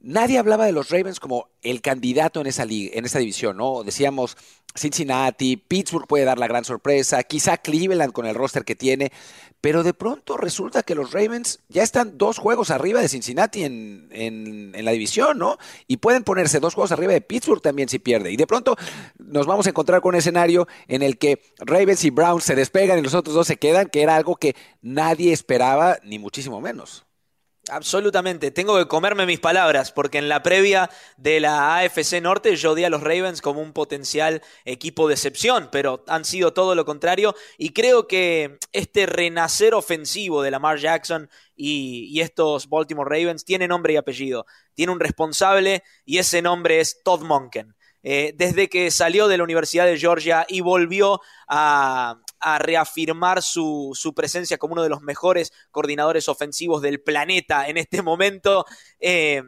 Nadie 0.00 0.38
hablaba 0.38 0.66
de 0.66 0.72
los 0.72 0.90
Ravens 0.90 1.20
como 1.20 1.48
el 1.62 1.80
candidato 1.80 2.40
en 2.40 2.46
esa, 2.46 2.64
en 2.64 3.04
esa 3.04 3.18
división, 3.18 3.56
¿no? 3.56 3.82
Decíamos 3.82 4.36
Cincinnati, 4.76 5.56
Pittsburgh 5.56 6.06
puede 6.06 6.24
dar 6.24 6.38
la 6.38 6.46
gran 6.46 6.64
sorpresa, 6.64 7.22
quizá 7.22 7.56
Cleveland 7.56 8.12
con 8.12 8.26
el 8.26 8.34
roster 8.34 8.64
que 8.64 8.76
tiene, 8.76 9.10
pero 9.60 9.82
de 9.82 9.94
pronto 9.94 10.36
resulta 10.36 10.82
que 10.82 10.94
los 10.94 11.12
Ravens 11.12 11.60
ya 11.68 11.82
están 11.82 12.18
dos 12.18 12.38
juegos 12.38 12.70
arriba 12.70 13.00
de 13.00 13.08
Cincinnati 13.08 13.64
en, 13.64 14.08
en, 14.12 14.84
la 14.84 14.92
división, 14.92 15.38
¿no? 15.38 15.58
Y 15.88 15.96
pueden 15.96 16.22
ponerse 16.22 16.60
dos 16.60 16.74
juegos 16.74 16.92
arriba 16.92 17.12
de 17.12 17.20
Pittsburgh 17.20 17.62
también 17.62 17.88
si 17.88 17.98
pierde. 17.98 18.30
Y 18.30 18.36
de 18.36 18.46
pronto 18.46 18.76
nos 19.18 19.46
vamos 19.46 19.66
a 19.66 19.70
encontrar 19.70 20.00
con 20.02 20.10
un 20.10 20.18
escenario 20.18 20.68
en 20.86 21.02
el 21.02 21.18
que 21.18 21.40
Ravens 21.58 22.04
y 22.04 22.10
Browns 22.10 22.44
se 22.44 22.54
despegan 22.54 22.98
y 22.98 23.02
los 23.02 23.14
otros 23.14 23.34
dos 23.34 23.46
se 23.46 23.56
quedan, 23.56 23.88
que 23.88 24.02
era 24.02 24.14
algo 24.14 24.36
que 24.36 24.54
nadie 24.82 25.32
esperaba, 25.32 25.98
ni 26.04 26.18
muchísimo 26.18 26.60
menos. 26.60 27.05
Absolutamente, 27.68 28.52
tengo 28.52 28.78
que 28.78 28.86
comerme 28.86 29.26
mis 29.26 29.40
palabras, 29.40 29.90
porque 29.90 30.18
en 30.18 30.28
la 30.28 30.40
previa 30.40 30.88
de 31.16 31.40
la 31.40 31.78
AFC 31.78 32.20
Norte 32.22 32.54
yo 32.54 32.76
di 32.76 32.84
a 32.84 32.90
los 32.90 33.02
Ravens 33.02 33.42
como 33.42 33.60
un 33.60 33.72
potencial 33.72 34.40
equipo 34.64 35.08
de 35.08 35.14
excepción, 35.14 35.68
pero 35.72 36.04
han 36.06 36.24
sido 36.24 36.52
todo 36.52 36.76
lo 36.76 36.84
contrario. 36.84 37.34
Y 37.58 37.70
creo 37.70 38.06
que 38.06 38.58
este 38.72 39.06
renacer 39.06 39.74
ofensivo 39.74 40.42
de 40.42 40.52
Lamar 40.52 40.78
Jackson 40.78 41.28
y, 41.56 42.20
estos 42.20 42.68
Baltimore 42.68 43.10
Ravens 43.10 43.44
tiene 43.44 43.66
nombre 43.66 43.94
y 43.94 43.96
apellido, 43.96 44.46
tiene 44.74 44.92
un 44.92 45.00
responsable 45.00 45.82
y 46.04 46.18
ese 46.18 46.42
nombre 46.42 46.78
es 46.78 47.02
Todd 47.02 47.22
Monken. 47.22 47.74
eh, 48.04 48.32
desde 48.36 48.68
que 48.68 48.92
salió 48.92 49.26
de 49.26 49.38
la 49.38 49.42
Universidad 49.42 49.86
de 49.86 49.98
Georgia 49.98 50.46
y 50.48 50.60
volvió 50.60 51.20
a, 51.48 52.20
reafirmar 52.58 53.42
su, 53.42 54.12
presencia 54.14 54.58
como 54.58 54.74
uno 54.74 54.82
de 54.82 54.88
los 54.88 55.02
mejores 55.02 55.52
coordinadores 55.70 56.28
ofensivos 56.28 56.82
del 56.82 57.00
planeta 57.00 57.68
en 57.68 57.76
este 57.76 58.02
momento. 58.02 58.64
Eh, 59.00 59.42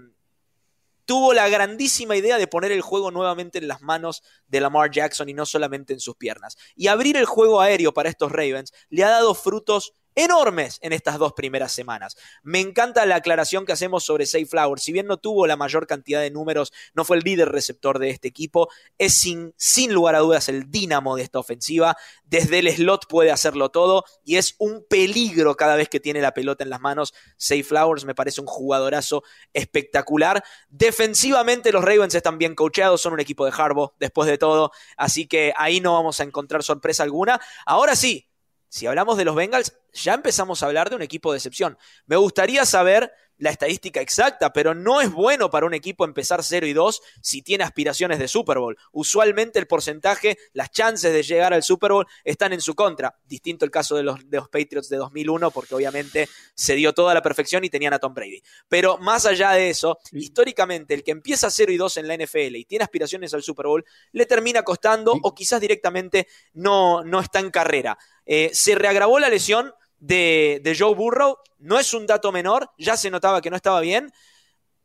tuvo 1.08 1.32
la 1.32 1.48
grandísima 1.48 2.16
idea 2.16 2.36
de 2.36 2.46
poner 2.46 2.70
el 2.70 2.82
juego 2.82 3.10
nuevamente 3.10 3.56
en 3.56 3.66
las 3.66 3.80
manos 3.80 4.22
de 4.46 4.60
Lamar 4.60 4.90
Jackson 4.90 5.28
y 5.30 5.32
no 5.32 5.46
solamente 5.46 5.94
en 5.94 6.00
sus 6.00 6.16
piernas. 6.16 6.58
Y 6.76 6.88
abrir 6.88 7.16
el 7.16 7.24
juego 7.24 7.62
aéreo 7.62 7.94
para 7.94 8.10
estos 8.10 8.30
Ravens 8.30 8.74
le 8.90 9.04
ha 9.04 9.08
dado 9.08 9.34
frutos 9.34 9.94
enormes 10.18 10.78
en 10.82 10.92
estas 10.92 11.16
dos 11.16 11.32
primeras 11.32 11.70
semanas. 11.70 12.16
Me 12.42 12.58
encanta 12.58 13.06
la 13.06 13.16
aclaración 13.16 13.64
que 13.64 13.72
hacemos 13.72 14.04
sobre 14.04 14.26
Safe 14.26 14.46
Flower. 14.46 14.80
Si 14.80 14.92
bien 14.92 15.06
no 15.06 15.16
tuvo 15.16 15.46
la 15.46 15.56
mayor 15.56 15.86
cantidad 15.86 16.20
de 16.20 16.32
números, 16.32 16.72
no 16.92 17.04
fue 17.04 17.18
el 17.18 17.22
líder 17.22 17.50
receptor 17.50 18.00
de 18.00 18.10
este 18.10 18.26
equipo, 18.26 18.68
es 18.98 19.14
sin, 19.14 19.54
sin 19.56 19.94
lugar 19.94 20.16
a 20.16 20.18
dudas 20.18 20.48
el 20.48 20.70
dínamo 20.72 21.14
de 21.14 21.22
esta 21.22 21.38
ofensiva. 21.38 21.96
Desde 22.24 22.58
el 22.58 22.68
slot 22.68 23.06
puede 23.08 23.30
hacerlo 23.30 23.70
todo 23.70 24.04
y 24.24 24.36
es 24.36 24.56
un 24.58 24.84
peligro 24.90 25.56
cada 25.56 25.76
vez 25.76 25.88
que 25.88 26.00
tiene 26.00 26.20
la 26.20 26.34
pelota 26.34 26.64
en 26.64 26.70
las 26.70 26.80
manos. 26.80 27.14
Safe 27.36 27.62
Flowers 27.62 28.04
me 28.04 28.16
parece 28.16 28.40
un 28.40 28.48
jugadorazo 28.48 29.22
espectacular. 29.52 30.42
Defensivamente 30.68 31.70
los 31.70 31.84
Ravens 31.84 32.16
están 32.16 32.38
bien 32.38 32.56
coacheados, 32.56 33.00
son 33.00 33.12
un 33.12 33.20
equipo 33.20 33.44
de 33.44 33.52
Harbaugh 33.56 33.92
después 34.00 34.28
de 34.28 34.36
todo, 34.36 34.72
así 34.96 35.28
que 35.28 35.52
ahí 35.56 35.80
no 35.80 35.94
vamos 35.94 36.18
a 36.18 36.24
encontrar 36.24 36.64
sorpresa 36.64 37.04
alguna. 37.04 37.40
Ahora 37.64 37.94
sí, 37.94 38.28
si 38.68 38.86
hablamos 38.86 39.16
de 39.16 39.24
los 39.24 39.34
Bengals, 39.34 39.76
ya 39.92 40.14
empezamos 40.14 40.62
a 40.62 40.66
hablar 40.66 40.90
de 40.90 40.96
un 40.96 41.02
equipo 41.02 41.32
de 41.32 41.38
excepción. 41.38 41.78
Me 42.06 42.16
gustaría 42.16 42.64
saber 42.64 43.12
la 43.38 43.50
estadística 43.50 44.00
exacta, 44.00 44.52
pero 44.52 44.74
no 44.74 45.00
es 45.00 45.10
bueno 45.10 45.50
para 45.50 45.66
un 45.66 45.74
equipo 45.74 46.04
empezar 46.04 46.42
0 46.42 46.66
y 46.66 46.72
2 46.72 47.00
si 47.20 47.42
tiene 47.42 47.64
aspiraciones 47.64 48.18
de 48.18 48.28
Super 48.28 48.58
Bowl. 48.58 48.76
Usualmente 48.92 49.58
el 49.58 49.66
porcentaje, 49.66 50.38
las 50.52 50.70
chances 50.70 51.12
de 51.12 51.22
llegar 51.22 51.54
al 51.54 51.62
Super 51.62 51.92
Bowl 51.92 52.06
están 52.24 52.52
en 52.52 52.60
su 52.60 52.74
contra. 52.74 53.16
Distinto 53.26 53.64
el 53.64 53.70
caso 53.70 53.96
de 53.96 54.02
los, 54.02 54.28
de 54.28 54.38
los 54.38 54.48
Patriots 54.48 54.88
de 54.88 54.96
2001, 54.96 55.50
porque 55.50 55.74
obviamente 55.74 56.28
se 56.54 56.74
dio 56.74 56.92
toda 56.92 57.14
la 57.14 57.22
perfección 57.22 57.64
y 57.64 57.70
tenían 57.70 57.94
a 57.94 57.98
Tom 57.98 58.14
Brady. 58.14 58.42
Pero 58.68 58.98
más 58.98 59.26
allá 59.26 59.52
de 59.52 59.70
eso, 59.70 59.98
históricamente 60.12 60.94
el 60.94 61.04
que 61.04 61.12
empieza 61.12 61.50
0 61.50 61.72
y 61.72 61.76
2 61.76 61.96
en 61.98 62.08
la 62.08 62.16
NFL 62.16 62.56
y 62.56 62.64
tiene 62.64 62.84
aspiraciones 62.84 63.32
al 63.34 63.42
Super 63.42 63.66
Bowl, 63.66 63.84
le 64.12 64.26
termina 64.26 64.62
costando 64.62 65.14
o 65.22 65.34
quizás 65.34 65.60
directamente 65.60 66.26
no, 66.54 67.04
no 67.04 67.20
está 67.20 67.38
en 67.38 67.50
carrera. 67.50 67.98
Eh, 68.26 68.50
se 68.52 68.74
reagravó 68.74 69.18
la 69.18 69.28
lesión 69.28 69.72
de, 70.00 70.76
Joe 70.78 70.94
Burrow, 70.94 71.38
no 71.58 71.78
es 71.78 71.92
un 71.94 72.06
dato 72.06 72.32
menor, 72.32 72.70
ya 72.78 72.96
se 72.96 73.10
notaba 73.10 73.40
que 73.40 73.50
no 73.50 73.56
estaba 73.56 73.80
bien. 73.80 74.12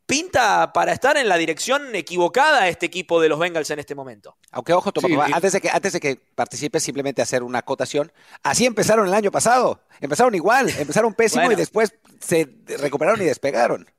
Pinta 0.05 0.73
para 0.73 0.91
estar 0.91 1.15
en 1.15 1.29
la 1.29 1.37
dirección 1.37 1.95
equivocada 1.95 2.67
este 2.67 2.85
equipo 2.85 3.21
de 3.21 3.29
los 3.29 3.39
Bengals 3.39 3.69
en 3.69 3.79
este 3.79 3.95
momento. 3.95 4.35
Aunque 4.51 4.73
ojo, 4.73 4.91
antes, 5.33 5.53
de 5.53 5.61
que, 5.61 5.69
antes 5.69 5.93
de 5.93 5.99
que 6.01 6.19
participes, 6.35 6.83
simplemente 6.83 7.21
hacer 7.21 7.41
una 7.41 7.59
acotación. 7.59 8.11
Así 8.43 8.65
empezaron 8.65 9.07
el 9.07 9.13
año 9.13 9.31
pasado. 9.31 9.81
Empezaron 10.01 10.35
igual, 10.35 10.69
empezaron 10.77 11.13
pésimo 11.13 11.49
y 11.51 11.55
después 11.55 11.93
se 12.19 12.49
recuperaron 12.79 13.21
y 13.21 13.25
despegaron. 13.25 13.89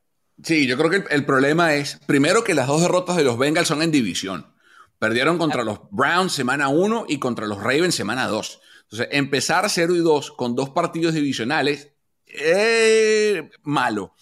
Sí, 0.42 0.66
yo 0.66 0.76
creo 0.76 0.90
que 0.90 0.97
el, 0.97 1.06
el, 1.09 1.25
problema 1.25 1.75
es, 1.75 1.99
primero 2.06 2.44
que 2.44 2.54
las 2.54 2.66
dos 2.66 2.83
derrotas 2.83 3.16
de 3.16 3.25
los 3.25 3.38
Bengals 3.38 3.68
son 3.68 3.80
en 3.80 3.90
división. 3.90 4.54
Perdieron 4.99 5.38
contra 5.38 5.64
los 5.64 5.80
Browns 5.90 6.33
semana 6.33 6.68
1 6.68 7.06
y 7.09 7.18
contra 7.18 7.47
los 7.47 7.59
Ravens 7.62 7.94
semana 7.94 8.26
2. 8.26 8.61
Entonces, 8.85 9.09
empezar 9.11 9.69
0 9.69 9.95
y 9.97 9.99
2 9.99 10.33
con 10.33 10.55
dos 10.55 10.71
partidos 10.71 11.14
divisionales 11.14 11.93
es 12.26 13.43
malo. 13.62 14.14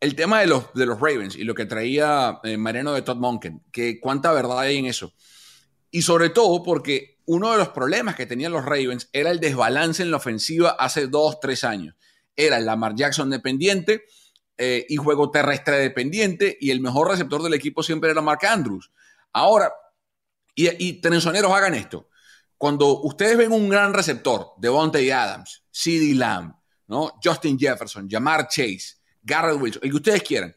El 0.00 0.14
tema 0.14 0.40
de 0.40 0.46
los, 0.46 0.72
de 0.74 0.86
los 0.86 1.00
Ravens 1.00 1.36
y 1.36 1.44
lo 1.44 1.54
que 1.54 1.64
traía 1.64 2.38
eh, 2.44 2.56
Mariano 2.56 2.92
de 2.92 3.02
Todd 3.02 3.16
Monken, 3.16 3.62
que 3.72 3.98
cuánta 3.98 4.32
verdad 4.32 4.60
hay 4.60 4.76
en 4.76 4.86
eso. 4.86 5.14
Y 5.90 6.02
sobre 6.02 6.30
todo 6.30 6.62
porque 6.62 7.18
uno 7.24 7.50
de 7.52 7.58
los 7.58 7.70
problemas 7.70 8.14
que 8.14 8.26
tenían 8.26 8.52
los 8.52 8.64
Ravens 8.64 9.08
era 9.12 9.30
el 9.30 9.40
desbalance 9.40 10.02
en 10.02 10.10
la 10.10 10.18
ofensiva 10.18 10.76
hace 10.78 11.06
dos, 11.06 11.40
tres 11.40 11.64
años. 11.64 11.96
Era 12.36 12.60
Lamar 12.60 12.94
Jackson 12.94 13.30
dependiente 13.30 14.04
eh, 14.58 14.86
y 14.88 14.96
juego 14.96 15.30
terrestre 15.30 15.78
dependiente 15.78 16.56
y 16.60 16.70
el 16.70 16.80
mejor 16.80 17.10
receptor 17.10 17.42
del 17.42 17.54
equipo 17.54 17.82
siempre 17.82 18.10
era 18.10 18.20
Mark 18.20 18.44
Andrews. 18.46 18.92
Ahora, 19.32 19.72
y, 20.54 20.68
y 20.84 21.00
hagan 21.02 21.74
esto 21.74 22.08
cuando 22.58 23.00
ustedes 23.02 23.36
ven 23.36 23.52
un 23.52 23.68
gran 23.68 23.92
receptor, 23.92 24.52
Devontae 24.58 25.12
Adams, 25.12 25.62
CeeDee 25.72 26.14
Lamb, 26.14 26.54
¿no? 26.88 27.12
Justin 27.22 27.58
Jefferson, 27.58 28.08
Jamar 28.08 28.48
Chase, 28.48 28.96
Garrett 29.22 29.60
Wilson, 29.60 29.82
el 29.84 29.90
que 29.90 29.96
ustedes 29.96 30.22
quieran, 30.22 30.56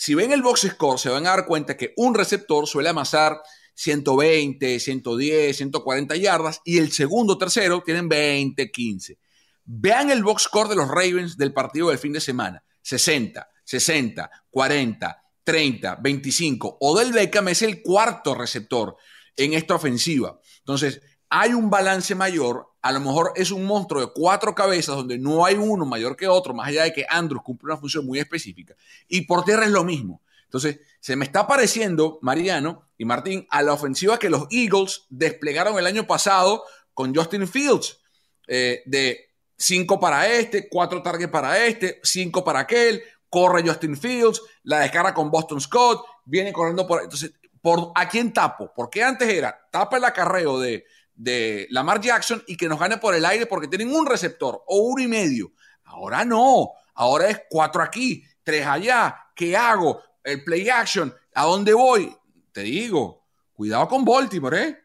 si 0.00 0.14
ven 0.14 0.30
el 0.30 0.42
box 0.42 0.60
score, 0.70 0.96
se 0.96 1.08
van 1.08 1.26
a 1.26 1.30
dar 1.30 1.44
cuenta 1.44 1.76
que 1.76 1.92
un 1.96 2.14
receptor 2.14 2.68
suele 2.68 2.88
amasar 2.88 3.42
120, 3.74 4.78
110, 4.78 5.56
140 5.56 6.16
yardas 6.16 6.60
y 6.64 6.78
el 6.78 6.92
segundo, 6.92 7.36
tercero 7.36 7.82
tienen 7.84 8.08
20, 8.08 8.70
15. 8.70 9.18
Vean 9.64 10.10
el 10.10 10.22
box 10.22 10.44
score 10.44 10.68
de 10.68 10.76
los 10.76 10.88
Ravens 10.88 11.36
del 11.36 11.52
partido 11.52 11.88
del 11.88 11.98
fin 11.98 12.12
de 12.12 12.20
semana. 12.20 12.62
60, 12.80 13.48
60, 13.64 14.30
40, 14.48 15.22
30, 15.42 15.96
25. 15.96 16.78
Odell 16.80 17.12
Beckham 17.12 17.48
es 17.48 17.62
el 17.62 17.82
cuarto 17.82 18.36
receptor 18.36 18.96
en 19.36 19.54
esta 19.54 19.74
ofensiva. 19.74 20.38
Entonces, 20.60 21.00
hay 21.30 21.52
un 21.52 21.70
balance 21.70 22.14
mayor, 22.14 22.68
a 22.80 22.92
lo 22.92 23.00
mejor 23.00 23.32
es 23.36 23.50
un 23.50 23.64
monstruo 23.64 24.00
de 24.00 24.12
cuatro 24.14 24.54
cabezas 24.54 24.96
donde 24.96 25.18
no 25.18 25.44
hay 25.44 25.56
uno 25.56 25.84
mayor 25.84 26.16
que 26.16 26.28
otro, 26.28 26.54
más 26.54 26.68
allá 26.68 26.84
de 26.84 26.92
que 26.92 27.06
Andrews 27.08 27.42
cumple 27.42 27.66
una 27.66 27.76
función 27.76 28.06
muy 28.06 28.18
específica. 28.18 28.74
Y 29.08 29.22
por 29.22 29.44
tierra 29.44 29.64
es 29.64 29.70
lo 29.70 29.84
mismo. 29.84 30.22
Entonces, 30.44 30.80
se 31.00 31.14
me 31.14 31.26
está 31.26 31.46
pareciendo, 31.46 32.18
Mariano 32.22 32.88
y 32.96 33.04
Martín, 33.04 33.46
a 33.50 33.62
la 33.62 33.74
ofensiva 33.74 34.18
que 34.18 34.30
los 34.30 34.46
Eagles 34.50 35.04
desplegaron 35.10 35.78
el 35.78 35.86
año 35.86 36.06
pasado 36.06 36.64
con 36.94 37.14
Justin 37.14 37.46
Fields, 37.46 37.98
eh, 38.46 38.82
de 38.86 39.28
cinco 39.56 40.00
para 40.00 40.26
este, 40.26 40.68
cuatro 40.68 41.02
targets 41.02 41.30
para 41.30 41.66
este, 41.66 42.00
cinco 42.02 42.42
para 42.42 42.60
aquel, 42.60 43.02
corre 43.28 43.62
Justin 43.62 43.96
Fields, 43.96 44.40
la 44.62 44.80
descarga 44.80 45.12
con 45.12 45.30
Boston 45.30 45.60
Scott, 45.60 46.04
viene 46.24 46.52
corriendo 46.52 46.86
por... 46.86 47.02
Entonces, 47.02 47.32
¿por, 47.60 47.92
¿a 47.94 48.08
quién 48.08 48.32
tapo? 48.32 48.72
Porque 48.74 49.02
antes 49.02 49.28
era, 49.28 49.68
tapa 49.70 49.98
el 49.98 50.04
acarreo 50.04 50.58
de 50.58 50.86
de 51.18 51.66
Lamar 51.70 52.00
Jackson 52.00 52.42
y 52.46 52.56
que 52.56 52.68
nos 52.68 52.78
gane 52.78 52.96
por 52.96 53.14
el 53.14 53.24
aire 53.24 53.46
porque 53.46 53.66
tienen 53.66 53.94
un 53.94 54.06
receptor 54.06 54.62
o 54.66 54.78
uno 54.78 55.02
y 55.02 55.08
medio. 55.08 55.52
Ahora 55.84 56.24
no, 56.24 56.70
ahora 56.94 57.28
es 57.28 57.42
cuatro 57.50 57.82
aquí, 57.82 58.24
tres 58.42 58.64
allá. 58.64 59.26
¿Qué 59.34 59.56
hago? 59.56 60.00
El 60.22 60.44
play 60.44 60.68
action, 60.68 61.12
¿a 61.34 61.44
dónde 61.44 61.74
voy? 61.74 62.14
Te 62.52 62.62
digo, 62.62 63.26
cuidado 63.52 63.88
con 63.88 64.04
Baltimore, 64.04 64.62
¿eh? 64.62 64.78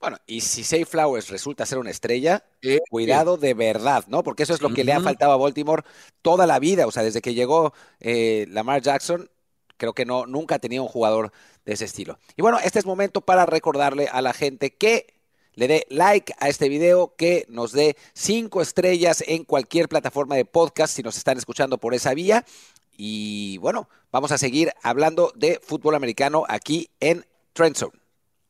Bueno, 0.00 0.18
y 0.26 0.40
si 0.40 0.62
Safe 0.62 0.84
Flowers 0.84 1.30
resulta 1.30 1.64
ser 1.64 1.78
una 1.78 1.90
estrella, 1.90 2.44
eh, 2.60 2.80
cuidado 2.90 3.36
de 3.38 3.54
verdad, 3.54 4.04
¿no? 4.08 4.22
Porque 4.22 4.42
eso 4.42 4.52
es 4.52 4.60
lo 4.60 4.74
que 4.74 4.84
le 4.84 4.92
ha 4.92 5.00
faltado 5.00 5.32
a 5.32 5.36
Baltimore 5.36 5.84
toda 6.22 6.46
la 6.46 6.58
vida. 6.58 6.86
O 6.86 6.90
sea, 6.90 7.02
desde 7.02 7.22
que 7.22 7.34
llegó 7.34 7.72
eh, 8.00 8.46
Lamar 8.50 8.82
Jackson, 8.82 9.30
creo 9.76 9.94
que 9.94 10.04
no, 10.04 10.26
nunca 10.26 10.56
ha 10.56 10.58
tenido 10.58 10.82
un 10.82 10.88
jugador 10.88 11.32
de 11.64 11.72
ese 11.72 11.86
estilo. 11.86 12.18
Y 12.36 12.42
bueno, 12.42 12.58
este 12.62 12.78
es 12.78 12.84
momento 12.84 13.22
para 13.22 13.46
recordarle 13.46 14.08
a 14.08 14.20
la 14.20 14.34
gente 14.34 14.74
que 14.74 15.15
le 15.56 15.66
dé 15.66 15.86
like 15.90 16.32
a 16.38 16.48
este 16.48 16.68
video, 16.68 17.14
que 17.16 17.46
nos 17.48 17.72
dé 17.72 17.96
cinco 18.14 18.62
estrellas 18.62 19.24
en 19.26 19.44
cualquier 19.44 19.88
plataforma 19.88 20.36
de 20.36 20.44
podcast 20.44 20.94
si 20.94 21.02
nos 21.02 21.16
están 21.16 21.38
escuchando 21.38 21.78
por 21.78 21.94
esa 21.94 22.14
vía. 22.14 22.44
Y 22.96 23.58
bueno, 23.58 23.88
vamos 24.12 24.30
a 24.30 24.38
seguir 24.38 24.72
hablando 24.82 25.32
de 25.34 25.60
fútbol 25.62 25.96
americano 25.96 26.44
aquí 26.48 26.88
en 27.00 27.26
Trend 27.52 27.76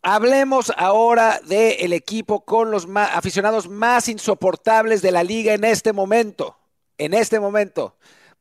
Hablemos 0.03 0.73
ahora 0.77 1.41
del 1.47 1.93
equipo 1.93 2.45
con 2.45 2.71
los 2.71 2.87
aficionados 2.95 3.69
más 3.69 4.09
insoportables 4.09 5.01
de 5.01 5.11
la 5.11 5.25
liga 5.25 5.55
en 5.55 5.65
este 5.65 5.93
momento. 5.93 6.59
En 6.99 7.15
este 7.15 7.41
momento 7.41 7.97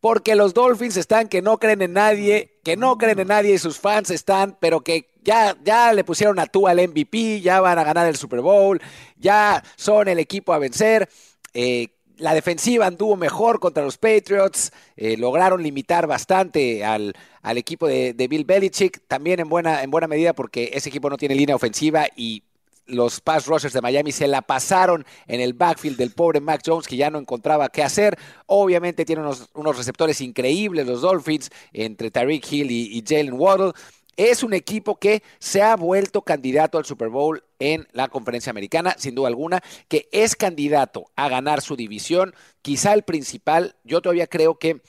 porque 0.06 0.36
los 0.36 0.54
Dolphins 0.54 0.98
están 0.98 1.28
que 1.28 1.42
no 1.42 1.58
creen 1.58 1.82
en 1.82 1.94
nadie, 1.94 2.60
que 2.64 2.78
no 2.78 2.96
creen 3.00 3.18
en 3.18 3.30
nadie 3.30 3.56
y 3.56 3.58
sus 3.58 3.80
fans 3.80 4.12
están, 4.12 4.56
pero 4.60 4.82
que 4.82 5.10
ya, 5.26 5.58
ya 5.64 5.92
le 5.92 6.04
pusieron 6.04 6.40
a 6.40 6.46
tú 6.46 6.68
al 6.68 6.78
MVP, 6.78 7.42
ya 7.42 7.60
van 7.60 7.78
a 7.80 7.84
ganar 7.84 8.08
el 8.08 8.16
Super 8.16 8.42
Bowl, 8.42 8.82
ya 9.18 9.62
son 9.76 10.08
el 10.08 10.20
equipo 10.20 10.54
a 10.54 10.60
vencer. 10.60 11.10
Eh, 11.54 11.90
la 12.18 12.34
defensiva 12.34 12.86
anduvo 12.86 13.18
mejor 13.18 13.60
contra 13.60 13.84
los 13.84 13.98
Patriots, 13.98 14.72
eh, 14.96 15.18
lograron 15.18 15.62
limitar 15.62 16.08
bastante 16.08 16.86
al, 16.86 17.14
equipo 17.44 17.88
de, 17.88 18.14
Bill 18.30 18.46
Belichick, 18.46 19.02
también 19.08 19.40
en 19.40 19.50
buena, 19.50 19.84
en 19.84 19.92
buena 19.92 20.08
medida 20.08 20.34
porque 20.34 20.72
ese 20.74 20.90
equipo 20.90 21.10
no 21.10 21.18
tiene 21.18 21.36
línea 21.36 21.56
ofensiva 21.56 22.08
y 22.16 22.44
los 22.88 23.20
pass 23.20 23.48
rushers 23.48 23.74
de 23.74 23.82
Miami 23.82 24.12
se 24.12 24.28
la 24.28 24.42
pasaron 24.42 25.06
en 25.28 25.42
el 25.42 25.54
backfield 25.54 25.98
del 25.98 26.12
pobre 26.12 26.40
Mac 26.40 26.62
Jones 26.66 26.88
que 26.88 26.96
ya 26.96 27.10
no 27.10 27.18
encontraba 27.18 27.70
qué 27.70 27.84
hacer. 27.84 28.18
Obviamente 28.46 29.06
tiene 29.06 29.22
unos, 29.22 29.78
receptores 29.78 30.22
increíbles 30.22 30.86
los 30.86 31.02
Dolphins 31.02 31.50
entre 31.74 32.12
Tariq 32.12 32.52
Hill 32.52 32.72
y, 32.72 33.04
Jalen 33.06 33.34
Waddle. 33.34 33.74
Es 34.18 34.44
un 34.44 34.54
equipo 34.54 34.98
que 34.98 35.24
se 35.40 35.62
ha 35.62 35.76
vuelto 35.76 36.22
candidato 36.22 36.78
al 36.78 36.86
Super 36.86 37.10
Bowl 37.10 37.44
en 37.60 37.88
la 37.92 38.08
conferencia 38.08 38.50
americana, 38.50 38.96
sin 38.98 39.16
duda 39.16 39.28
alguna, 39.28 39.62
que 39.88 40.08
es 40.12 40.36
candidato 40.36 41.06
a 41.16 41.30
ganar 41.30 41.62
su 41.62 41.76
división, 41.76 42.34
quizá 42.62 42.94
el 42.94 43.04
principal. 43.04 43.76
Yo 43.84 44.02
todavía 44.02 44.28
creo 44.28 44.58
que 44.58 44.82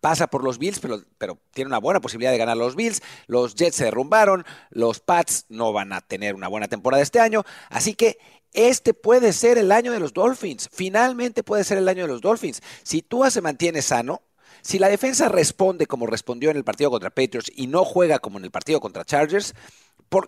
pasa 0.00 0.26
por 0.26 0.42
los 0.42 0.58
Bills, 0.58 0.80
pero, 0.80 1.38
tiene 1.52 1.68
una 1.68 1.78
buena 1.78 2.00
posibilidad 2.00 2.32
de 2.32 2.38
ganar 2.38 2.56
los 2.56 2.76
Bills. 2.76 3.02
Los 3.26 3.54
Jets 3.54 3.76
se 3.76 3.84
derrumbaron, 3.84 4.44
los 4.70 5.00
Pats 5.00 5.46
no 5.48 5.72
van 5.72 5.92
a 5.92 6.00
tener 6.00 6.34
una 6.34 6.48
buena 6.48 6.68
temporada 6.68 7.02
este 7.02 7.20
año, 7.20 7.44
así 7.68 7.94
que 7.94 8.18
este 8.52 8.94
puede 8.94 9.32
ser 9.32 9.58
el 9.58 9.70
año 9.70 9.92
de 9.92 10.00
los 10.00 10.12
Dolphins. 10.12 10.68
Finalmente 10.72 11.44
puede 11.44 11.64
ser 11.64 11.78
el 11.78 11.88
año 11.88 12.02
de 12.02 12.12
los 12.12 12.20
Dolphins. 12.20 12.62
Si 12.82 13.02
Tua 13.02 13.30
se 13.30 13.42
mantiene 13.42 13.82
sano, 13.82 14.22
si 14.62 14.78
la 14.78 14.88
defensa 14.88 15.28
responde 15.28 15.86
como 15.86 16.06
respondió 16.06 16.50
en 16.50 16.56
el 16.56 16.64
partido 16.64 16.90
contra 16.90 17.10
Patriots 17.10 17.50
y 17.54 17.66
no 17.66 17.84
juega 17.84 18.18
como 18.18 18.38
en 18.38 18.44
el 18.44 18.50
partido 18.50 18.80
contra 18.80 19.04
Chargers, 19.04 19.54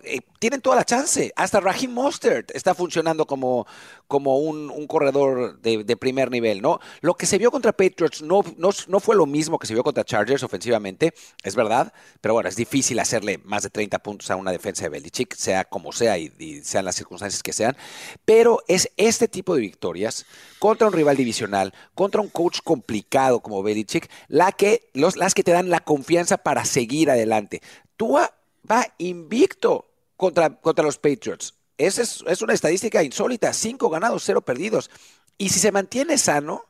eh, 0.05 0.21
tienen 0.39 0.61
toda 0.61 0.77
la 0.77 0.85
chance. 0.85 1.33
Hasta 1.37 1.61
Raheem 1.61 1.93
Mostert 1.93 2.51
está 2.55 2.75
funcionando 2.75 3.27
como, 3.27 3.67
como 4.07 4.39
un, 4.39 4.87
corredor 4.87 5.61
de, 5.61 5.97
primer 5.97 6.31
nivel, 6.31 6.61
¿no? 6.63 6.81
Lo 7.01 7.15
que 7.15 7.27
se 7.27 7.39
vio 7.39 7.51
contra 7.51 7.73
Patriots 7.73 8.23
no, 8.23 8.43
no, 8.59 9.01
fue 9.01 9.17
lo 9.17 9.27
mismo 9.27 9.59
que 9.59 9.67
se 9.67 9.75
vio 9.75 9.83
contra 9.83 10.05
Chargers 10.05 10.43
ofensivamente, 10.43 11.15
es 11.43 11.55
verdad, 11.55 11.93
pero 12.21 12.35
bueno, 12.35 12.49
es 12.49 12.57
difícil 12.57 12.99
hacerle 12.99 13.39
más 13.45 13.63
de 13.63 13.71
30 13.71 13.99
puntos 14.01 14.31
a 14.31 14.37
una 14.37 14.53
defensa 14.53 14.85
de 14.85 14.91
Belichick, 14.91 15.35
sea 15.35 15.65
como 15.65 15.93
sea 15.93 16.19
y, 16.19 16.31
sean 16.63 16.85
las 16.85 16.97
circunstancias 16.97 17.43
que 17.43 17.53
sean, 17.53 17.77
pero 18.25 18.63
es 18.69 18.91
este 18.97 19.29
tipo 19.29 19.55
de 19.55 19.61
victorias 19.61 20.27
contra 20.59 20.89
un 20.89 20.93
rival 20.93 21.17
divisional, 21.17 21.73
contra 21.95 22.21
un 22.21 22.29
coach 22.29 22.61
complicado 22.63 23.41
como 23.41 23.63
Belichick, 23.63 24.11
la 24.29 24.53
que, 24.53 24.91
los, 24.93 25.17
las 25.17 25.35
que 25.35 25.43
te 25.43 25.53
dan 25.53 25.71
la 25.71 25.81
confianza 25.81 26.39
para 26.39 26.65
seguir 26.65 27.11
adelante. 27.11 27.63
Tua 27.97 28.33
va 28.71 28.87
invicto 28.99 29.89
contra, 30.17 30.51
contra 30.61 30.85
los 30.85 30.99
Patriots. 30.99 31.55
Esa 31.79 32.03
es, 32.03 32.43
una 32.43 32.53
estadística 32.53 33.03
insólita, 33.03 33.53
cinco 33.53 33.91
ganados, 33.91 34.23
cero 34.25 34.43
perdidos. 34.43 34.91
Y 35.39 35.49
si 35.49 35.59
se 35.59 35.73
mantiene 35.73 36.19
sano, 36.19 36.67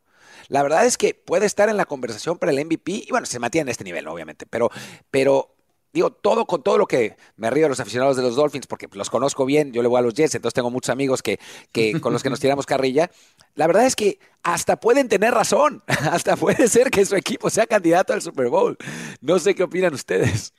la 0.49 0.63
verdad 0.63 0.87
es 0.87 0.97
que 0.97 1.15
puede 1.15 1.47
estar 1.47 1.69
en 1.69 1.77
la 1.77 1.85
conversación 1.85 2.39
para 2.39 2.53
el 2.53 2.65
MVP. 2.65 2.93
Y 2.93 3.09
bueno, 3.11 3.27
se 3.27 3.39
mantiene 3.39 3.63
en 3.63 3.73
este 3.73 3.85
nivel, 3.85 4.09
obviamente. 4.09 4.47
Pero, 4.47 4.71
pero 5.11 5.55
digo, 5.93 6.13
todo 6.13 6.47
con 6.47 6.63
todo 6.63 6.79
lo 6.79 6.87
que 6.87 7.17
me 7.37 7.51
río 7.51 7.67
a 7.67 7.69
los 7.69 7.81
aficionados 7.81 8.17
de 8.17 8.23
los 8.23 8.37
Dolphins, 8.37 8.67
porque 8.67 8.89
los 8.93 9.11
conozco 9.11 9.45
bien, 9.45 9.73
yo 9.73 9.83
le 9.83 9.89
voy 9.89 9.99
a 9.99 10.03
los 10.03 10.15
Jets, 10.15 10.35
entonces 10.35 10.55
tengo 10.55 10.71
muchos 10.71 10.91
amigos 10.91 11.23
que, 11.23 11.39
que 11.71 11.93
con 12.01 12.13
los 12.13 12.23
que 12.23 12.31
nos 12.31 12.41
tiramos 12.41 12.65
carrilla. 12.65 13.11
La 13.55 13.67
verdad 13.67 13.85
es 13.85 13.97
que 13.97 14.19
hasta 14.43 14.77
pueden 14.77 15.09
tener 15.09 15.35
razón, 15.35 15.83
hasta 15.87 16.37
puede 16.37 16.69
ser 16.69 16.91
que 16.91 17.05
su 17.05 17.17
equipo 17.17 17.51
sea 17.51 17.67
candidato 17.67 18.13
al 18.13 18.23
Super 18.23 18.49
Bowl. 18.49 18.79
No 19.21 19.39
sé 19.39 19.55
qué 19.55 19.65
opinan 19.65 19.93
ustedes. 19.93 20.55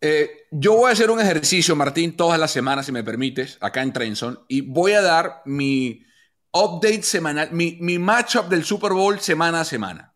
Eh, 0.00 0.46
yo 0.50 0.74
voy 0.74 0.90
a 0.90 0.92
hacer 0.92 1.10
un 1.10 1.20
ejercicio, 1.20 1.74
Martín, 1.74 2.16
todas 2.16 2.38
las 2.38 2.50
semanas, 2.50 2.86
si 2.86 2.92
me 2.92 3.04
permites, 3.04 3.56
acá 3.60 3.82
en 3.82 3.92
Trenson, 3.92 4.40
y 4.48 4.60
voy 4.60 4.92
a 4.92 5.02
dar 5.02 5.42
mi 5.46 6.04
update 6.52 7.02
semanal, 7.02 7.50
mi, 7.52 7.98
matchup 7.98 8.48
del 8.48 8.64
Super 8.64 8.92
Bowl 8.92 9.20
semana 9.20 9.60
a 9.60 9.64
semana. 9.64 10.14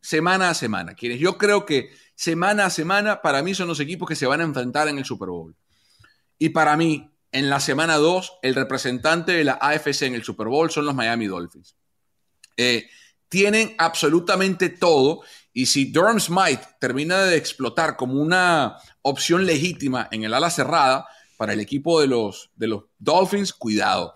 Semana 0.00 0.50
a 0.50 0.54
semana. 0.54 0.94
Quienes 0.94 1.18
yo 1.18 1.36
creo 1.36 1.66
que 1.66 1.90
semana 2.14 2.66
a 2.66 2.70
semana, 2.70 3.20
para 3.20 3.42
mí 3.42 3.54
son 3.54 3.68
los 3.68 3.80
equipos 3.80 4.08
que 4.08 4.16
se 4.16 4.26
van 4.26 4.40
a 4.40 4.44
enfrentar 4.44 4.88
en 4.88 4.98
el 4.98 5.04
Super 5.04 5.28
Bowl. 5.28 5.56
Y 6.38 6.50
para 6.50 6.76
mí, 6.76 7.10
en 7.32 7.50
la 7.50 7.60
semana 7.60 7.96
2, 7.96 8.38
el 8.42 8.54
representante 8.54 9.32
de 9.32 9.44
la 9.44 9.58
AFC 9.60 10.02
en 10.02 10.14
el 10.14 10.24
Super 10.24 10.46
Bowl 10.46 10.70
son 10.70 10.86
los 10.86 10.94
Miami 10.94 11.26
Dolphins. 11.26 11.76
Eh, 12.56 12.88
tienen 13.28 13.74
absolutamente 13.78 14.70
todo 14.70 15.22
y 15.52 15.66
si 15.66 15.86
Durham 15.86 16.20
Smite 16.20 16.62
termina 16.80 17.24
de 17.24 17.36
explotar 17.36 17.96
como 17.96 18.20
una 18.20 18.76
opción 19.08 19.46
legítima 19.46 20.08
en 20.10 20.24
el 20.24 20.34
ala 20.34 20.50
cerrada 20.50 21.06
para 21.36 21.52
el 21.52 21.60
equipo 21.60 22.00
de 22.00 22.06
los, 22.06 22.50
de 22.56 22.68
los 22.68 22.84
Dolphins, 22.98 23.52
cuidado. 23.52 24.14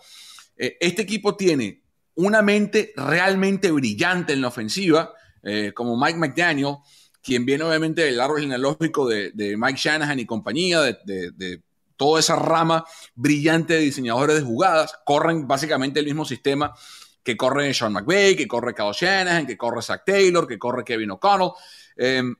Eh, 0.56 0.76
este 0.80 1.02
equipo 1.02 1.36
tiene 1.36 1.82
una 2.14 2.42
mente 2.42 2.92
realmente 2.96 3.70
brillante 3.70 4.32
en 4.32 4.40
la 4.40 4.48
ofensiva, 4.48 5.12
eh, 5.42 5.72
como 5.74 5.96
Mike 5.96 6.18
McDaniel, 6.18 6.76
quien 7.22 7.44
viene 7.44 7.64
obviamente 7.64 8.02
del 8.02 8.20
árbol 8.20 8.40
genealógico 8.40 9.08
de, 9.08 9.32
Mike 9.56 9.78
Shanahan 9.78 10.18
y 10.18 10.26
compañía, 10.26 10.80
de, 10.80 11.30
de 11.32 11.62
toda 11.96 12.20
esa 12.20 12.36
rama 12.36 12.84
brillante 13.14 13.74
de 13.74 13.80
diseñadores 13.80 14.36
de 14.36 14.42
jugadas, 14.42 14.98
corren 15.04 15.46
básicamente 15.46 16.00
el 16.00 16.06
mismo 16.06 16.24
sistema 16.24 16.74
que 17.22 17.36
corre 17.36 17.72
Sean 17.72 17.92
McVay, 17.92 18.36
que 18.36 18.48
corre 18.48 18.74
Kyle 18.74 18.92
Shanahan, 18.92 19.46
que 19.46 19.56
corre 19.56 19.82
Zach 19.82 20.02
Taylor, 20.04 20.46
que 20.46 20.58
corre 20.58 20.84
Kevin 20.84 21.12
O'Connell, 21.12 21.52
em, 21.96 22.34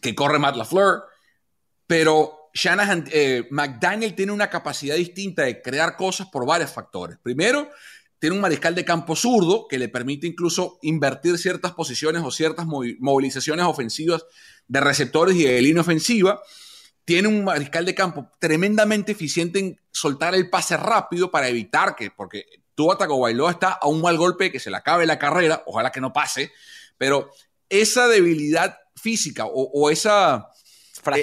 que 0.00 0.14
corre 0.14 0.38
Matt 0.38 0.56
LaFleur. 0.56 1.04
Pero 1.86 2.50
Shanahan, 2.54 3.04
eh, 3.12 3.46
McDaniel 3.50 4.14
tiene 4.14 4.32
una 4.32 4.48
capacidad 4.48 4.96
distinta 4.96 5.42
de 5.42 5.60
crear 5.60 5.96
cosas 5.96 6.28
por 6.28 6.46
varios 6.46 6.70
factores. 6.70 7.18
Primero, 7.22 7.68
tiene 8.18 8.36
un 8.36 8.42
mariscal 8.42 8.74
de 8.74 8.84
campo 8.84 9.14
zurdo 9.16 9.66
que 9.68 9.78
le 9.78 9.88
permite 9.88 10.26
incluso 10.26 10.78
invertir 10.82 11.36
ciertas 11.36 11.72
posiciones 11.72 12.22
o 12.22 12.30
ciertas 12.30 12.64
movilizaciones 12.66 13.66
ofensivas 13.66 14.24
de 14.66 14.80
receptores 14.80 15.36
y 15.36 15.44
de 15.44 15.60
línea 15.60 15.82
ofensiva. 15.82 16.40
Tiene 17.04 17.28
un 17.28 17.44
mariscal 17.44 17.84
de 17.84 17.94
campo 17.94 18.30
tremendamente 18.38 19.12
eficiente 19.12 19.58
en 19.58 19.78
soltar 19.90 20.34
el 20.34 20.48
pase 20.48 20.76
rápido 20.76 21.30
para 21.30 21.48
evitar 21.48 21.94
que, 21.96 22.10
porque 22.10 22.46
Tua 22.74 22.96
Tagovailoa 22.96 23.50
está 23.50 23.72
a 23.72 23.88
un 23.88 24.00
mal 24.00 24.16
golpe 24.16 24.50
que 24.50 24.58
se 24.58 24.70
le 24.70 24.78
acabe 24.78 25.04
la 25.04 25.18
carrera, 25.18 25.62
ojalá 25.66 25.92
que 25.92 26.00
no 26.00 26.12
pase, 26.12 26.50
pero 26.96 27.30
esa 27.68 28.08
debilidad 28.08 28.78
física 28.96 29.44
o, 29.46 29.90
esa, 29.90 30.48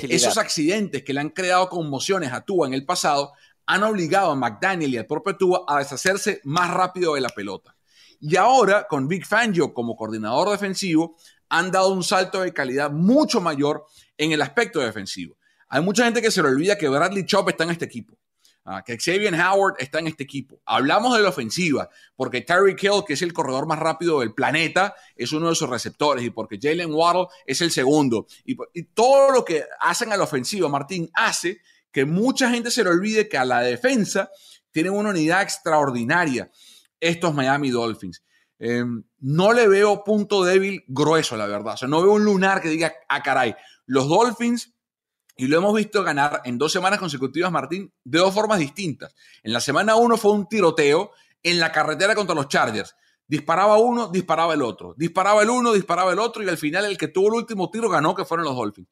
esos 0.09 0.37
accidentes 0.37 1.03
que 1.03 1.13
le 1.13 1.21
han 1.21 1.29
creado 1.29 1.69
conmociones 1.69 2.31
a 2.33 2.41
Tua 2.41 2.67
en 2.67 2.73
el 2.73 2.85
pasado 2.85 3.33
han 3.65 3.83
obligado 3.83 4.31
a 4.31 4.35
McDaniel 4.35 4.93
y 4.93 4.97
al 4.97 5.05
propio 5.05 5.37
Tua 5.37 5.65
a 5.67 5.79
deshacerse 5.79 6.41
más 6.43 6.73
rápido 6.73 7.15
de 7.15 7.21
la 7.21 7.29
pelota. 7.29 7.75
Y 8.19 8.35
ahora, 8.35 8.87
con 8.87 9.07
Big 9.07 9.25
Fangio 9.25 9.73
como 9.73 9.95
coordinador 9.95 10.49
defensivo, 10.49 11.15
han 11.49 11.71
dado 11.71 11.89
un 11.91 12.03
salto 12.03 12.41
de 12.41 12.53
calidad 12.53 12.91
mucho 12.91 13.41
mayor 13.41 13.85
en 14.17 14.31
el 14.31 14.41
aspecto 14.41 14.79
defensivo. 14.79 15.37
Hay 15.67 15.81
mucha 15.81 16.05
gente 16.05 16.21
que 16.21 16.31
se 16.31 16.41
le 16.41 16.49
olvida 16.49 16.77
que 16.77 16.87
Bradley 16.87 17.25
Chop 17.25 17.49
está 17.49 17.63
en 17.63 17.71
este 17.71 17.85
equipo. 17.85 18.17
Ah, 18.63 18.83
que 18.83 18.99
Xavier 18.99 19.33
Howard 19.33 19.75
está 19.79 19.99
en 19.99 20.07
este 20.07 20.23
equipo. 20.23 20.61
Hablamos 20.65 21.17
de 21.17 21.23
la 21.23 21.29
ofensiva, 21.29 21.89
porque 22.15 22.41
Terry 22.41 22.75
Hill, 22.79 23.03
que 23.07 23.13
es 23.13 23.21
el 23.23 23.33
corredor 23.33 23.65
más 23.65 23.79
rápido 23.79 24.19
del 24.19 24.35
planeta, 24.35 24.93
es 25.15 25.31
uno 25.31 25.49
de 25.49 25.55
sus 25.55 25.67
receptores, 25.67 26.23
y 26.23 26.29
porque 26.29 26.59
Jalen 26.61 26.93
Waddle 26.93 27.25
es 27.47 27.61
el 27.61 27.71
segundo. 27.71 28.27
Y, 28.45 28.55
todo 28.93 29.31
lo 29.31 29.43
que 29.43 29.63
hacen 29.79 30.13
a 30.13 30.17
la 30.17 30.25
ofensiva, 30.25 30.69
Martín, 30.69 31.09
hace 31.15 31.61
que 31.91 32.05
mucha 32.05 32.51
gente 32.51 32.69
se 32.69 32.83
le 32.83 32.91
olvide 32.91 33.27
que 33.27 33.37
a 33.37 33.45
la 33.45 33.61
defensa 33.61 34.29
tienen 34.69 34.93
una 34.93 35.09
unidad 35.09 35.41
extraordinaria 35.41 36.51
estos 36.99 37.33
Miami 37.33 37.71
Dolphins. 37.71 38.23
Em, 38.59 39.03
no 39.21 39.53
le 39.53 39.67
veo 39.67 40.03
punto 40.03 40.43
débil 40.43 40.83
grueso, 40.87 41.35
la 41.35 41.47
verdad. 41.47 41.73
O 41.73 41.77
sea, 41.77 41.87
no 41.87 42.01
veo 42.03 42.13
un 42.13 42.23
lunar 42.23 42.61
que 42.61 42.69
diga, 42.69 42.93
ah, 43.09 43.23
caray, 43.23 43.55
los 43.87 44.07
Dolphins 44.07 44.71
y 45.41 45.47
lo 45.47 45.57
hemos 45.57 45.73
visto 45.73 46.03
ganar 46.03 46.43
en 46.45 46.59
dos 46.59 46.71
semanas 46.71 46.99
consecutivas, 46.99 47.51
Martín, 47.51 47.91
de 48.03 48.19
dos 48.19 48.31
formas 48.31 48.59
distintas. 48.59 49.15
En 49.41 49.51
la 49.51 49.59
semana 49.59 49.95
uno 49.95 50.15
fue 50.15 50.33
un 50.33 50.47
tiroteo 50.47 51.13
en 51.41 51.59
la 51.59 51.71
carretera 51.71 52.13
contra 52.13 52.35
los 52.35 52.47
Chargers. 52.47 52.95
Disparaba 53.25 53.79
uno, 53.79 54.09
disparaba 54.09 54.53
el 54.53 54.61
otro. 54.61 54.93
Disparaba 54.95 55.41
el 55.41 55.49
uno, 55.49 55.73
disparaba 55.73 56.13
el 56.13 56.19
otro 56.19 56.43
y 56.43 56.47
al 56.47 56.59
final 56.59 56.85
el 56.85 56.95
que 56.95 57.07
tuvo 57.07 57.29
el 57.29 57.33
último 57.33 57.71
tiro 57.71 57.89
ganó, 57.89 58.13
que 58.13 58.23
fueron 58.23 58.45
los 58.45 58.55
Dolphins. 58.55 58.87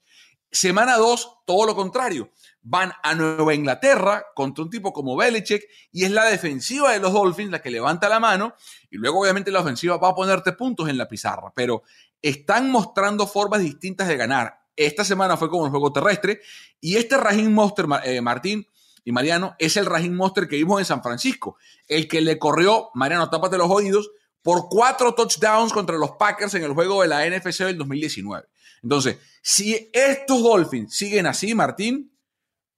Semana 0.51 0.97
dos, 0.97 1.37
todo 1.45 1.67
lo 1.67 1.75
contrario. 1.75 2.31
Van 2.63 2.93
a 3.03 3.13
Nueva 3.13 3.53
Inglaterra 3.53 4.25
contra 4.33 4.63
un 4.63 4.71
tipo 4.71 4.91
como 4.91 5.15
Belichick 5.15 5.61
y 5.91 6.05
es 6.05 6.09
la 6.09 6.25
defensiva 6.25 6.93
de 6.93 6.99
los 6.99 7.13
Dolphins 7.13 7.51
la 7.51 7.61
que 7.61 7.69
levanta 7.69 8.09
la 8.09 8.19
mano 8.19 8.55
y 8.89 8.97
luego 8.97 9.21
obviamente 9.21 9.51
la 9.51 9.59
ofensiva 9.59 9.97
va 9.97 10.09
a 10.09 10.15
ponerte 10.15 10.53
puntos 10.53 10.89
en 10.89 10.97
la 10.97 11.07
pizarra, 11.07 11.53
pero 11.55 11.83
están 12.19 12.71
mostrando 12.71 13.27
formas 13.27 13.61
distintas 13.61 14.07
de 14.07 14.17
ganar. 14.17 14.58
Esta 14.79 15.03
semana 15.03 15.35
fue 15.35 15.49
como 15.49 15.65
el 15.65 15.71
juego 15.71 15.91
terrestre. 15.91 16.39
Y 16.79 16.95
este 16.95 17.17
Rajin 17.17 17.53
Monster, 17.53 17.85
eh, 18.05 18.21
Martín 18.21 18.65
y 19.03 19.11
Mariano, 19.11 19.55
es 19.59 19.75
el 19.75 19.85
Rajin 19.85 20.15
Monster 20.15 20.47
que 20.47 20.55
vimos 20.55 20.79
en 20.79 20.85
San 20.85 21.03
Francisco. 21.03 21.57
El 21.85 22.07
que 22.07 22.21
le 22.21 22.39
corrió, 22.39 22.89
Mariano, 22.93 23.29
tápate 23.29 23.57
los 23.57 23.69
oídos, 23.69 24.09
por 24.41 24.69
cuatro 24.69 25.13
touchdowns 25.13 25.73
contra 25.73 25.97
los 25.97 26.11
Packers 26.11 26.53
en 26.53 26.63
el 26.63 26.71
juego 26.71 27.01
de 27.01 27.09
la 27.09 27.29
NFC 27.29 27.65
del 27.65 27.77
2019. 27.77 28.47
Entonces, 28.81 29.17
si 29.41 29.89
estos 29.91 30.41
Dolphins 30.41 30.95
siguen 30.95 31.27
así, 31.27 31.53
Martín, 31.53 32.13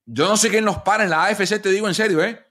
yo 0.05 0.27
no 0.27 0.37
sé 0.37 0.49
quién 0.49 0.65
los 0.65 0.79
para 0.79 1.03
en 1.03 1.11
la 1.11 1.25
AFC, 1.25 1.61
te 1.61 1.69
digo 1.69 1.87
en 1.87 1.93
serio, 1.93 2.23
¿eh? 2.23 2.43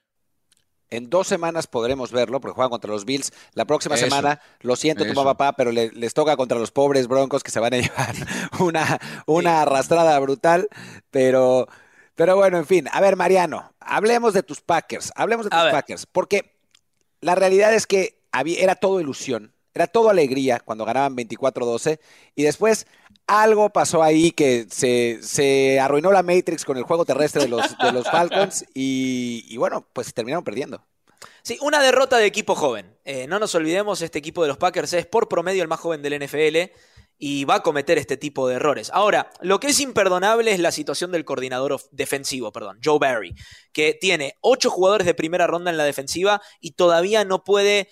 En 0.90 1.08
dos 1.08 1.28
semanas 1.28 1.68
podremos 1.68 2.10
verlo, 2.10 2.40
porque 2.40 2.54
juegan 2.54 2.70
contra 2.70 2.90
los 2.90 3.04
Bills. 3.04 3.32
La 3.54 3.64
próxima 3.64 3.96
semana, 3.96 4.40
lo 4.60 4.74
siento, 4.74 5.06
tu 5.06 5.14
papá, 5.14 5.52
pero 5.52 5.70
les 5.70 6.14
toca 6.14 6.36
contra 6.36 6.58
los 6.58 6.72
pobres 6.72 7.06
Broncos 7.06 7.44
que 7.44 7.52
se 7.52 7.60
van 7.60 7.74
a 7.74 7.76
llevar 7.80 8.14
una, 8.58 8.98
una 9.26 9.62
arrastrada 9.62 10.18
brutal. 10.18 10.68
Pero, 11.10 11.68
pero 12.16 12.36
bueno, 12.36 12.58
en 12.58 12.66
fin. 12.66 12.88
A 12.92 13.00
ver, 13.00 13.14
Mariano, 13.14 13.72
hablemos 13.78 14.34
de 14.34 14.42
tus 14.42 14.60
Packers. 14.60 15.12
Hablemos 15.14 15.46
de 15.46 15.50
tus 15.50 15.70
Packers. 15.70 16.06
Porque 16.06 16.56
la 17.20 17.36
realidad 17.36 17.72
es 17.72 17.86
que 17.86 18.20
había, 18.32 18.58
era 18.60 18.74
todo 18.74 19.00
ilusión, 19.00 19.54
era 19.74 19.86
todo 19.86 20.10
alegría 20.10 20.58
cuando 20.58 20.84
ganaban 20.84 21.16
24-12. 21.16 22.00
Y 22.34 22.42
después 22.42 22.88
algo 23.26 23.70
pasó 23.70 24.02
ahí 24.02 24.32
que 24.32 24.66
se, 24.70 25.18
se, 25.22 25.78
arruinó 25.78 26.10
la 26.12 26.22
Matrix 26.22 26.64
con 26.64 26.76
el 26.76 26.84
juego 26.84 27.04
terrestre 27.04 27.42
de 27.42 27.48
los, 27.48 27.78
de 27.78 27.92
los 27.92 28.04
Falcons 28.10 28.64
y, 28.74 29.56
bueno, 29.56 29.86
pues 29.92 30.12
terminaron 30.12 30.44
perdiendo. 30.44 30.84
Sí, 31.42 31.58
una 31.60 31.82
derrota 31.82 32.16
de 32.16 32.26
equipo 32.26 32.54
joven. 32.54 32.96
Eh, 33.04 33.26
no 33.26 33.38
nos 33.38 33.54
olvidemos, 33.54 34.02
este 34.02 34.18
equipo 34.18 34.42
de 34.42 34.48
los 34.48 34.56
Packers 34.56 34.92
es 34.92 35.06
por 35.06 35.28
promedio 35.28 35.62
el 35.62 35.68
más 35.68 35.80
joven 35.80 36.02
del 36.02 36.24
NFL 36.24 36.72
y 37.22 37.44
va 37.44 37.56
a 37.56 37.62
cometer 37.62 37.98
este 37.98 38.16
tipo 38.16 38.48
de 38.48 38.56
errores. 38.56 38.90
Ahora, 38.92 39.30
lo 39.42 39.60
que 39.60 39.68
es 39.68 39.78
imperdonable 39.80 40.52
es 40.52 40.58
la 40.58 40.72
situación 40.72 41.12
del 41.12 41.26
coordinador 41.26 41.78
defensivo, 41.92 42.50
perdón, 42.50 42.80
Joe 42.82 42.98
Barry, 42.98 43.34
que 43.72 43.92
tiene 43.92 44.38
ocho 44.40 44.70
jugadores 44.70 45.06
de 45.06 45.14
primera 45.14 45.46
ronda 45.46 45.70
en 45.70 45.76
la 45.76 45.84
defensiva 45.84 46.40
y 46.60 46.72
todavía 46.72 47.26
no 47.26 47.44
puede 47.44 47.88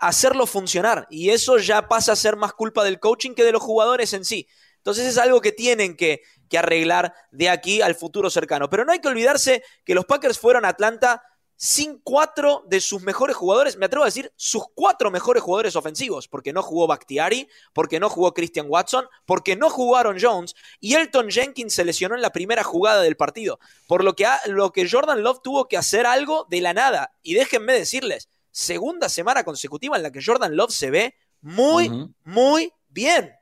hacerlo 0.00 0.46
funcionar. 0.46 1.06
Y 1.10 1.30
eso 1.30 1.58
ya 1.58 1.88
pasa 1.88 2.12
a 2.12 2.16
ser 2.16 2.34
más 2.34 2.54
culpa 2.54 2.82
del 2.82 2.98
coaching 2.98 3.34
que 3.34 3.44
de 3.44 3.52
los 3.52 3.62
jugadores 3.62 4.12
en 4.14 4.24
sí. 4.24 4.48
Entonces 4.82 5.06
es 5.06 5.16
algo 5.16 5.40
que 5.40 5.52
tienen 5.52 5.96
que, 5.96 6.22
que 6.50 6.58
arreglar 6.58 7.14
de 7.30 7.48
aquí 7.48 7.80
al 7.80 7.94
futuro 7.94 8.28
cercano. 8.30 8.68
Pero 8.68 8.84
no 8.84 8.92
hay 8.92 8.98
que 8.98 9.08
olvidarse 9.08 9.62
que 9.84 9.94
los 9.94 10.04
Packers 10.04 10.38
fueron 10.38 10.64
a 10.64 10.68
Atlanta 10.68 11.22
sin 11.62 12.00
cuatro 12.00 12.64
de 12.66 12.80
sus 12.80 13.02
mejores 13.02 13.36
jugadores, 13.36 13.76
me 13.76 13.86
atrevo 13.86 14.02
a 14.02 14.06
decir 14.06 14.32
sus 14.34 14.64
cuatro 14.74 15.12
mejores 15.12 15.44
jugadores 15.44 15.76
ofensivos, 15.76 16.26
porque 16.26 16.52
no 16.52 16.60
jugó 16.60 16.88
Bakhtiari, 16.88 17.48
porque 17.72 18.00
no 18.00 18.10
jugó 18.10 18.34
Christian 18.34 18.66
Watson, 18.68 19.06
porque 19.26 19.54
no 19.54 19.70
jugó 19.70 19.96
Aaron 19.96 20.18
Jones 20.20 20.56
y 20.80 20.94
Elton 20.94 21.30
Jenkins 21.30 21.72
se 21.72 21.84
lesionó 21.84 22.16
en 22.16 22.20
la 22.20 22.32
primera 22.32 22.64
jugada 22.64 23.02
del 23.02 23.16
partido, 23.16 23.60
por 23.86 24.02
lo 24.02 24.16
que, 24.16 24.26
lo 24.46 24.72
que 24.72 24.90
Jordan 24.90 25.22
Love 25.22 25.38
tuvo 25.40 25.68
que 25.68 25.76
hacer 25.76 26.04
algo 26.04 26.48
de 26.50 26.62
la 26.62 26.74
nada. 26.74 27.14
Y 27.22 27.34
déjenme 27.34 27.74
decirles, 27.74 28.28
segunda 28.50 29.08
semana 29.08 29.44
consecutiva 29.44 29.96
en 29.96 30.02
la 30.02 30.10
que 30.10 30.20
Jordan 30.20 30.56
Love 30.56 30.72
se 30.72 30.90
ve 30.90 31.14
muy, 31.42 32.12
muy 32.24 32.72
bien. 32.88 33.32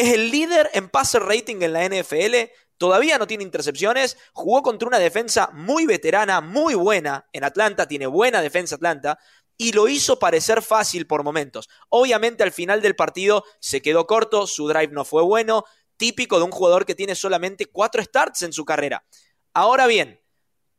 Es 0.00 0.14
el 0.14 0.30
líder 0.30 0.70
en 0.72 0.88
passer 0.88 1.22
rating 1.22 1.56
en 1.60 1.74
la 1.74 1.84
NFL, 1.84 2.50
Todavía 2.80 3.18
no 3.18 3.26
tiene 3.26 3.44
intercepciones, 3.44 4.16
jugó 4.32 4.62
contra 4.62 4.88
una 4.88 4.98
defensa 4.98 5.50
muy 5.52 5.84
veterana, 5.84 6.40
muy 6.40 6.72
buena 6.72 7.28
en 7.34 7.44
Atlanta, 7.44 7.86
tiene 7.86 8.06
buena 8.06 8.40
defensa 8.40 8.76
Atlanta, 8.76 9.18
y 9.58 9.72
lo 9.72 9.86
hizo 9.86 10.18
parecer 10.18 10.62
fácil 10.62 11.06
por 11.06 11.22
momentos. 11.22 11.68
Obviamente 11.90 12.42
al 12.42 12.52
final 12.52 12.80
del 12.80 12.96
partido 12.96 13.44
se 13.60 13.82
quedó 13.82 14.06
corto, 14.06 14.46
su 14.46 14.66
drive 14.66 14.94
no 14.94 15.04
fue 15.04 15.22
bueno, 15.22 15.66
típico 15.98 16.38
de 16.38 16.44
un 16.44 16.50
jugador 16.52 16.86
que 16.86 16.94
tiene 16.94 17.14
solamente 17.14 17.66
cuatro 17.66 18.02
starts 18.02 18.40
en 18.40 18.54
su 18.54 18.64
carrera. 18.64 19.04
Ahora 19.52 19.86
bien, 19.86 20.18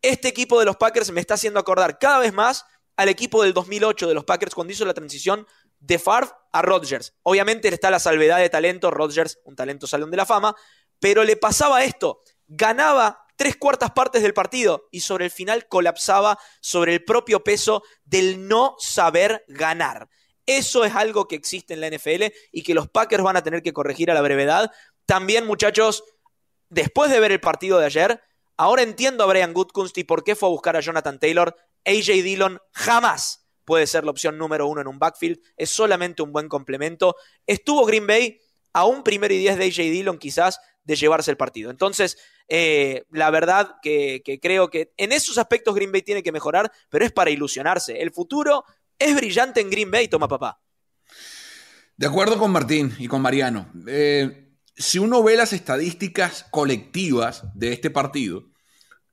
este 0.01 0.27
equipo 0.27 0.57
de 0.57 0.65
los 0.65 0.77
Packers 0.77 1.11
me 1.11 1.21
está 1.21 1.35
haciendo 1.35 1.59
acordar 1.59 1.99
cada 1.99 2.17
vez 2.17 2.33
más 2.33 2.65
al 2.97 3.09
equipo 3.09 3.43
del 3.43 3.53
2008 3.53 4.07
de 4.07 4.15
los 4.15 4.25
Packers 4.25 4.55
cuando 4.55 4.73
hizo 4.73 4.85
la 4.85 4.95
transición 4.95 5.45
de 5.81 5.99
Favre 5.99 6.29
a 6.53 6.61
Rodgers. 6.61 7.13
Obviamente 7.23 7.67
está 7.67 7.89
la 7.89 7.99
salvedad 7.99 8.37
de 8.37 8.49
talento, 8.49 8.91
Rodgers, 8.91 9.39
un 9.43 9.55
talento 9.55 9.87
salón 9.87 10.11
de 10.11 10.17
la 10.17 10.25
fama, 10.25 10.55
pero 10.99 11.23
le 11.23 11.35
pasaba 11.35 11.83
esto, 11.83 12.21
ganaba 12.47 13.25
tres 13.35 13.57
cuartas 13.57 13.91
partes 13.91 14.21
del 14.21 14.33
partido 14.33 14.87
y 14.91 15.01
sobre 15.01 15.25
el 15.25 15.31
final 15.31 15.67
colapsaba 15.67 16.37
sobre 16.61 16.93
el 16.93 17.03
propio 17.03 17.43
peso 17.43 17.83
del 18.05 18.47
no 18.47 18.75
saber 18.77 19.43
ganar. 19.47 20.07
Eso 20.45 20.85
es 20.85 20.95
algo 20.95 21.27
que 21.27 21.35
existe 21.35 21.73
en 21.73 21.81
la 21.81 21.89
NFL 21.89 22.25
y 22.51 22.63
que 22.63 22.73
los 22.73 22.87
Packers 22.87 23.23
van 23.23 23.37
a 23.37 23.43
tener 23.43 23.63
que 23.63 23.73
corregir 23.73 24.11
a 24.11 24.13
la 24.13 24.21
brevedad. 24.21 24.71
También, 25.05 25.47
muchachos, 25.47 26.03
después 26.69 27.09
de 27.09 27.19
ver 27.19 27.31
el 27.31 27.39
partido 27.39 27.79
de 27.79 27.85
ayer, 27.85 28.21
ahora 28.57 28.83
entiendo 28.83 29.23
a 29.23 29.27
Brian 29.27 29.53
Goodkunst 29.53 29.97
y 29.97 30.03
por 30.03 30.23
qué 30.23 30.35
fue 30.35 30.49
a 30.49 30.51
buscar 30.51 30.75
a 30.75 30.81
Jonathan 30.81 31.19
Taylor. 31.19 31.55
AJ 31.85 32.21
Dillon 32.21 32.59
jamás 32.73 33.41
puede 33.65 33.87
ser 33.87 34.03
la 34.03 34.11
opción 34.11 34.37
número 34.37 34.67
uno 34.67 34.81
en 34.81 34.87
un 34.87 34.99
backfield, 34.99 35.39
es 35.57 35.69
solamente 35.69 36.21
un 36.21 36.31
buen 36.31 36.47
complemento. 36.47 37.15
Estuvo 37.45 37.85
Green 37.85 38.07
Bay 38.07 38.39
a 38.73 38.85
un 38.85 39.03
primero 39.03 39.33
y 39.33 39.37
diez 39.37 39.57
de 39.57 39.65
AJ 39.65 39.77
Dillon 39.91 40.17
quizás 40.17 40.59
de 40.83 40.95
llevarse 40.95 41.31
el 41.31 41.37
partido. 41.37 41.69
Entonces, 41.69 42.17
eh, 42.47 43.05
la 43.11 43.29
verdad 43.29 43.75
que, 43.81 44.21
creo 44.41 44.69
que 44.69 44.91
en 44.97 45.11
esos 45.11 45.37
aspectos 45.37 45.75
Green 45.75 45.91
Bay 45.91 46.01
tiene 46.01 46.23
que 46.23 46.31
mejorar, 46.31 46.71
pero 46.89 47.05
es 47.05 47.11
para 47.11 47.29
ilusionarse. 47.29 48.01
El 48.01 48.11
futuro 48.11 48.65
es 48.97 49.15
brillante 49.15 49.61
en 49.61 49.69
Green 49.69 49.91
Bay, 49.91 50.07
toma 50.07 50.27
papá. 50.27 50.61
De 51.95 52.07
acuerdo 52.07 52.37
con 52.37 52.51
Martín 52.51 52.93
y 52.99 53.07
con 53.07 53.21
Mariano. 53.21 53.71
Eh, 53.87 54.49
si 54.75 54.99
uno 54.99 55.21
ve 55.23 55.37
las 55.37 55.53
estadísticas 55.53 56.45
colectivas 56.49 57.43
de 57.53 57.73
este 57.73 57.89
partido, 57.89 58.50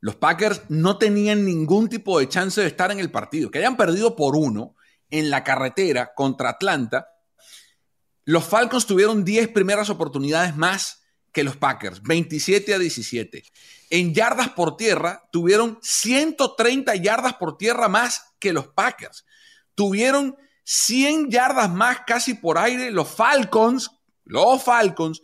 los 0.00 0.16
Packers 0.16 0.62
no 0.68 0.98
tenían 0.98 1.44
ningún 1.44 1.88
tipo 1.88 2.18
de 2.18 2.28
chance 2.28 2.60
de 2.60 2.66
estar 2.66 2.90
en 2.92 3.00
el 3.00 3.10
partido. 3.10 3.50
Que 3.50 3.58
hayan 3.58 3.76
perdido 3.76 4.14
por 4.14 4.36
uno 4.36 4.76
en 5.10 5.30
la 5.30 5.42
carretera 5.42 6.12
contra 6.14 6.50
Atlanta. 6.50 7.08
Los 8.24 8.44
Falcons 8.44 8.86
tuvieron 8.86 9.24
10 9.24 9.48
primeras 9.48 9.90
oportunidades 9.90 10.56
más 10.56 11.02
que 11.32 11.44
los 11.44 11.56
Packers, 11.56 12.02
27 12.02 12.74
a 12.74 12.78
17. 12.78 13.42
En 13.90 14.14
yardas 14.14 14.50
por 14.50 14.76
tierra, 14.76 15.28
tuvieron 15.32 15.78
130 15.82 16.94
yardas 16.96 17.34
por 17.34 17.56
tierra 17.56 17.88
más 17.88 18.34
que 18.38 18.52
los 18.52 18.68
Packers. 18.68 19.24
Tuvieron 19.74 20.36
100 20.64 21.30
yardas 21.30 21.70
más 21.70 22.00
casi 22.06 22.34
por 22.34 22.58
aire 22.58 22.90
los 22.90 23.08
Falcons, 23.08 23.90
los 24.24 24.62
Falcons, 24.62 25.22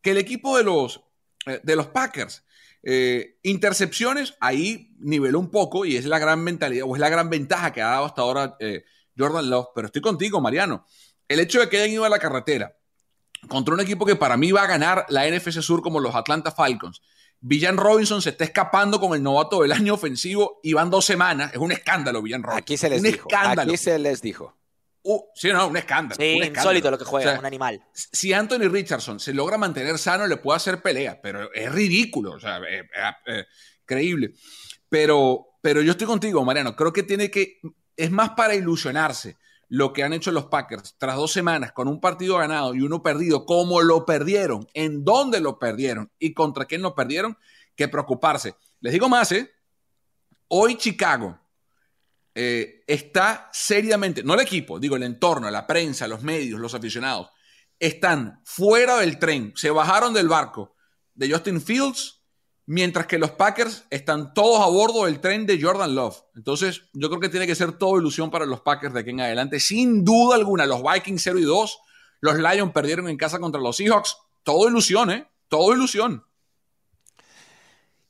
que 0.00 0.12
el 0.12 0.18
equipo 0.18 0.56
de 0.56 0.64
los, 0.64 1.02
eh, 1.46 1.60
de 1.62 1.76
los 1.76 1.88
Packers. 1.88 2.42
Eh, 2.88 3.40
intercepciones, 3.42 4.34
ahí 4.38 4.94
niveló 5.00 5.40
un 5.40 5.50
poco 5.50 5.84
y 5.84 5.96
es 5.96 6.04
la 6.04 6.20
gran 6.20 6.44
mentalidad 6.44 6.86
o 6.88 6.94
es 6.94 7.00
la 7.00 7.08
gran 7.08 7.28
ventaja 7.28 7.72
que 7.72 7.82
ha 7.82 7.88
dado 7.88 8.04
hasta 8.04 8.22
ahora 8.22 8.56
eh, 8.60 8.84
Jordan 9.18 9.50
Love. 9.50 9.70
Pero 9.74 9.86
estoy 9.86 10.00
contigo, 10.00 10.40
Mariano. 10.40 10.86
El 11.26 11.40
hecho 11.40 11.58
de 11.58 11.68
que 11.68 11.78
hayan 11.78 11.90
ido 11.90 12.04
a 12.04 12.08
la 12.08 12.20
carretera, 12.20 12.76
contra 13.48 13.74
un 13.74 13.80
equipo 13.80 14.06
que 14.06 14.14
para 14.14 14.36
mí 14.36 14.52
va 14.52 14.62
a 14.62 14.68
ganar 14.68 15.04
la 15.08 15.28
NFC 15.28 15.60
Sur 15.62 15.82
como 15.82 15.98
los 15.98 16.14
Atlanta 16.14 16.52
Falcons. 16.52 17.02
Villan 17.40 17.76
Robinson 17.76 18.22
se 18.22 18.30
está 18.30 18.44
escapando 18.44 19.00
con 19.00 19.14
el 19.14 19.22
novato 19.22 19.62
del 19.62 19.72
año 19.72 19.94
ofensivo 19.94 20.60
y 20.62 20.72
van 20.72 20.88
dos 20.88 21.04
semanas. 21.04 21.52
Es 21.54 21.58
un 21.58 21.72
escándalo, 21.72 22.22
Villan 22.22 22.44
Robinson. 22.44 22.62
Aquí 22.62 22.76
se 22.76 22.88
les 22.88 22.98
un 23.00 23.10
dijo. 23.10 23.28
Escándalo. 23.28 23.72
Aquí 23.72 23.76
se 23.76 23.98
les 23.98 24.22
dijo. 24.22 24.56
Uh, 25.08 25.24
sí, 25.36 25.52
no, 25.52 25.68
un 25.68 25.76
escándalo. 25.76 26.16
Sí, 26.20 26.34
un 26.34 26.42
escándalo. 26.42 26.58
insólito 26.58 26.90
lo 26.90 26.98
que 26.98 27.04
juega, 27.04 27.38
un 27.38 27.46
animal. 27.46 27.80
Si 27.92 28.32
Anthony 28.32 28.68
Richardson 28.68 29.20
se 29.20 29.32
logra 29.32 29.56
mantener 29.56 29.98
sano, 29.98 30.26
le 30.26 30.36
puede 30.36 30.56
hacer 30.56 30.82
pelea, 30.82 31.20
pero 31.22 31.52
es 31.54 31.72
ridículo, 31.72 32.32
o 32.32 32.40
sea, 32.40 32.58
eh, 32.58 32.80
eh, 32.80 33.12
eh, 33.26 33.44
creíble. 33.84 34.32
Pero, 34.88 35.58
pero 35.62 35.80
yo 35.80 35.92
estoy 35.92 36.08
contigo, 36.08 36.44
Mariano. 36.44 36.74
Creo 36.74 36.92
que 36.92 37.04
tiene 37.04 37.30
que. 37.30 37.60
Es 37.96 38.10
más 38.10 38.30
para 38.30 38.56
ilusionarse 38.56 39.36
lo 39.68 39.92
que 39.92 40.02
han 40.02 40.12
hecho 40.12 40.32
los 40.32 40.46
Packers 40.46 40.96
tras 40.98 41.14
dos 41.14 41.30
semanas 41.30 41.70
con 41.70 41.86
un 41.86 42.00
partido 42.00 42.38
ganado 42.38 42.74
y 42.74 42.80
uno 42.80 43.00
perdido, 43.00 43.46
como 43.46 43.82
lo 43.82 44.04
perdieron, 44.04 44.66
en 44.74 45.04
dónde 45.04 45.40
lo 45.40 45.60
perdieron 45.60 46.10
y 46.18 46.34
contra 46.34 46.64
quién 46.64 46.82
lo 46.82 46.96
perdieron, 46.96 47.38
que 47.76 47.86
preocuparse. 47.86 48.56
Les 48.80 48.92
digo 48.92 49.08
más, 49.08 49.30
¿eh? 49.30 49.52
Hoy 50.48 50.76
Chicago 50.76 51.38
eh, 52.36 52.84
está 52.86 53.48
seriamente, 53.52 54.22
no 54.22 54.34
el 54.34 54.40
equipo, 54.40 54.78
digo 54.78 54.96
el 54.96 55.02
entorno, 55.02 55.50
la 55.50 55.66
prensa, 55.66 56.06
los 56.06 56.22
medios, 56.22 56.60
los 56.60 56.74
aficionados, 56.74 57.30
están 57.78 58.42
fuera 58.44 58.98
del 58.98 59.18
tren, 59.18 59.52
se 59.56 59.70
bajaron 59.70 60.12
del 60.12 60.28
barco 60.28 60.76
de 61.14 61.30
Justin 61.30 61.60
Fields 61.60 62.16
Mientras 62.68 63.06
que 63.06 63.18
los 63.18 63.30
Packers 63.30 63.86
están 63.90 64.34
todos 64.34 64.60
a 64.60 64.66
bordo 64.66 65.04
del 65.04 65.20
tren 65.20 65.46
de 65.46 65.62
Jordan 65.62 65.94
Love. 65.94 66.20
Entonces, 66.34 66.82
yo 66.92 67.08
creo 67.08 67.20
que 67.20 67.28
tiene 67.28 67.46
que 67.46 67.54
ser 67.54 67.78
todo 67.78 67.96
ilusión 67.96 68.28
para 68.28 68.44
los 68.44 68.60
Packers 68.60 68.92
de 68.92 69.00
aquí 69.00 69.10
en 69.10 69.20
adelante. 69.20 69.60
Sin 69.60 70.04
duda 70.04 70.34
alguna, 70.34 70.66
los 70.66 70.82
Vikings 70.82 71.22
0 71.22 71.38
y 71.38 71.44
2, 71.44 71.78
los 72.22 72.34
Lions 72.34 72.72
perdieron 72.72 73.08
en 73.08 73.16
casa 73.16 73.38
contra 73.38 73.60
los 73.60 73.76
Seahawks. 73.76 74.16
Todo 74.42 74.68
ilusión, 74.68 75.12
¿eh? 75.12 75.30
Todo 75.46 75.74
ilusión. 75.74 76.26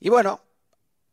Y 0.01 0.09
bueno, 0.09 0.41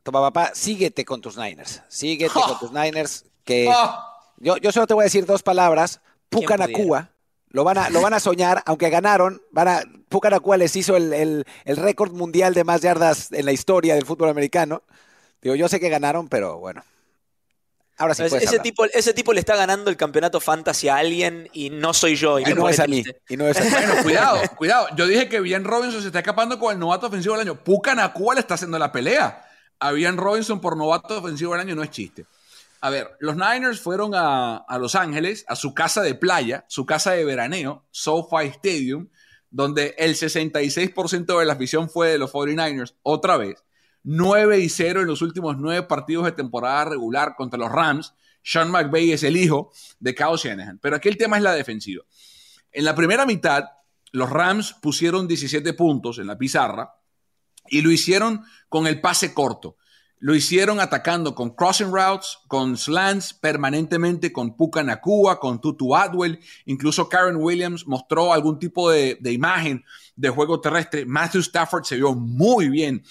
toma 0.03 0.21
papá, 0.21 0.51
síguete 0.53 1.05
con 1.05 1.21
tus 1.21 1.37
Niners. 1.37 1.81
Síguete 1.87 2.33
con 2.33 2.59
tus 2.59 2.71
Niners. 2.71 3.25
Que 3.43 3.73
yo, 4.37 4.57
yo 4.57 4.71
solo 4.71 4.87
te 4.87 4.93
voy 4.93 5.03
a 5.03 5.05
decir 5.05 5.25
dos 5.25 5.43
palabras. 5.43 6.01
Pucanacua. 6.29 7.09
Lo 7.49 7.63
van, 7.63 7.77
a, 7.77 7.89
lo 7.91 8.01
van 8.01 8.13
a 8.13 8.19
soñar, 8.19 8.63
aunque 8.65 8.89
ganaron. 8.89 9.41
Van 9.51 9.67
a, 9.67 9.81
Pucanacua 10.09 10.57
les 10.57 10.75
hizo 10.75 10.97
el, 10.97 11.13
el, 11.13 11.45
el 11.65 11.77
récord 11.77 12.11
mundial 12.11 12.55
de 12.55 12.63
más 12.63 12.81
yardas 12.81 13.31
en 13.31 13.45
la 13.45 13.51
historia 13.51 13.93
del 13.93 14.05
fútbol 14.05 14.29
americano. 14.29 14.81
Digo, 15.39 15.55
yo 15.55 15.67
sé 15.67 15.79
que 15.79 15.89
ganaron, 15.89 16.29
pero 16.29 16.57
bueno. 16.57 16.83
Ahora 17.97 18.15
sí 18.15 18.23
ese, 18.23 18.57
tipo, 18.59 18.85
ese 18.85 19.13
tipo 19.13 19.33
le 19.33 19.39
está 19.39 19.55
ganando 19.55 19.91
el 19.91 19.97
campeonato 19.97 20.39
fantasy 20.39 20.89
a 20.89 20.95
alguien 20.95 21.47
y 21.53 21.69
no 21.69 21.93
soy 21.93 22.15
yo. 22.15 22.39
Y, 22.39 22.43
y 22.43 22.53
no 22.55 22.67
es 22.67 22.79
a 22.79 22.87
mí. 22.87 23.03
Y 23.29 23.37
no 23.37 23.47
es 23.47 23.57
a 23.57 23.63
mí. 23.63 23.69
Bueno, 23.69 23.93
cuidado, 24.03 24.41
cuidado. 24.57 24.87
Yo 24.95 25.05
dije 25.05 25.29
que 25.29 25.39
Bien 25.39 25.63
Robinson 25.63 26.01
se 26.01 26.07
está 26.07 26.19
escapando 26.19 26.57
con 26.57 26.73
el 26.73 26.79
novato 26.79 27.05
ofensivo 27.05 27.35
del 27.37 27.47
año. 27.47 27.63
Pucanacua 27.63 28.33
le 28.33 28.39
está 28.39 28.55
haciendo 28.55 28.79
la 28.79 28.91
pelea. 28.91 29.45
A 29.83 29.91
Bien 29.91 30.15
Robinson 30.15 30.61
por 30.61 30.77
novato 30.77 31.17
ofensivo 31.17 31.51
del 31.51 31.59
año 31.59 31.75
no 31.75 31.83
es 31.83 31.89
chiste. 31.89 32.25
A 32.79 32.89
ver, 32.89 33.17
los 33.19 33.35
Niners 33.35 33.81
fueron 33.81 34.13
a, 34.15 34.65
Los 34.79 34.95
Ángeles, 34.95 35.43
a 35.49 35.57
su 35.57 35.73
casa 35.73 36.01
de 36.01 36.15
playa, 36.15 36.63
su 36.69 36.85
casa 36.85 37.11
de 37.11 37.25
veraneo, 37.25 37.83
SoFi 37.91 38.45
Stadium, 38.45 39.09
donde 39.51 39.93
el 39.97 40.15
66% 40.15 41.37
de 41.37 41.45
la 41.45 41.51
afición 41.51 41.89
fue 41.89 42.07
de 42.07 42.17
los 42.17 42.31
49ers, 42.31 42.95
otra 43.03 43.35
vez. 43.35 43.61
9 44.03 44.59
y 44.59 44.69
0 44.69 45.01
en 45.01 45.07
los 45.07 45.21
últimos 45.21 45.57
9 45.57 45.85
partidos 45.85 46.23
de 46.23 46.31
temporada 46.31 46.85
regular 46.85 47.35
contra 47.35 47.59
los 47.59 47.69
Rams. 47.69 48.13
Sean 48.41 48.71
McVay 48.71 49.11
es 49.11 49.23
el 49.23 49.35
hijo 49.35 49.73
de 49.99 50.15
Kyle 50.15 50.37
Shanahan. 50.37 50.79
Pero 50.81 50.95
aquí 50.95 51.09
el 51.09 51.17
tema 51.17 51.35
es 51.35 51.43
la 51.43 51.53
defensiva. 51.53 52.05
En 52.71 52.85
la 52.85 52.95
primera 52.95 53.25
mitad, 53.25 53.65
los 54.13 54.29
Rams 54.29 54.77
pusieron 54.81 55.27
17 55.27 55.73
puntos 55.73 56.19
en 56.19 56.27
la 56.27 56.37
pizarra 56.37 57.02
y 57.67 57.81
lo 57.81 57.91
hicieron 57.91 58.43
con 58.69 58.87
el 58.87 59.01
pase 59.01 59.33
corto. 59.33 59.77
Lo 60.19 60.33
hicieron 60.35 60.79
atacando 60.79 61.35
con 61.35 61.49
crossing 61.49 61.91
routes, 61.91 62.37
con 62.47 62.77
slants 62.77 63.33
permanentemente, 63.33 64.31
con 64.31 64.55
Puka 64.55 64.81
Nakua, 64.81 65.37
con 65.37 65.59
Tutu 65.59 65.95
Atwell. 65.95 66.39
Incluso 66.65 67.09
Karen 67.09 67.35
Williams 67.35 67.85
mostró 67.85 68.31
algún 68.31 68.57
tipo 68.57 68.89
de, 68.89 69.17
de 69.19 69.33
imagen 69.33 69.83
de 70.15 70.29
juego 70.29 70.61
terrestre. 70.61 71.05
Matthew 71.05 71.41
Stafford 71.41 71.83
se 71.83 71.97
vio 71.97 72.13
muy 72.15 72.69
bien 72.69 73.03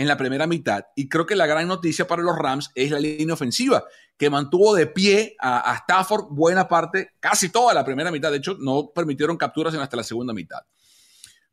en 0.00 0.08
la 0.08 0.16
primera 0.16 0.46
mitad. 0.46 0.86
Y 0.96 1.10
creo 1.10 1.26
que 1.26 1.36
la 1.36 1.44
gran 1.46 1.68
noticia 1.68 2.06
para 2.06 2.22
los 2.22 2.38
Rams 2.38 2.70
es 2.74 2.90
la 2.90 2.98
línea 2.98 3.34
ofensiva, 3.34 3.84
que 4.16 4.30
mantuvo 4.30 4.74
de 4.74 4.86
pie 4.86 5.36
a, 5.38 5.76
Stafford 5.82 6.28
buena 6.30 6.66
parte, 6.68 7.10
casi 7.20 7.50
toda 7.50 7.74
la 7.74 7.84
primera 7.84 8.10
mitad. 8.10 8.30
De 8.30 8.38
hecho, 8.38 8.56
no 8.58 8.92
permitieron 8.94 9.36
capturas 9.36 9.74
en 9.74 9.80
hasta 9.80 9.98
la 9.98 10.02
segunda 10.02 10.32
mitad. 10.32 10.60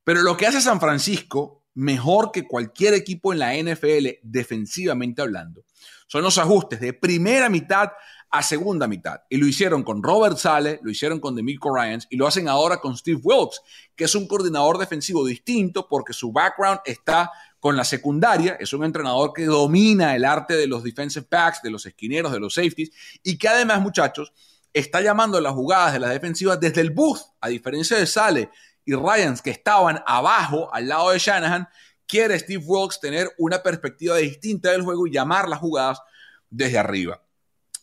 Pero 0.04 0.22
lo 0.22 0.38
que 0.38 0.48
hace 0.48 0.62
San 0.62 0.80
Francisco 0.80 1.66
mejor 1.78 2.32
que 2.32 2.48
cualquier 2.48 2.96
equipo 2.96 3.32
en 3.32 3.40
la 3.40 3.54
NFL 3.54 4.08
defensivamente 4.24 5.22
hablando. 5.22 5.64
Son 6.08 6.24
los 6.24 6.40
ajustes 6.40 6.80
de 6.80 6.94
primera 6.94 7.50
mitad 7.50 7.92
a 8.32 8.42
segunda 8.42 8.88
mitad. 8.88 9.22
Y 9.30 9.38
lo 9.38 9.46
hicieron 9.46 9.84
con 9.84 10.02
Robert 10.02 10.38
Sale, 10.38 10.80
lo 10.82 10.90
hicieron 10.90 11.20
con 11.20 11.36
Demico 11.36 11.74
Ryans 11.74 12.08
y 12.10 12.18
lo 12.18 12.26
hacen 12.26 12.50
ahora 12.50 12.78
con 12.78 12.98
Steve 12.98 13.22
Wilkes, 13.24 13.62
que 13.96 14.06
es 14.06 14.16
un 14.16 14.28
coordinador 14.28 14.80
defensivo 14.80 15.24
distinto 15.24 15.88
porque 15.88 16.14
su 16.14 16.32
background 16.32 16.80
está 16.84 17.32
con 17.60 17.78
la 17.78 17.84
secundaria. 17.84 18.58
Es 18.60 18.74
un 18.74 18.84
entrenador 18.84 19.32
que 19.32 19.46
domina 19.46 20.16
el 20.16 20.26
arte 20.26 20.56
de 20.56 20.66
los 20.66 20.84
defensive 20.84 21.28
backs, 21.30 21.62
de 21.62 21.70
los 21.70 21.86
esquineros, 21.86 22.32
de 22.32 22.40
los 22.40 22.56
safeties 22.56 22.90
y 23.22 23.38
que 23.38 23.50
además, 23.50 23.82
muchachos, 23.82 24.34
está 24.74 25.02
llamando 25.02 25.40
las 25.40 25.54
jugadas 25.54 25.94
de 25.94 26.00
las 26.00 26.10
defensivas 26.10 26.60
desde 26.60 26.82
el 26.82 26.90
booth, 26.90 27.22
a 27.40 27.50
diferencia 27.50 27.98
de 27.98 28.08
Sale 28.08 28.50
y 28.88 28.96
Ryans, 28.96 29.42
que 29.42 29.52
estaban 29.52 30.02
abajo, 30.08 30.74
al 30.74 30.88
lado 30.88 31.12
de 31.12 31.20
Shanahan, 31.20 31.68
quiere 32.08 32.40
Steve 32.40 32.64
Wilkes 32.66 33.02
tener 33.02 33.30
una 33.38 33.62
perspectiva 33.62 34.16
distinta 34.16 34.72
del 34.72 34.82
juego 34.82 35.06
y 35.06 35.12
llamar 35.12 35.50
las 35.50 35.60
jugadas 35.60 36.00
desde 36.50 36.80
arriba. 36.80 37.22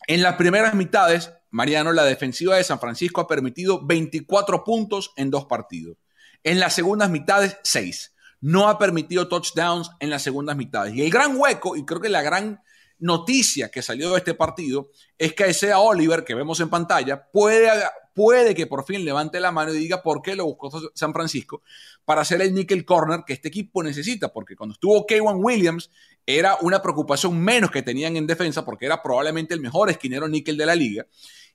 En 0.06 0.22
las 0.22 0.36
primeras 0.36 0.74
mitades, 0.74 1.30
Mariano, 1.50 1.92
la 1.92 2.04
defensiva 2.04 2.56
de 2.56 2.64
San 2.64 2.80
Francisco 2.80 3.20
ha 3.20 3.28
permitido 3.28 3.84
24 3.84 4.64
puntos 4.64 5.12
en 5.16 5.30
dos 5.30 5.44
partidos. 5.44 5.98
En 6.42 6.58
las 6.58 6.72
segundas 6.72 7.10
mitades, 7.10 7.58
6. 7.64 8.14
No 8.40 8.70
ha 8.70 8.78
permitido 8.78 9.28
touchdowns 9.28 9.90
en 10.00 10.08
las 10.08 10.22
segundas 10.22 10.56
mitades. 10.56 10.94
Y 10.94 11.02
el 11.02 11.10
gran 11.10 11.36
hueco, 11.36 11.76
y 11.76 11.84
creo 11.84 12.00
que 12.00 12.08
la 12.08 12.22
gran 12.22 12.62
noticia 12.98 13.70
que 13.70 13.82
salió 13.82 14.12
de 14.12 14.18
este 14.18 14.32
partido, 14.32 14.90
es 15.18 15.34
que 15.34 15.44
ese 15.44 15.74
Oliver 15.74 16.24
que 16.24 16.34
vemos 16.34 16.60
en 16.60 16.70
pantalla 16.70 17.30
puede 17.30 17.68
puede 18.14 18.54
que 18.54 18.66
por 18.66 18.84
fin 18.84 19.04
levante 19.04 19.40
la 19.40 19.52
mano 19.52 19.74
y 19.74 19.78
diga 19.78 20.02
por 20.02 20.22
qué 20.22 20.34
lo 20.34 20.46
buscó 20.46 20.70
San 20.94 21.12
Francisco 21.12 21.62
para 22.04 22.22
hacer 22.22 22.40
el 22.40 22.54
nickel 22.54 22.84
corner 22.84 23.24
que 23.26 23.32
este 23.32 23.48
equipo 23.48 23.82
necesita, 23.82 24.32
porque 24.32 24.56
cuando 24.56 24.74
estuvo 24.74 25.04
Kaywan 25.04 25.38
Williams 25.42 25.90
era 26.24 26.56
una 26.62 26.80
preocupación 26.80 27.38
menos 27.38 27.70
que 27.70 27.82
tenían 27.82 28.16
en 28.16 28.26
defensa 28.26 28.64
porque 28.64 28.86
era 28.86 29.02
probablemente 29.02 29.52
el 29.52 29.60
mejor 29.60 29.90
esquinero 29.90 30.28
nickel 30.28 30.56
de 30.56 30.66
la 30.66 30.74
liga. 30.74 31.06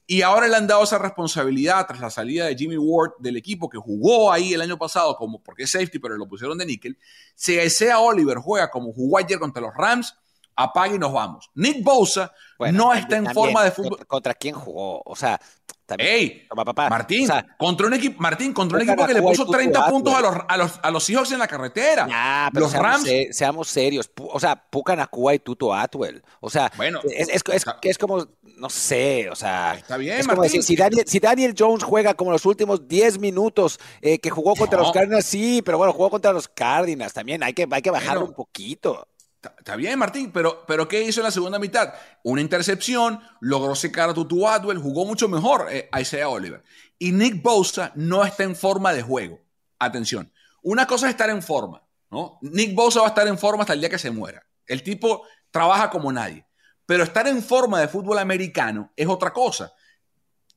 Y 0.05 0.23
ahora 0.23 0.47
le 0.47 0.55
han 0.55 0.65
dado 0.65 0.83
esa 0.83 0.97
responsabilidad 0.97 1.85
tras 1.85 1.99
la 1.99 2.09
salida 2.09 2.47
de 2.47 2.55
Jimmy 2.55 2.77
Ward 2.77 3.11
del 3.19 3.37
equipo 3.37 3.69
que 3.69 3.77
jugó 3.77 4.31
ahí 4.31 4.53
el 4.53 4.61
año 4.61 4.75
pasado 4.75 5.15
como 5.15 5.43
porque 5.43 5.63
es 5.63 5.69
safety, 5.69 5.99
pero 5.99 6.17
lo 6.17 6.27
pusieron 6.27 6.57
de 6.57 6.65
níquel. 6.65 6.97
Si 7.35 7.69
sea 7.69 7.99
Oliver 7.99 8.39
juega 8.39 8.71
como 8.71 8.91
jugó 8.91 9.19
ayer 9.19 9.37
contra 9.37 9.61
los 9.61 9.71
Rams, 9.75 10.15
apague 10.59 10.95
y 10.95 10.99
nos 10.99 11.13
vamos. 11.13 11.49
Nick 11.55 11.83
Bosa 11.83 12.31
no 12.71 12.93
está 12.93 13.17
en 13.17 13.27
forma 13.33 13.63
de 13.63 13.71
fútbol. 13.71 14.05
¿Contra 14.05 14.33
quién 14.33 14.53
jugó? 14.53 15.01
O 15.05 15.15
sea, 15.15 15.39
también. 15.85 16.43
Martín, 16.89 17.27
contra 17.57 17.87
un 17.87 17.93
equipo, 17.93 18.21
Martín, 18.21 18.53
contra 18.53 18.77
un 18.77 18.83
equipo 18.83 19.07
que 19.07 19.13
le 19.13 19.21
puso 19.21 19.45
30 19.45 19.89
puntos 19.89 20.13
a 20.13 20.21
los, 20.21 20.35
a, 20.47 20.57
los, 20.57 20.79
a 20.83 20.91
los 20.91 21.03
Seahawks 21.03 21.31
en 21.31 21.39
la 21.39 21.47
carretera. 21.47 22.49
los 22.53 22.73
Rams. 22.73 23.09
seamos 23.31 23.69
serios. 23.69 24.11
O 24.17 24.39
sea, 24.39 24.55
Pucanacua 24.55 25.33
y 25.33 25.39
Tuto 25.39 25.73
Atwell. 25.73 26.21
O 26.41 26.49
sea, 26.49 26.71
bueno, 26.77 26.99
es, 27.03 27.29
es, 27.29 27.41
es, 27.51 27.65
es, 27.81 27.97
como, 27.97 28.27
no 28.57 28.69
sé, 28.69 29.29
o 29.29 29.35
sea. 29.35 29.75
Está 29.75 29.97
bien, 29.97 30.25
Martín. 30.27 30.43
Decir, 30.43 30.63
si, 30.63 30.75
Daniel, 30.75 31.05
si, 31.07 31.19
Daniel, 31.19 31.55
Jones 31.57 31.83
juega 31.83 32.13
como 32.13 32.31
los 32.31 32.45
últimos 32.45 32.87
10 32.87 33.19
minutos 33.19 33.79
eh, 34.01 34.19
que 34.19 34.29
jugó 34.29 34.55
contra 34.55 34.79
los 34.79 34.91
Cardinals, 34.91 35.25
sí, 35.25 35.61
pero 35.63 35.77
bueno, 35.77 35.93
jugó 35.93 36.09
contra 36.09 36.31
los 36.33 36.47
Cardinals 36.47 37.13
también. 37.13 37.41
Hay 37.41 37.53
que, 37.53 37.67
hay 37.69 37.81
que 37.81 37.91
bajarlo 37.91 38.25
un 38.25 38.33
poquito. 38.33 39.07
Está 39.41 39.77
bien, 39.77 39.97
Martín, 39.97 40.31
pero, 40.31 40.65
pero 40.67 40.87
¿qué 40.87 41.01
hizo 41.01 41.21
en 41.21 41.25
la 41.25 41.31
segunda 41.31 41.59
mitad? 41.59 41.93
Una 42.23 42.41
intercepción, 42.41 43.21
logró 43.39 43.73
secar 43.73 44.09
a 44.09 44.13
Tutu 44.13 44.47
Atwell, 44.47 44.79
jugó 44.79 45.05
mucho 45.05 45.29
mejor 45.29 45.67
eh, 45.71 45.87
a 45.91 46.01
Isaiah 46.01 46.27
Oliver. 46.27 46.61
Y 46.97 47.13
Nick 47.13 47.41
Bosa 47.41 47.93
no 47.95 48.25
está 48.25 48.43
en 48.43 48.55
forma 48.55 48.91
de 48.91 49.01
juego. 49.01 49.39
Atención, 49.79 50.31
una 50.61 50.85
cosa 50.85 51.07
es 51.07 51.11
estar 51.11 51.29
en 51.29 51.41
forma, 51.41 51.81
¿no? 52.11 52.37
Nick 52.41 52.75
Bosa 52.75 52.99
va 52.99 53.05
a 53.05 53.09
estar 53.09 53.27
en 53.27 53.37
forma 53.37 53.63
hasta 53.63 53.73
el 53.73 53.79
día 53.79 53.89
que 53.89 53.97
se 53.97 54.11
muera. 54.11 54.45
El 54.65 54.83
tipo 54.83 55.23
trabaja 55.51 55.89
como 55.89 56.11
nadie. 56.11 56.45
Pero 56.85 57.03
estar 57.03 57.27
en 57.27 57.41
forma 57.41 57.79
de 57.79 57.87
fútbol 57.87 58.19
americano 58.19 58.91
es 58.95 59.07
otra 59.07 59.31
cosa. 59.31 59.71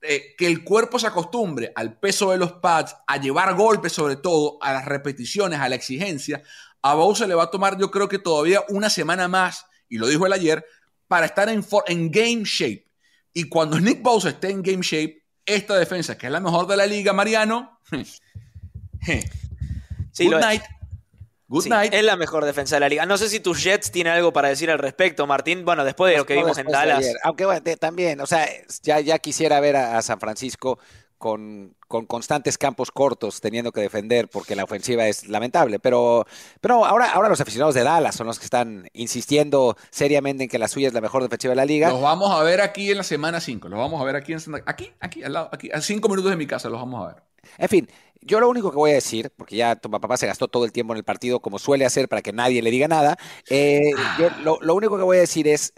Eh, 0.00 0.34
que 0.36 0.48
el 0.48 0.64
cuerpo 0.64 0.98
se 0.98 1.06
acostumbre 1.06 1.72
al 1.76 2.00
peso 2.00 2.32
de 2.32 2.38
los 2.38 2.54
pads, 2.54 2.96
a 3.06 3.18
llevar 3.18 3.54
golpes 3.54 3.92
sobre 3.92 4.16
todo, 4.16 4.58
a 4.60 4.72
las 4.72 4.84
repeticiones, 4.84 5.60
a 5.60 5.68
la 5.68 5.76
exigencia, 5.76 6.42
a 6.82 6.94
Bowser 6.94 7.28
le 7.28 7.34
va 7.34 7.44
a 7.44 7.50
tomar, 7.50 7.78
yo 7.78 7.90
creo 7.90 8.08
que 8.08 8.18
todavía 8.18 8.62
una 8.68 8.90
semana 8.90 9.28
más, 9.28 9.66
y 9.88 9.98
lo 9.98 10.08
dijo 10.08 10.26
él 10.26 10.32
ayer, 10.32 10.64
para 11.06 11.26
estar 11.26 11.48
en, 11.48 11.64
en 11.86 12.10
game 12.10 12.42
shape. 12.44 12.88
Y 13.32 13.48
cuando 13.48 13.80
Nick 13.80 14.02
Bowser 14.02 14.32
esté 14.32 14.50
en 14.50 14.62
game 14.62 14.82
shape, 14.82 15.22
esta 15.46 15.76
defensa, 15.76 16.18
que 16.18 16.26
es 16.26 16.32
la 16.32 16.40
mejor 16.40 16.66
de 16.66 16.76
la 16.76 16.86
liga, 16.86 17.12
Mariano. 17.12 17.80
sí, 20.12 20.26
Good 20.26 20.40
night. 20.40 20.62
Good 21.48 21.66
night. 21.66 21.92
Es 21.92 22.04
la 22.04 22.16
mejor 22.16 22.44
defensa 22.44 22.76
de 22.76 22.80
la 22.80 22.88
liga. 22.88 23.06
No 23.06 23.18
sé 23.18 23.28
si 23.28 23.40
tus 23.40 23.62
Jets 23.62 23.90
tienen 23.90 24.14
algo 24.14 24.32
para 24.32 24.48
decir 24.48 24.70
al 24.70 24.78
respecto, 24.78 25.26
Martín. 25.26 25.64
Bueno, 25.64 25.84
después 25.84 26.12
de 26.12 26.18
lo 26.18 26.26
que 26.26 26.34
vimos 26.34 26.56
en 26.56 26.66
Dallas. 26.66 27.04
Aunque 27.24 27.44
bueno, 27.44 27.60
también, 27.78 28.20
o 28.20 28.26
sea, 28.26 28.48
ya, 28.82 29.00
ya 29.00 29.18
quisiera 29.18 29.60
ver 29.60 29.76
a 29.76 30.00
San 30.00 30.18
Francisco 30.18 30.78
con, 31.22 31.76
constantes 32.08 32.58
campos 32.58 32.90
cortos 32.90 33.40
teniendo 33.40 33.70
que 33.70 33.80
defender 33.80 34.26
porque 34.26 34.56
la 34.56 34.64
ofensiva 34.64 35.06
es 35.06 35.28
lamentable. 35.28 35.78
Pero, 35.78 36.26
pero 36.61 36.85
ahora, 36.85 37.12
ahora 37.12 37.28
los 37.28 37.40
aficionados 37.40 37.76
de 37.76 37.85
Dallas 37.85 38.16
son 38.16 38.26
los 38.26 38.40
que 38.40 38.44
están 38.44 38.90
insistiendo 38.92 39.76
seriamente 39.90 40.42
en 40.42 40.50
que 40.50 40.58
la 40.58 40.66
suya 40.66 40.88
es 40.88 40.94
la 40.94 41.00
mejor 41.00 41.22
defensiva 41.22 41.52
de 41.52 41.56
la 41.56 41.64
liga. 41.64 41.90
Los 41.90 42.02
vamos 42.02 42.32
a 42.32 42.42
ver 42.42 42.61
aquí 42.61 42.90
en 42.90 42.96
la 42.96 43.04
semana 43.04 43.40
5. 43.40 43.68
Los 43.68 43.78
vamos 43.78 44.02
a 44.02 44.04
ver 44.04 44.16
aquí 44.16 44.32
en 44.32 44.40
aquí, 44.66 44.90
aquí, 44.98 45.22
al 45.22 45.32
lado, 45.32 45.48
aquí, 45.52 45.70
a 45.72 45.80
cinco 45.80 46.08
minutos 46.08 46.28
de 46.28 46.37
mi 46.37 46.48
casa 46.48 46.68
los 46.68 46.80
vamos 46.80 47.04
a 47.04 47.14
ver. 47.14 47.22
En 47.56 47.68
fin, 47.68 47.88
yo 48.20 48.40
lo 48.40 48.48
único 48.48 48.72
que 48.72 48.76
voy 48.76 48.90
a 48.90 48.94
decir, 48.94 49.30
porque 49.37 49.54
ya 49.54 49.76
tu 49.76 49.92
papá 49.92 50.16
se 50.16 50.26
gastó 50.26 50.48
todo 50.48 50.64
el 50.64 50.72
tiempo 50.72 50.92
en 50.92 50.96
el 50.96 51.04
partido 51.04 51.38
como 51.38 51.61
suele 51.61 51.85
hacer 51.85 52.08
para 52.08 52.22
que 52.22 52.32
nadie 52.32 52.62
le 52.62 52.72
diga 52.72 52.88
nada, 52.88 53.16
eh, 53.48 53.92
lo, 54.42 54.58
lo 54.61 54.74
único 54.74 54.96
que 54.96 55.04
voy 55.04 55.18
a 55.18 55.20
decir 55.20 55.46
es, 55.46 55.72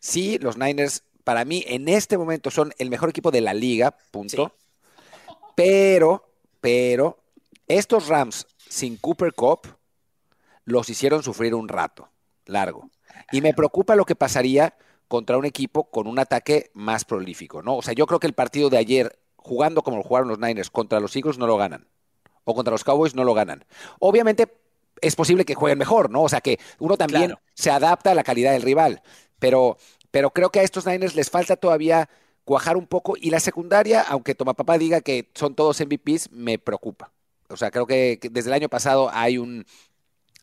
sí, 0.00 0.38
los 0.38 0.56
Niners 0.56 1.04
para 1.30 1.44
mí 1.44 1.64
en 1.68 1.88
este 1.88 2.18
momento 2.18 2.50
son 2.50 2.72
el 2.78 2.90
mejor 2.90 3.10
equipo 3.10 3.30
de 3.30 3.40
la 3.40 3.54
liga, 3.54 3.96
punto. 4.10 4.52
Pero, 5.54 6.28
pero, 6.60 7.18
estos 7.68 8.08
Rams 8.08 8.46
sin 8.68 8.96
Cooper 8.96 9.32
Cup 9.34 9.60
los 10.64 10.88
hicieron 10.88 11.22
sufrir 11.22 11.54
un 11.54 11.68
rato 11.68 12.08
largo. 12.46 12.90
Y 13.32 13.40
me 13.40 13.54
preocupa 13.54 13.96
lo 13.96 14.04
que 14.04 14.16
pasaría 14.16 14.76
contra 15.08 15.36
un 15.36 15.44
equipo 15.44 15.90
con 15.90 16.06
un 16.06 16.18
ataque 16.18 16.70
más 16.74 17.04
prolífico, 17.04 17.62
¿no? 17.62 17.76
O 17.76 17.82
sea, 17.82 17.94
yo 17.94 18.06
creo 18.06 18.20
que 18.20 18.26
el 18.26 18.32
partido 18.32 18.70
de 18.70 18.78
ayer, 18.78 19.18
jugando 19.36 19.82
como 19.82 19.96
lo 19.96 20.02
jugaron 20.02 20.28
los 20.28 20.38
Niners, 20.38 20.70
contra 20.70 21.00
los 21.00 21.14
Eagles 21.16 21.38
no 21.38 21.46
lo 21.46 21.56
ganan. 21.56 21.88
O 22.44 22.54
contra 22.54 22.72
los 22.72 22.84
Cowboys 22.84 23.14
no 23.14 23.24
lo 23.24 23.34
ganan. 23.34 23.64
Obviamente 23.98 24.48
es 25.00 25.16
posible 25.16 25.44
que 25.44 25.54
jueguen 25.54 25.78
mejor, 25.78 26.10
¿no? 26.10 26.22
O 26.22 26.28
sea, 26.28 26.40
que 26.40 26.58
uno 26.78 26.96
también 26.96 27.34
se 27.54 27.70
adapta 27.70 28.12
a 28.12 28.14
la 28.14 28.22
calidad 28.22 28.52
del 28.52 28.62
rival. 28.62 29.02
Pero, 29.38 29.78
pero 30.10 30.30
creo 30.30 30.50
que 30.50 30.60
a 30.60 30.62
estos 30.62 30.86
Niners 30.86 31.14
les 31.14 31.30
falta 31.30 31.56
todavía 31.56 32.08
cuajar 32.50 32.76
un 32.76 32.88
poco. 32.88 33.14
Y 33.16 33.30
la 33.30 33.38
secundaria, 33.38 34.00
aunque 34.00 34.34
Toma 34.34 34.54
Papá 34.54 34.76
diga 34.76 35.00
que 35.02 35.30
son 35.36 35.54
todos 35.54 35.80
MVPs, 35.80 36.32
me 36.32 36.58
preocupa. 36.58 37.12
O 37.48 37.56
sea, 37.56 37.70
creo 37.70 37.86
que, 37.86 38.18
desde 38.28 38.50
el 38.50 38.54
año 38.54 38.68
pasado 38.68 39.08
hay 39.12 39.38
un, 39.38 39.64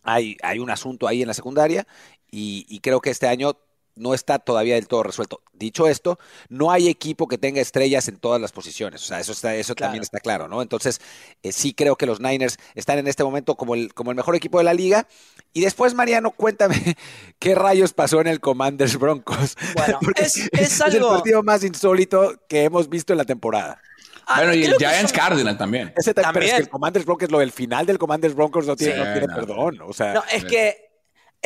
hay, 0.04 0.38
hay 0.42 0.60
un 0.60 0.70
asunto 0.70 1.06
ahí 1.06 1.22
en 1.22 1.28
la 1.28 1.34
secundaria 1.34 1.86
y, 2.32 2.66
y 2.70 2.80
creo 2.80 3.02
que 3.02 3.10
este 3.10 3.28
año 3.28 3.58
no 3.98 4.14
está 4.14 4.40
todavía 4.40 4.76
del 4.76 4.88
todo 4.88 5.04
resuelto. 5.04 5.42
Dicho 5.54 5.88
esto, 5.88 6.20
no 6.50 6.72
hay 6.72 6.88
equipo 6.88 7.28
que 7.28 7.38
tenga 7.38 7.62
estrellas 7.62 8.08
en 8.08 8.18
todas 8.18 8.40
las 8.40 8.52
posiciones. 8.52 9.04
O 9.04 9.06
sea, 9.06 9.20
eso, 9.20 9.32
está, 9.32 9.56
eso 9.56 9.76
también 9.76 10.04
está 10.04 10.20
claro, 10.20 10.48
¿no? 10.48 10.62
Entonces, 10.62 11.02
eh, 11.44 11.52
sí 11.52 11.74
creo 11.74 11.96
que 11.96 12.06
los 12.06 12.20
Niners 12.20 12.58
están 12.76 13.00
en 13.00 13.08
este 13.08 13.24
momento 13.24 13.56
como 13.56 13.76
el, 13.76 13.94
como 13.94 14.12
el 14.12 14.18
mejor 14.18 14.36
equipo 14.36 14.58
de 14.58 14.64
la 14.64 14.74
liga. 14.74 15.08
Y 15.54 15.62
después, 15.62 15.94
Mariano, 15.94 16.32
cuéntame 16.32 16.76
qué 17.40 17.56
rayos 17.56 17.94
pasó 17.94 18.22
en 18.22 18.28
el 18.28 18.40
Commanders 18.40 18.98
Broncos. 18.98 19.56
Bueno, 19.78 20.00
es, 20.16 20.38
el 20.38 21.02
partido 21.02 21.44
más 21.44 21.64
insólito 21.64 22.34
que 22.48 22.64
hemos 22.64 22.90
visto 22.90 23.14
en 23.14 23.18
la 23.18 23.26
temporada. 23.26 23.80
Ah, 24.26 24.40
bueno, 24.40 24.54
y 24.56 24.66
el 24.66 24.76
Giants 24.76 25.14
Cardinal 25.14 25.58
también. 25.58 25.94
Ese 25.96 26.14
también. 26.14 26.46
Pero 26.48 26.58
el 26.58 26.70
Commanders 26.70 27.06
Broncos, 27.06 27.32
lo 27.32 27.40
del 27.40 27.52
final 27.52 27.86
del 27.86 27.98
Commanders 27.98 28.36
Broncos 28.36 28.66
no 28.66 28.76
tiene, 28.76 28.98
no 28.98 29.14
tiene 29.14 29.28
perdón. 29.28 29.80
O 29.86 29.94
sea, 29.94 30.14
no, 30.14 30.24
es 30.32 30.44
que 30.44 30.87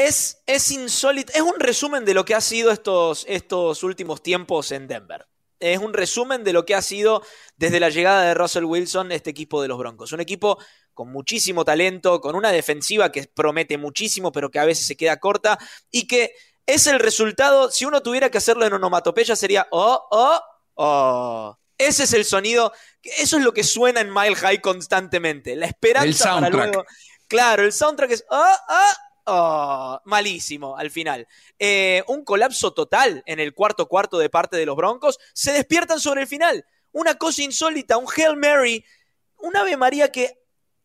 es, 0.08 0.42
es 0.46 0.72
insólito, 0.72 1.34
es 1.34 1.42
un 1.42 1.60
resumen 1.60 2.06
de 2.06 2.14
lo 2.14 2.26
que 2.26 2.36
ha 2.36 2.42
sido 2.42 2.72
estos, 2.72 3.26
estos 3.28 3.84
últimos 3.84 4.24
tiempos 4.24 4.72
en 4.72 4.88
Denver. 4.88 5.28
Es 5.60 5.78
un 5.78 5.94
resumen 5.94 6.44
de 6.44 6.54
lo 6.54 6.66
que 6.66 6.74
ha 6.74 6.82
sido 6.82 7.24
desde 7.56 7.80
la 7.80 7.89
llegada 7.89 8.24
de 8.24 8.34
Russell 8.34 8.64
Wilson 8.64 9.12
este 9.12 9.30
equipo 9.30 9.62
de 9.62 9.68
los 9.68 9.78
Broncos. 9.78 10.12
Un 10.12 10.22
equipo 10.22 10.58
con 10.93 11.12
muchísimo 11.12 11.64
talento, 11.64 12.20
con 12.20 12.36
una 12.36 12.52
defensiva 12.52 13.12
que 13.12 13.28
promete 13.28 13.78
muchísimo, 13.78 14.32
pero 14.32 14.49
que 14.49 14.60
a 14.60 14.66
veces 14.66 14.88
se 14.88 14.97
queda 14.97 15.20
corta 15.20 15.60
y 15.91 16.08
que 16.08 16.34
es 16.66 16.88
el 16.88 16.99
resultado, 16.99 17.70
si 17.70 17.86
uno 17.86 18.02
tuviera 18.02 18.30
que 18.30 18.39
hacerlo 18.39 18.66
en 18.66 18.74
onomatopeya 18.74 19.36
sería 19.36 19.68
oh, 19.72 20.08
oh, 20.10 20.39
oh. 20.76 21.58
Ese 21.78 22.04
es 22.04 22.14
el 22.14 22.26
sonido, 22.26 22.72
eso 23.02 23.38
es 23.38 23.43
lo 23.43 23.54
que 23.54 23.64
suena 23.64 24.02
en 24.02 24.14
Mile 24.14 24.36
High 24.36 24.62
constantemente. 24.62 25.56
La 25.56 25.66
esperanza 25.66 26.36
para 26.36 26.49
luego. 26.49 26.86
Claro, 27.28 27.64
el 27.64 27.74
soundtrack 27.74 28.12
es 28.12 28.26
oh, 28.30 28.56
oh, 28.70 28.93
oh. 29.26 29.99
malísimo 30.05 30.78
al 30.78 30.91
final. 30.91 31.28
Eh, 31.59 32.03
un 32.07 32.24
colapso 32.24 32.74
total 32.74 33.24
en 33.26 33.39
el 33.39 33.53
cuarto 33.53 33.88
cuarto 33.88 34.17
de 34.17 34.30
parte 34.30 34.57
de 34.57 34.65
los 34.65 34.76
Broncos. 34.76 35.19
Se 35.34 35.51
despiertan 35.53 35.99
sobre 35.99 36.22
el 36.22 36.28
final. 36.28 36.65
Una 36.91 37.15
cosa 37.15 37.43
insólita, 37.43 37.97
un 37.97 38.07
Hail 38.15 38.36
Mary, 38.38 38.84
un 39.38 39.55
Ave 39.55 39.78
María 39.78 40.11
que 40.11 40.41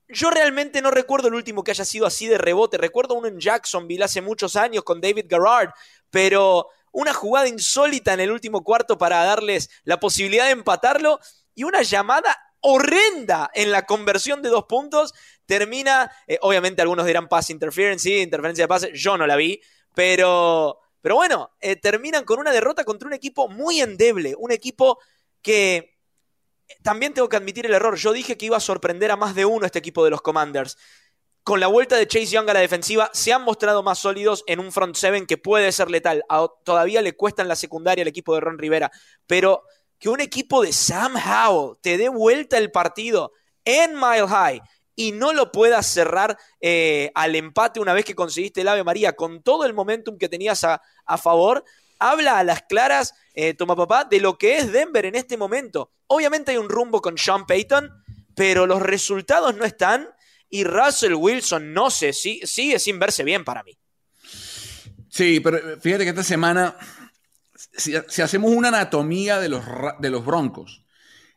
yo 0.09 0.31
realmente 0.31 0.81
no 0.81 0.91
recuerdo 0.91 1.29
el 1.29 1.35
último 1.35 1.65
que 1.65 1.73
haya 1.73 1.85
sido 1.85 2.07
así 2.07 2.29
de 2.29 2.39
rebote. 2.39 2.79
Recuerdo 2.79 3.15
uno 3.15 3.27
en 3.27 3.41
Jacksonville 3.41 4.05
hace 4.05 4.21
muchos 4.21 4.55
años 4.55 4.85
con 4.85 5.01
David 5.01 5.27
Garrard, 5.29 5.71
pero 6.11 6.69
una 6.93 7.13
jugada 7.13 7.49
insólita 7.49 8.15
en 8.15 8.21
el 8.21 8.31
último 8.31 8.63
cuarto 8.63 8.97
para 8.97 9.25
darles 9.25 9.69
la 9.85 9.99
posibilidad 9.99 10.47
de 10.47 10.53
empatarlo 10.53 11.19
y 11.55 11.65
una 11.65 11.83
llamada 11.83 12.37
horrenda 12.61 13.51
en 13.55 13.71
la 13.71 13.85
conversión 13.85 14.43
de 14.43 14.49
dos 14.49 14.65
puntos. 14.65 15.13
Termina, 15.47 16.11
eh, 16.27 16.39
obviamente 16.43 16.83
algunos 16.83 17.07
dirán 17.07 17.29
pass 17.29 17.51
interference, 17.51 18.03
sí, 18.03 18.19
interferencia 18.19 18.65
de 18.65 18.69
pase, 18.69 18.91
yo 18.93 19.17
no 19.17 19.27
la 19.27 19.37
vi, 19.37 19.61
pero, 19.95 20.81
pero 21.01 21.15
bueno, 21.15 21.53
eh, 21.61 21.77
terminan 21.77 22.25
con 22.25 22.41
una 22.41 22.51
derrota 22.51 22.85
contra 22.85 23.07
un 23.07 23.15
equipo 23.15 23.49
muy 23.49 23.81
endeble, 23.81 24.35
un 24.37 24.51
equipo 24.53 24.99
que 25.41 25.97
también 26.83 27.15
tengo 27.15 27.29
que 27.29 27.37
admitir 27.37 27.67
el 27.67 27.75
error. 27.75 27.97
Yo 27.97 28.13
dije 28.13 28.37
que 28.37 28.47
iba 28.47 28.57
a 28.57 28.61
sorprender 28.61 29.11
a 29.11 29.17
más 29.17 29.35
de 29.35 29.45
uno 29.45 29.67
este 29.67 29.79
equipo 29.79 30.05
de 30.05 30.11
los 30.11 30.21
Commanders. 30.21 30.77
Con 31.45 31.61
la 31.61 31.69
vuelta 31.69 31.97
de 31.97 32.09
Chase 32.09 32.27
Young 32.27 32.51
a 32.51 32.55
la 32.55 32.61
defensiva, 32.61 33.09
se 33.13 33.33
han 33.33 33.43
mostrado 33.43 33.85
más 33.85 34.01
sólidos 34.01 34.43
en 34.49 34.59
un 34.59 34.73
front 34.73 34.97
seven 34.97 35.27
que 35.27 35.39
puede 35.39 35.71
ser 35.71 35.91
letal. 35.91 36.25
todavía 36.65 37.03
le 37.03 37.15
cuesta 37.15 37.43
en 37.43 37.49
la 37.49 37.55
secundaria 37.55 38.03
al 38.03 38.09
equipo 38.09 38.35
de 38.35 38.41
Ron 38.41 38.59
Rivera. 38.59 38.91
Pero 39.29 39.63
que 39.99 40.09
un 40.09 40.21
equipo 40.21 40.63
de 40.63 40.73
Sam 40.73 41.15
Howell 41.17 41.77
te 41.81 41.97
dé 41.99 42.09
vuelta 42.09 42.59
el 42.59 42.73
partido 42.73 43.33
en 43.65 43.95
Mile 43.95 44.27
High 44.29 44.61
y 44.97 45.13
no 45.13 45.33
lo 45.33 45.53
puedas 45.53 45.87
cerrar 45.87 46.37
eh, 46.61 47.13
al 47.15 47.37
empate 47.37 47.79
una 47.79 47.93
vez 47.93 48.05
que 48.05 48.15
conseguiste 48.15 48.63
el 48.63 48.69
Ave 48.69 48.83
María 48.83 49.13
con 49.13 49.43
todo 49.43 49.65
el 49.65 49.75
momentum 49.75 50.19
que 50.19 50.29
tenías 50.29 50.65
a, 50.65 50.83
a 51.05 51.19
favor, 51.19 51.65
habla 51.99 52.39
a 52.39 52.45
las 52.45 52.63
claras, 52.63 53.15
eh, 53.35 53.55
toma 53.55 53.77
papá, 53.77 54.05
de 54.05 54.21
lo 54.21 54.39
que 54.39 54.57
es 54.57 54.73
Denver 54.73 55.05
en 55.05 55.15
este 55.15 55.37
momento. 55.37 55.93
Obviamente 56.07 56.53
hay 56.53 56.57
un 56.57 56.69
rumbo 56.69 57.01
con 57.01 57.19
Sean 57.19 57.47
Payton, 57.47 57.91
pero 58.35 58.67
los 58.67 58.83
resultados 58.83 59.55
no 59.55 59.65
están 59.65 60.09
y 60.49 60.65
Russell 60.65 61.15
Wilson 61.15 61.73
no 61.73 61.91
sé, 61.91 62.13
si, 62.13 62.41
sigue 62.45 62.79
sin 62.79 62.99
verse 62.99 63.25
bien 63.25 63.45
para 63.45 63.63
mí. 63.63 63.77
Sí, 65.09 65.41
pero 65.41 65.81
fíjate 65.81 66.05
que 66.05 66.11
esta 66.11 66.23
semana, 66.23 66.77
si, 67.73 67.95
hacemos 67.95 68.51
una 68.51 68.69
anatomía 68.69 69.41
de 69.41 69.49
los, 69.49 69.65
de 69.99 70.11
los 70.11 70.25
Broncos 70.25 70.83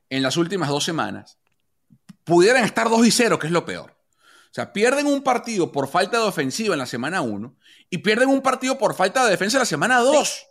en 0.10 0.22
las 0.22 0.38
últimas 0.38 0.70
dos 0.70 0.84
semanas, 0.84 1.39
pudieran 2.24 2.64
estar 2.64 2.90
2 2.90 3.08
y 3.08 3.12
0, 3.12 3.40
que 3.40 3.48
es 3.48 3.54
lo 3.54 3.66
peor. 3.66 3.92
O 3.92 4.54
sea, 4.54 4.74
pierden 4.74 5.06
un 5.06 5.22
partido 5.22 5.72
por 5.72 5.88
falta 5.88 6.18
de 6.18 6.26
ofensiva 6.26 6.74
en 6.74 6.80
la 6.80 6.86
semana 6.86 7.22
1 7.22 7.56
y 7.90 8.00
pierden 8.00 8.30
un 8.30 8.42
partido 8.42 8.78
por 8.78 8.96
falta 8.96 9.24
de 9.24 9.32
defensa 9.32 9.58
en 9.58 9.60
la 9.60 9.66
semana 9.66 10.00
2. 10.00 10.48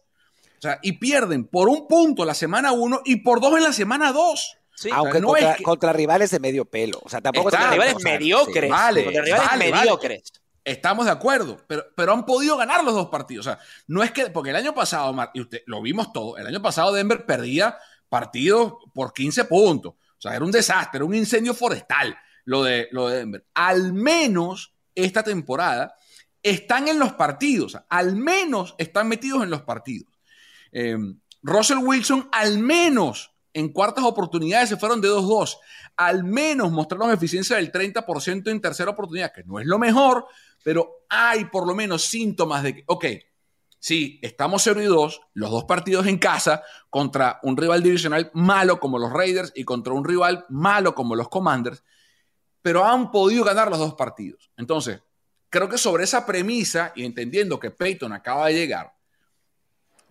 O 0.59 0.61
sea, 0.61 0.79
y 0.83 0.93
pierden 0.93 1.45
por 1.45 1.69
un 1.69 1.87
punto 1.87 2.25
la 2.25 2.35
semana 2.35 2.73
1 2.73 3.03
y 3.05 3.17
por 3.17 3.41
dos 3.41 3.57
en 3.57 3.63
la 3.63 3.73
semana 3.73 4.13
2. 4.13 4.59
Aunque 4.93 5.21
no 5.21 5.29
contra, 5.29 5.53
es 5.53 5.63
contra, 5.63 5.93
rivales 5.93 6.31
de 6.31 6.39
medio 6.39 6.65
pelo. 6.65 7.01
O 7.03 7.09
sea, 7.09 7.21
tampoco 7.21 7.51
contra 7.51 7.71
rivales 7.71 7.97
mediocres. 8.03 8.71
Vale, 8.71 9.05
contra 9.05 9.23
rivales 9.23 9.73
mediocres. 9.73 10.33
Estamos 10.65 11.07
de 11.07 11.13
acuerdo, 11.13 11.57
pero, 11.67 11.85
pero 11.97 12.13
han 12.13 12.27
podido 12.27 12.57
ganar 12.57 12.85
los 12.85 12.95
dos 12.95 13.09
partidos. 13.09 13.47
O 13.47 13.51
sea, 13.51 13.59
no 13.87 14.03
es 14.03 14.13
que, 14.13 14.31
porque 14.31 14.51
el 14.51 14.57
año 14.57 14.75
pasado, 14.75 15.17
y 15.33 15.41
usted 15.41 15.63
lo 15.67 15.81
vimos 15.81 16.13
todo, 16.13 16.37
el 16.37 16.47
año 16.47 16.61
pasado 16.61 16.93
Denver 16.93 17.25
perdía 17.25 17.79
partidos 18.09 18.75
por 18.93 19.13
15 19.13 19.45
puntos. 19.47 19.95
O 20.19 20.21
sea, 20.21 20.35
era 20.35 20.45
un 20.45 20.51
desastre, 20.51 20.99
era 20.99 21.05
un 21.05 21.15
incendio 21.15 21.55
forestal 21.55 22.17
lo 22.45 22.65
de, 22.65 22.89
lo 22.93 23.09
de 23.09 23.19
Denver. 23.19 23.47
Al 23.55 23.93
menos 23.93 24.75
esta 24.95 25.23
temporada 25.23 25.95
están 26.43 26.89
en 26.89 26.99
los 26.99 27.13
partidos, 27.13 27.79
al 27.89 28.17
menos 28.17 28.75
están 28.79 29.07
metidos 29.07 29.43
en 29.43 29.51
los 29.51 29.63
partidos. 29.63 30.13
Em, 30.73 31.21
Russell 31.43 31.79
Wilson 31.79 32.29
al 32.33 32.59
menos 32.59 33.31
en 33.53 33.69
cuartas 33.69 34.05
oportunidades 34.05 34.71
se 34.71 34.77
fueron 34.77 35.01
de 35.01 35.09
2-2. 35.09 35.59
Al 35.97 36.25
menos 36.25 36.71
mostraron 36.71 37.11
eficiencia 37.11 37.57
del 37.57 37.71
30% 37.71 38.51
en 38.51 38.61
tercera 38.61 38.91
oportunidad, 38.91 39.33
que 39.33 39.45
no 39.45 39.61
es 39.61 39.67
lo 39.67 39.79
mejor, 39.79 40.27
pero 40.63 41.05
hay 41.09 41.45
por 41.47 41.67
lo 41.67 41.75
menos 41.75 42.05
síntomas 42.05 42.63
de 42.63 42.77
que, 42.77 42.85
ok, 42.87 43.05
sí, 43.79 44.19
estamos 44.23 44.63
0 44.63 44.83
y 44.83 44.87
2, 44.87 45.21
los 45.35 45.51
dos 45.51 45.65
partidos 45.65 46.07
en 46.07 46.19
casa 46.19 46.63
contra 46.91 47.39
un 47.43 47.57
rival 47.57 47.83
divisional 47.83 48.31
malo 48.35 48.81
como 48.81 48.99
los 48.99 49.13
Raiders 49.13 49.53
y 49.55 49.65
contra 49.65 49.93
un 49.93 50.05
rival 50.05 50.47
malo 50.49 50.95
como 50.95 51.15
los 51.17 51.29
Commanders, 51.29 51.83
pero 52.63 52.85
han 52.85 53.11
podido 53.11 53.45
ganar 53.45 53.71
los 53.71 53.79
dos 53.79 53.95
partidos. 53.95 54.51
Entonces, 54.57 55.01
creo 55.51 55.69
que 55.69 55.79
sobre 55.79 56.05
esa 56.05 56.27
premisa 56.27 56.93
y 56.95 57.05
entendiendo 57.05 57.59
que 57.59 57.71
Peyton 57.71 58.13
acaba 58.13 58.47
de 58.47 58.55
llegar, 58.55 58.95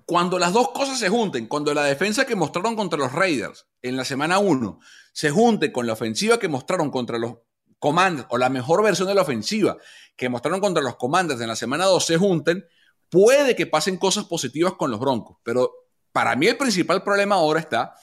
cuando 0.05 0.39
las 0.39 0.53
dos 0.53 0.69
cosas 0.69 0.97
se 0.97 1.09
junten, 1.09 1.47
cuando 1.47 1.73
la 1.73 1.83
defensa 1.83 2.25
que 2.25 2.35
mostraron 2.35 2.77
contra 2.77 2.97
los 2.97 3.11
Raiders 3.11 3.67
en 3.81 3.97
la 3.97 4.05
semana 4.05 4.39
1 4.39 4.79
se 5.11 5.31
junte 5.31 5.73
con 5.73 5.85
la 5.85 5.93
ofensiva 5.93 6.39
que 6.39 6.47
mostraron 6.47 6.89
contra 6.89 7.17
los 7.17 7.39
Commanders, 7.77 8.25
o 8.29 8.37
la 8.37 8.49
mejor 8.49 8.81
versión 8.83 9.09
de 9.09 9.15
la 9.15 9.23
ofensiva 9.23 9.77
que 10.15 10.29
mostraron 10.29 10.61
contra 10.61 10.81
los 10.81 10.95
Commanders 10.95 11.41
en 11.41 11.49
la 11.49 11.57
semana 11.57 11.85
2 11.85 12.05
se 12.05 12.17
junten, 12.17 12.65
puede 13.09 13.55
que 13.55 13.67
pasen 13.67 13.97
cosas 13.97 14.25
positivas 14.25 14.73
con 14.73 14.91
los 14.91 14.99
Broncos. 14.99 15.37
Pero 15.43 15.71
para 16.11 16.35
mí 16.35 16.47
el 16.47 16.57
principal 16.57 17.03
problema 17.03 17.35
ahora 17.35 17.59
está 17.59 17.95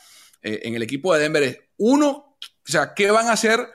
eh, 0.42 0.60
en 0.64 0.74
el 0.74 0.82
equipo 0.82 1.14
de 1.14 1.20
Denver 1.20 1.42
es, 1.42 1.58
uno, 1.76 2.08
o 2.08 2.38
sea, 2.64 2.94
¿qué 2.94 3.10
van 3.10 3.28
a 3.28 3.32
hacer 3.32 3.68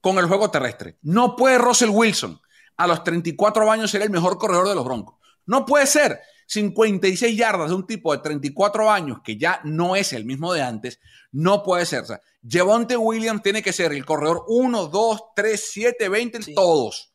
con 0.00 0.18
el 0.18 0.26
juego 0.26 0.50
terrestre? 0.50 0.98
No 1.02 1.36
puede 1.36 1.58
Russell 1.58 1.90
Wilson 1.90 2.40
a 2.76 2.86
los 2.86 3.04
34 3.04 3.70
años 3.70 3.90
ser 3.90 4.02
el 4.02 4.10
mejor 4.10 4.38
corredor 4.38 4.68
de 4.68 4.74
los 4.74 4.84
Broncos. 4.84 5.16
No 5.46 5.64
puede 5.64 5.86
ser. 5.86 6.20
56 6.46 7.36
yardas 7.36 7.70
de 7.70 7.74
un 7.74 7.86
tipo 7.86 8.12
de 8.12 8.22
34 8.22 8.90
años 8.90 9.18
que 9.24 9.38
ya 9.38 9.60
no 9.64 9.96
es 9.96 10.12
el 10.12 10.24
mismo 10.24 10.52
de 10.52 10.62
antes, 10.62 11.00
no 11.32 11.62
puede 11.62 11.86
ser. 11.86 12.02
O 12.02 12.06
sea, 12.06 12.20
Javonte 12.46 12.96
Williams 12.96 13.42
tiene 13.42 13.62
que 13.62 13.72
ser 13.72 13.92
el 13.92 14.04
corredor 14.04 14.44
1, 14.48 14.86
2, 14.88 15.20
3, 15.34 15.68
7, 15.72 16.08
20, 16.08 16.54
todos. 16.54 17.14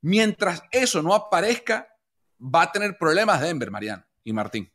Mientras 0.00 0.62
eso 0.70 1.02
no 1.02 1.12
aparezca, 1.14 1.88
va 2.40 2.62
a 2.62 2.72
tener 2.72 2.96
problemas 2.98 3.40
Denver, 3.40 3.70
Mariano 3.70 4.04
y 4.24 4.32
Martín. 4.32 4.70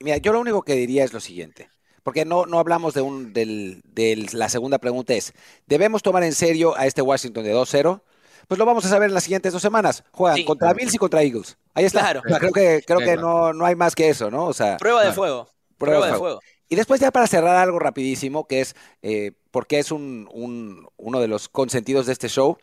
Mira, 0.00 0.18
yo 0.18 0.32
lo 0.32 0.40
único 0.40 0.62
que 0.62 0.74
diría 0.74 1.04
es 1.04 1.12
lo 1.12 1.20
siguiente, 1.20 1.70
porque 2.02 2.24
no, 2.24 2.46
no 2.46 2.58
hablamos 2.58 2.94
de, 2.94 3.00
un, 3.00 3.32
del, 3.32 3.82
de 3.84 4.26
la 4.32 4.48
segunda 4.48 4.78
pregunta 4.78 5.14
es, 5.14 5.32
¿debemos 5.66 6.02
tomar 6.02 6.22
en 6.22 6.34
serio 6.34 6.76
a 6.76 6.86
este 6.86 7.02
Washington 7.02 7.44
de 7.44 7.54
2-0? 7.54 8.02
Pues 8.46 8.58
lo 8.58 8.66
vamos 8.66 8.84
a 8.84 8.88
saber 8.88 9.08
en 9.08 9.14
las 9.14 9.24
siguientes 9.24 9.52
dos 9.52 9.62
semanas. 9.62 10.04
Juegan 10.12 10.44
contra 10.44 10.72
Bills 10.72 10.94
y 10.94 10.98
contra 10.98 11.22
Eagles. 11.22 11.58
Ahí 11.74 11.84
está. 11.84 12.00
Claro. 12.00 12.22
creo 12.22 12.52
que, 12.52 12.82
creo 12.86 12.98
que 13.00 13.16
no, 13.16 13.52
no 13.52 13.66
hay 13.66 13.74
más 13.74 13.94
que 13.94 14.08
eso, 14.08 14.30
¿no? 14.30 14.44
O 14.44 14.52
sea, 14.52 14.76
prueba 14.76 15.04
de 15.04 15.12
fuego. 15.12 15.48
Prueba, 15.78 16.06
de 16.06 16.14
fuego. 16.14 16.40
Y 16.68 16.76
después 16.76 17.00
ya 17.00 17.10
para 17.10 17.26
cerrar 17.26 17.56
algo 17.56 17.78
rapidísimo, 17.78 18.46
que 18.46 18.60
es 18.60 18.76
eh, 19.02 19.32
porque 19.50 19.78
es 19.78 19.90
un, 19.90 20.28
un, 20.32 20.88
uno 20.96 21.20
de 21.20 21.28
los 21.28 21.48
consentidos 21.48 22.06
de 22.06 22.12
este 22.12 22.28
show. 22.28 22.56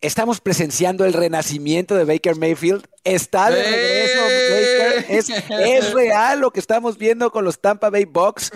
Estamos 0.00 0.40
presenciando 0.40 1.04
el 1.04 1.12
renacimiento 1.12 1.94
de 1.94 2.04
Baker 2.04 2.36
Mayfield. 2.36 2.86
Está 3.04 3.50
de 3.50 3.62
regreso 3.62 4.22
Baker. 4.22 5.06
Es, 5.10 5.28
es 5.28 5.92
real 5.94 6.40
lo 6.40 6.50
que 6.52 6.60
estamos 6.60 6.96
viendo 6.96 7.30
con 7.30 7.44
los 7.44 7.60
Tampa 7.60 7.90
Bay 7.90 8.06
Bucks. 8.06 8.50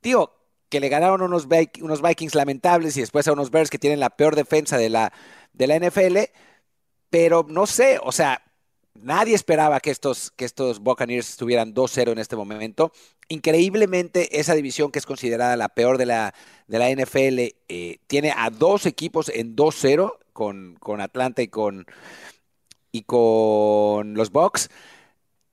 Tío, 0.00 0.32
que 0.68 0.78
le 0.78 0.88
ganaron 0.88 1.22
unos, 1.22 1.48
unos 1.80 2.02
Vikings 2.02 2.34
lamentables 2.34 2.96
y 2.96 3.00
después 3.00 3.26
a 3.26 3.32
unos 3.32 3.50
Bears 3.50 3.70
que 3.70 3.78
tienen 3.78 3.98
la 3.98 4.10
peor 4.10 4.36
defensa 4.36 4.78
de 4.78 4.88
la, 4.88 5.12
de 5.52 5.66
la 5.66 5.78
NFL, 5.78 6.18
pero 7.10 7.46
no 7.48 7.66
sé, 7.66 7.98
o 8.02 8.12
sea, 8.12 8.42
nadie 8.94 9.34
esperaba 9.34 9.80
que 9.80 9.90
estos, 9.90 10.30
que 10.32 10.44
estos 10.44 10.80
Buccaneers 10.80 11.30
estuvieran 11.30 11.74
2-0 11.74 12.12
en 12.12 12.18
este 12.18 12.36
momento. 12.36 12.92
Increíblemente, 13.28 14.38
esa 14.38 14.54
división 14.54 14.90
que 14.90 14.98
es 14.98 15.06
considerada 15.06 15.56
la 15.56 15.68
peor 15.68 15.98
de 15.98 16.06
la, 16.06 16.34
de 16.66 16.78
la 16.78 16.90
NFL 16.90 17.38
eh, 17.68 17.98
tiene 18.06 18.32
a 18.36 18.50
dos 18.50 18.86
equipos 18.86 19.28
en 19.28 19.56
2-0 19.56 20.16
con, 20.36 20.76
con 20.78 21.00
Atlanta 21.00 21.42
y 21.42 21.48
con, 21.48 21.86
y 22.92 23.02
con 23.02 24.14
los 24.14 24.30
Bucks. 24.30 24.68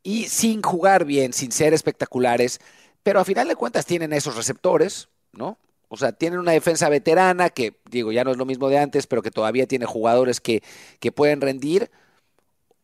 Y 0.03 0.25
sin 0.25 0.61
jugar 0.61 1.05
bien, 1.05 1.31
sin 1.31 1.53
ser 1.53 1.73
espectaculares, 1.73 2.59
pero 3.01 3.21
a 3.21 3.25
final 3.25 3.47
de 3.47 3.55
cuentas 3.55 3.85
tienen 3.85 4.11
esos 4.11 4.35
receptores, 4.35 5.07
¿no? 5.31 5.57
O 5.87 5.95
sea, 5.95 6.11
tienen 6.11 6.39
una 6.39 6.51
defensa 6.51 6.89
veterana 6.89 7.49
que, 7.49 7.79
digo, 7.89 8.11
ya 8.11 8.25
no 8.25 8.31
es 8.31 8.37
lo 8.37 8.45
mismo 8.45 8.67
de 8.67 8.79
antes, 8.79 9.07
pero 9.07 9.21
que 9.21 9.31
todavía 9.31 9.65
tiene 9.65 9.85
jugadores 9.85 10.41
que, 10.41 10.61
que 10.99 11.11
pueden 11.11 11.39
rendir. 11.39 11.89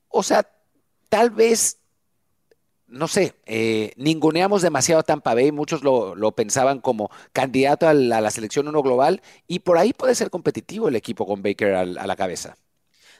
O 0.08 0.24
sea, 0.24 0.50
tal 1.10 1.32
vez, 1.32 1.80
no 2.90 3.08
sé, 3.08 3.36
eh, 3.46 3.94
ninguneamos 3.96 4.62
demasiado 4.62 5.00
a 5.02 5.04
Tampa 5.04 5.34
Bay, 5.34 5.52
muchos 5.52 5.84
lo, 5.84 6.32
pensaban 6.32 6.80
como 6.82 7.10
candidato 7.34 7.88
a 7.88 7.94
la, 7.94 8.32
selección 8.32 8.68
uno 8.68 8.82
global, 8.82 9.22
y 9.48 9.60
por 9.60 9.78
ahí 9.78 9.94
puede 9.94 10.16
ser 10.16 10.30
competitivo 10.30 10.88
el 10.88 10.96
equipo 10.96 11.26
con 11.26 11.42
Baker 11.42 11.74
a 11.76 11.86
la 11.86 12.16
cabeza. 12.16 12.58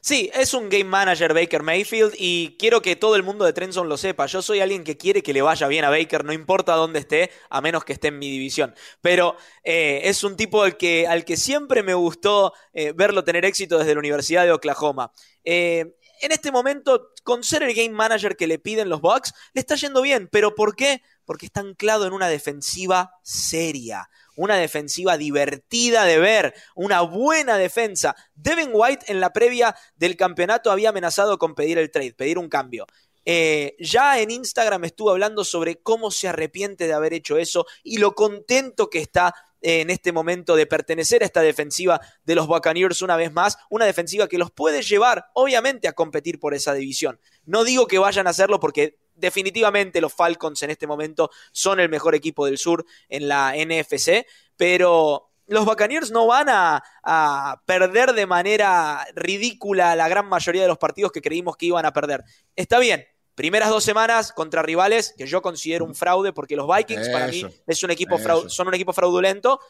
Sí, 0.02 0.32
es 0.34 0.54
un 0.54 0.70
game 0.70 0.86
manager 0.86 1.34
Baker 1.34 1.62
Mayfield 1.62 2.14
y 2.18 2.56
quiero 2.58 2.82
que 2.82 2.96
todo 2.96 3.18
el 3.18 3.24
mundo 3.24 3.44
de 3.44 3.52
Trenson 3.52 3.90
lo 3.90 3.98
sepa. 3.98 4.28
Yo 4.28 4.42
soy 4.42 4.62
alguien 4.62 4.84
que 4.86 4.98
quiere 4.98 5.22
que 5.22 5.34
le 5.34 5.42
vaya 5.42 5.68
bien 5.68 5.84
a 5.84 5.90
Baker, 5.90 6.24
no 6.24 6.32
importa 6.32 6.76
dónde 6.76 7.00
esté, 7.00 7.32
a 7.50 7.60
menos 7.60 7.84
que 7.84 7.94
esté 7.94 8.08
en 8.08 8.18
mi 8.18 8.30
división. 8.32 8.74
Pero 9.02 9.36
eh, 9.64 10.02
es 10.06 10.24
un 10.24 10.38
tipo 10.38 10.64
al 10.64 10.78
que, 10.78 11.06
al 11.06 11.26
que 11.26 11.36
siempre 11.36 11.84
me 11.84 11.94
gustó 11.94 12.54
eh, 12.74 12.94
verlo 12.96 13.26
tener 13.26 13.44
éxito 13.44 13.78
desde 13.78 13.94
la 13.94 14.00
Universidad 14.00 14.46
de 14.46 14.54
Oklahoma. 14.54 15.12
Eh, 15.44 15.98
en 16.22 16.32
este 16.32 16.52
momento, 16.52 17.12
con 17.24 17.44
ser 17.44 17.64
el 17.64 17.74
game 17.74 17.90
manager 17.90 18.36
que 18.36 18.48
le 18.48 18.60
piden 18.60 18.90
los 18.90 19.02
Bucks, 19.02 19.34
le 19.54 19.62
está 19.62 19.76
yendo 19.76 20.02
bien. 20.02 20.30
¿Pero 20.32 20.56
por 20.56 20.76
qué? 20.76 21.02
Porque 21.26 21.46
está 21.46 21.62
anclado 21.62 22.06
en 22.06 22.14
una 22.14 22.28
defensiva 22.28 23.12
seria 23.24 24.10
una 24.40 24.56
defensiva 24.56 25.18
divertida 25.18 26.06
de 26.06 26.18
ver, 26.18 26.54
una 26.74 27.02
buena 27.02 27.58
defensa. 27.58 28.16
Devin 28.36 28.70
White 28.72 29.12
en 29.12 29.20
la 29.20 29.34
previa 29.34 29.76
del 29.98 30.16
campeonato 30.16 30.72
había 30.72 30.90
amenazado 30.90 31.38
con 31.38 31.56
pedir 31.56 31.78
el 31.78 31.92
trade, 31.92 32.14
pedir 32.14 32.38
un 32.38 32.48
cambio. 32.48 32.88
Eh, 33.32 33.76
ya 33.78 34.20
en 34.20 34.32
Instagram 34.32 34.86
estuvo 34.86 35.12
hablando 35.12 35.44
sobre 35.44 35.84
cómo 35.84 36.10
se 36.10 36.28
arrepiente 36.28 36.88
de 36.88 36.94
haber 36.94 37.14
hecho 37.14 37.38
eso 37.38 37.68
y 37.84 38.00
lo 38.00 38.16
contento 38.16 38.90
que 38.90 38.98
está 38.98 39.36
eh, 39.62 39.82
en 39.82 39.92
este 39.92 40.12
momento 40.12 40.56
de 40.56 40.66
pertenecer 40.66 41.22
a 41.22 41.28
esta 41.28 41.42
defensiva 41.42 42.02
de 42.24 42.34
los 42.34 42.48
Buccaneers 42.48 43.04
una 43.04 43.18
vez 43.18 43.32
más, 43.32 43.60
una 43.70 43.86
defensiva 43.86 44.28
que 44.28 44.40
los 44.40 44.50
puede 44.50 44.82
llevar 44.82 45.28
obviamente 45.36 45.88
a 45.88 45.94
competir 45.94 46.40
por 46.40 46.56
esa 46.56 46.74
división. 46.74 47.20
No 47.46 47.64
digo 47.64 47.86
que 47.86 48.00
vayan 48.00 48.26
a 48.26 48.32
hacerlo 48.32 48.60
porque 48.60 48.98
definitivamente 49.14 50.02
los 50.02 50.12
Falcons 50.12 50.64
en 50.64 50.72
este 50.72 50.88
momento 50.88 51.30
son 51.52 51.80
el 51.80 51.90
mejor 51.90 52.16
equipo 52.16 52.48
del 52.48 52.58
sur 52.58 52.84
en 53.10 53.28
la 53.28 53.54
NFC, 53.54 54.26
pero 54.58 55.30
los 55.46 55.66
Buccaneers 55.66 56.10
no 56.10 56.26
van 56.26 56.48
a, 56.50 57.62
perder 57.68 58.14
de 58.14 58.26
manera 58.26 59.06
ridícula 59.14 59.96
la 59.96 60.08
gran 60.08 60.28
mayoría 60.28 60.64
de 60.64 60.68
los 60.68 60.80
partidos 60.80 61.12
que 61.12 61.22
creímos 61.22 61.58
que 61.58 61.68
iban 61.68 61.86
a 61.86 61.94
perder. 61.94 62.24
Está 62.56 62.80
bien, 62.80 63.06
primeras 63.40 63.70
dos 63.70 63.86
semanas 63.86 64.34
contra 64.34 64.62
rivales 64.62 65.16
que 65.18 65.26
yo 65.26 65.42
considero 65.42 65.86
un 65.86 65.96
fraude 65.96 66.34
porque 66.34 66.58
los 66.58 66.68
Vikings 66.68 67.08
para 67.08 67.28
mí 67.28 67.46
es 67.68 67.84
un 67.84 67.90
equipo 67.90 68.18
son 68.50 68.68
un 68.68 68.74
equipo 68.74 68.92
fraudulento 68.92 69.62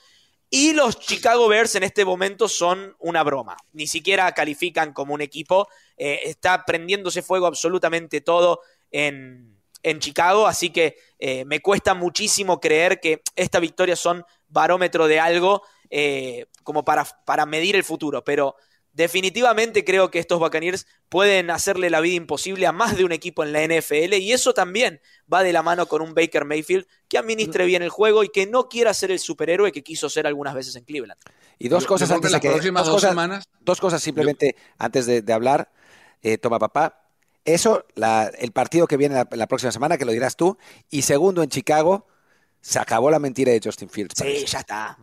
y 0.49 0.73
los 0.73 0.99
Chicago 0.99 1.47
Bears 1.47 1.75
en 1.75 1.83
este 1.83 2.03
momento 2.03 2.49
son 2.49 2.95
una 2.97 3.21
broma. 3.21 3.57
Ni 3.73 3.85
siquiera 3.85 4.31
califican 4.31 4.91
como 4.91 5.13
un 5.13 5.21
equipo. 5.21 5.67
Eh, 5.97 6.21
está 6.23 6.65
prendiéndose 6.65 7.21
fuego 7.21 7.45
absolutamente 7.45 8.21
todo 8.21 8.61
en, 8.89 9.55
Chicago, 9.99 10.47
así 10.47 10.71
que 10.71 10.97
eh, 11.19 11.45
me 11.45 11.59
cuesta 11.59 11.93
muchísimo 11.93 12.59
creer 12.59 12.99
que 12.99 13.21
esta 13.35 13.59
victoria 13.59 13.95
son 13.95 14.25
barómetro 14.47 15.07
de 15.07 15.19
algo 15.19 15.61
eh, 15.91 16.47
como 16.63 16.83
para, 16.83 17.05
para 17.23 17.45
medir 17.45 17.75
el 17.75 17.83
futuro, 17.83 18.23
pero 18.23 18.55
definitivamente 18.99 19.85
creo 19.85 20.11
que 20.11 20.19
estos 20.19 20.39
Buccaneers 20.39 20.85
pueden 21.07 21.51
hacerle 21.51 21.89
la 21.89 22.01
vida 22.01 22.15
imposible 22.15 22.67
a 22.67 22.73
más 22.73 22.97
de 22.97 23.05
un 23.05 23.13
equipo 23.13 23.45
en 23.45 23.53
la 23.53 23.63
NFL 23.63 24.15
y 24.15 24.33
eso 24.33 24.53
también 24.53 24.99
va 25.31 25.41
de 25.41 25.53
la 25.53 25.63
mano 25.63 25.85
con 25.85 26.01
un 26.01 26.13
Baker 26.13 26.43
Mayfield 26.43 26.85
que 27.07 27.17
administre 27.17 27.65
bien 27.65 27.81
el 27.81 27.87
juego 27.87 28.25
y 28.25 28.29
que 28.29 28.45
no 28.45 28.67
quiera 28.67 28.93
ser 28.93 29.11
el 29.11 29.19
superhéroe 29.19 29.71
que 29.71 29.83
quiso 29.83 30.09
ser 30.09 30.27
algunas 30.27 30.53
veces 30.53 30.75
en 30.75 30.83
Cleveland. 30.83 31.17
Y 31.57 31.69
dos 31.69 31.85
cosas 31.85 32.11
antes 32.11 32.29
de 32.29 32.41
que, 32.41 32.49
dos, 32.49 33.01
semanas, 33.01 33.47
dos 33.61 33.79
cosas 33.79 34.03
simplemente 34.03 34.57
antes 34.77 35.05
de, 35.05 35.33
hablar, 35.33 35.71
eh, 36.21 36.37
toma 36.37 36.59
papá. 36.59 37.05
Eso, 37.45 37.85
el 38.37 38.51
partido 38.51 38.85
que 38.85 38.97
viene 38.97 39.23
la, 39.31 39.47
próxima 39.47 39.71
semana, 39.71 39.97
que 39.97 40.03
lo 40.03 40.11
dirás 40.11 40.35
tú. 40.35 40.57
Y 40.89 41.03
segundo, 41.03 41.41
en 41.41 41.49
Chicago, 41.49 42.05
se 42.59 42.79
acabó 42.79 43.09
la 43.09 43.19
mentira 43.19 43.53
de 43.53 43.61
Justin 43.63 43.89
Fields. 43.89 44.15
Sí, 44.17 44.45
ya 44.45 44.59
está. 44.59 44.97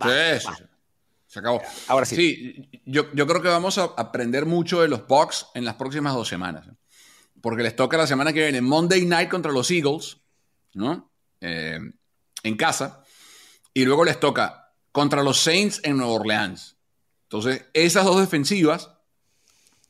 Se 1.26 1.40
acabó. 1.40 1.60
Ahora 1.88 2.06
sí. 2.06 2.16
Sí, 2.16 2.70
yo, 2.84 3.10
creo 3.10 3.42
que 3.42 3.48
vamos 3.48 3.78
a 3.78 3.84
aprender 3.96 4.46
mucho 4.46 4.80
de 4.80 4.88
los 4.88 5.06
Bucks 5.06 5.46
en 5.54 5.64
las 5.64 5.74
próximas 5.74 6.14
dos 6.14 6.28
semanas. 6.28 6.68
Porque 7.40 7.62
les 7.62 7.76
toca 7.76 7.96
la 7.96 8.06
semana 8.06 8.32
que 8.32 8.42
viene 8.42 8.60
Monday 8.60 9.04
Night 9.04 9.28
contra 9.28 9.52
los 9.52 9.70
Eagles, 9.70 10.18
¿no? 10.74 11.10
Eh, 11.40 11.78
en 12.42 12.56
casa. 12.56 13.02
Y 13.74 13.84
luego 13.84 14.04
les 14.04 14.18
toca 14.18 14.72
contra 14.92 15.22
los 15.22 15.38
Saints 15.38 15.80
en 15.82 15.98
Nueva 15.98 16.12
Orleans. 16.12 16.76
Entonces, 17.24 17.66
esas 17.74 18.04
dos 18.04 18.20
defensivas 18.20 18.90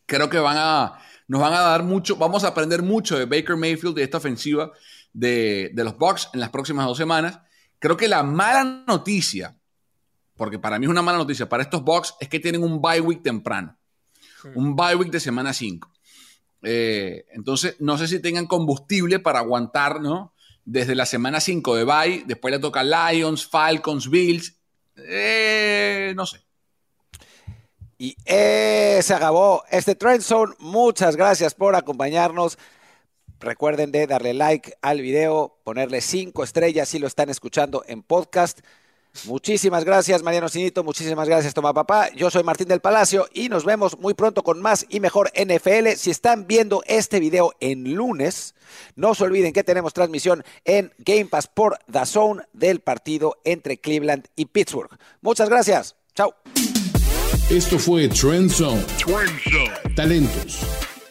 creo 0.06 0.30
que 0.30 0.38
van 0.38 0.56
a 0.58 1.00
nos 1.28 1.40
van 1.40 1.52
a 1.52 1.60
dar 1.60 1.82
mucho, 1.82 2.16
vamos 2.16 2.44
a 2.44 2.48
aprender 2.48 2.82
mucho 2.82 3.18
de 3.18 3.24
Baker 3.24 3.56
Mayfield, 3.56 3.96
de 3.96 4.04
esta 4.04 4.18
ofensiva 4.18 4.70
de, 5.12 5.72
los 5.74 5.96
Bucks 5.98 6.28
en 6.32 6.40
las 6.40 6.50
próximas 6.50 6.86
dos 6.86 6.96
semanas. 6.96 7.40
Creo 7.78 7.96
que 7.96 8.08
la 8.08 8.22
mala 8.22 8.84
noticia, 8.86 9.58
porque 10.36 10.58
para 10.58 10.78
mí 10.78 10.86
es 10.86 10.90
una 10.90 11.02
mala 11.02 11.18
noticia 11.18 11.48
para 11.48 11.62
estos 11.62 11.82
Bucks, 11.82 12.14
es 12.20 12.28
que 12.28 12.40
tienen 12.40 12.62
un 12.62 12.80
bye 12.80 13.00
week 13.00 13.22
temprano, 13.22 13.78
un 14.54 14.76
bye 14.76 14.94
week 14.94 15.10
de 15.10 15.20
semana 15.20 15.52
5. 15.52 15.90
Eh, 16.62 17.26
entonces, 17.30 17.76
no 17.80 17.96
sé 17.98 18.08
si 18.08 18.20
tengan 18.20 18.46
combustible 18.46 19.18
para 19.18 19.40
aguantar, 19.40 20.00
¿no? 20.00 20.34
Desde 20.64 20.94
la 20.94 21.06
semana 21.06 21.40
5 21.40 21.76
de 21.76 21.84
bye, 21.84 22.24
después 22.26 22.52
le 22.52 22.58
toca 22.58 22.82
Lions, 22.82 23.46
Falcons, 23.46 24.10
Bills, 24.10 24.56
eh, 24.96 26.12
no 26.16 26.26
sé. 26.26 26.42
Y 27.98 28.14
se 28.26 29.14
acabó 29.14 29.64
este 29.70 29.94
Trend 29.94 30.20
Zone. 30.20 30.54
Muchas 30.58 31.16
gracias 31.16 31.54
por 31.54 31.74
acompañarnos. 31.76 32.58
Recuerden 33.38 33.92
de 33.92 34.06
darle 34.06 34.32
like 34.32 34.74
al 34.80 35.00
video, 35.00 35.58
ponerle 35.62 36.00
cinco 36.00 36.42
estrellas 36.42 36.88
si 36.88 36.98
lo 36.98 37.06
están 37.06 37.28
escuchando 37.28 37.84
en 37.86 38.02
podcast. 38.02 38.60
Muchísimas 39.24 39.84
gracias, 39.84 40.22
Mariano 40.22 40.48
Sinito. 40.48 40.84
Muchísimas 40.84 41.28
gracias, 41.28 41.54
Toma 41.54 41.72
Papá. 41.72 42.10
Yo 42.14 42.30
soy 42.30 42.42
Martín 42.44 42.68
del 42.68 42.80
Palacio 42.80 43.28
y 43.32 43.48
nos 43.48 43.64
vemos 43.64 43.98
muy 43.98 44.14
pronto 44.14 44.42
con 44.42 44.60
más 44.60 44.86
y 44.88 45.00
mejor 45.00 45.32
NFL. 45.34 45.96
Si 45.96 46.10
están 46.10 46.46
viendo 46.46 46.82
este 46.86 47.20
video 47.20 47.54
en 47.60 47.94
lunes, 47.94 48.54
no 48.94 49.14
se 49.14 49.24
olviden 49.24 49.52
que 49.52 49.64
tenemos 49.64 49.94
transmisión 49.94 50.44
en 50.64 50.92
Game 50.98 51.26
Pass 51.26 51.46
por 51.46 51.78
The 51.90 52.06
Zone 52.06 52.42
del 52.52 52.80
partido 52.80 53.38
entre 53.44 53.78
Cleveland 53.78 54.26
y 54.36 54.46
Pittsburgh. 54.46 54.90
Muchas 55.20 55.48
gracias. 55.48 55.96
Chao. 56.14 56.34
Esto 57.50 57.78
fue 57.78 58.08
Trend 58.08 58.50
Zone. 58.50 58.84
Talentos. 59.94 60.60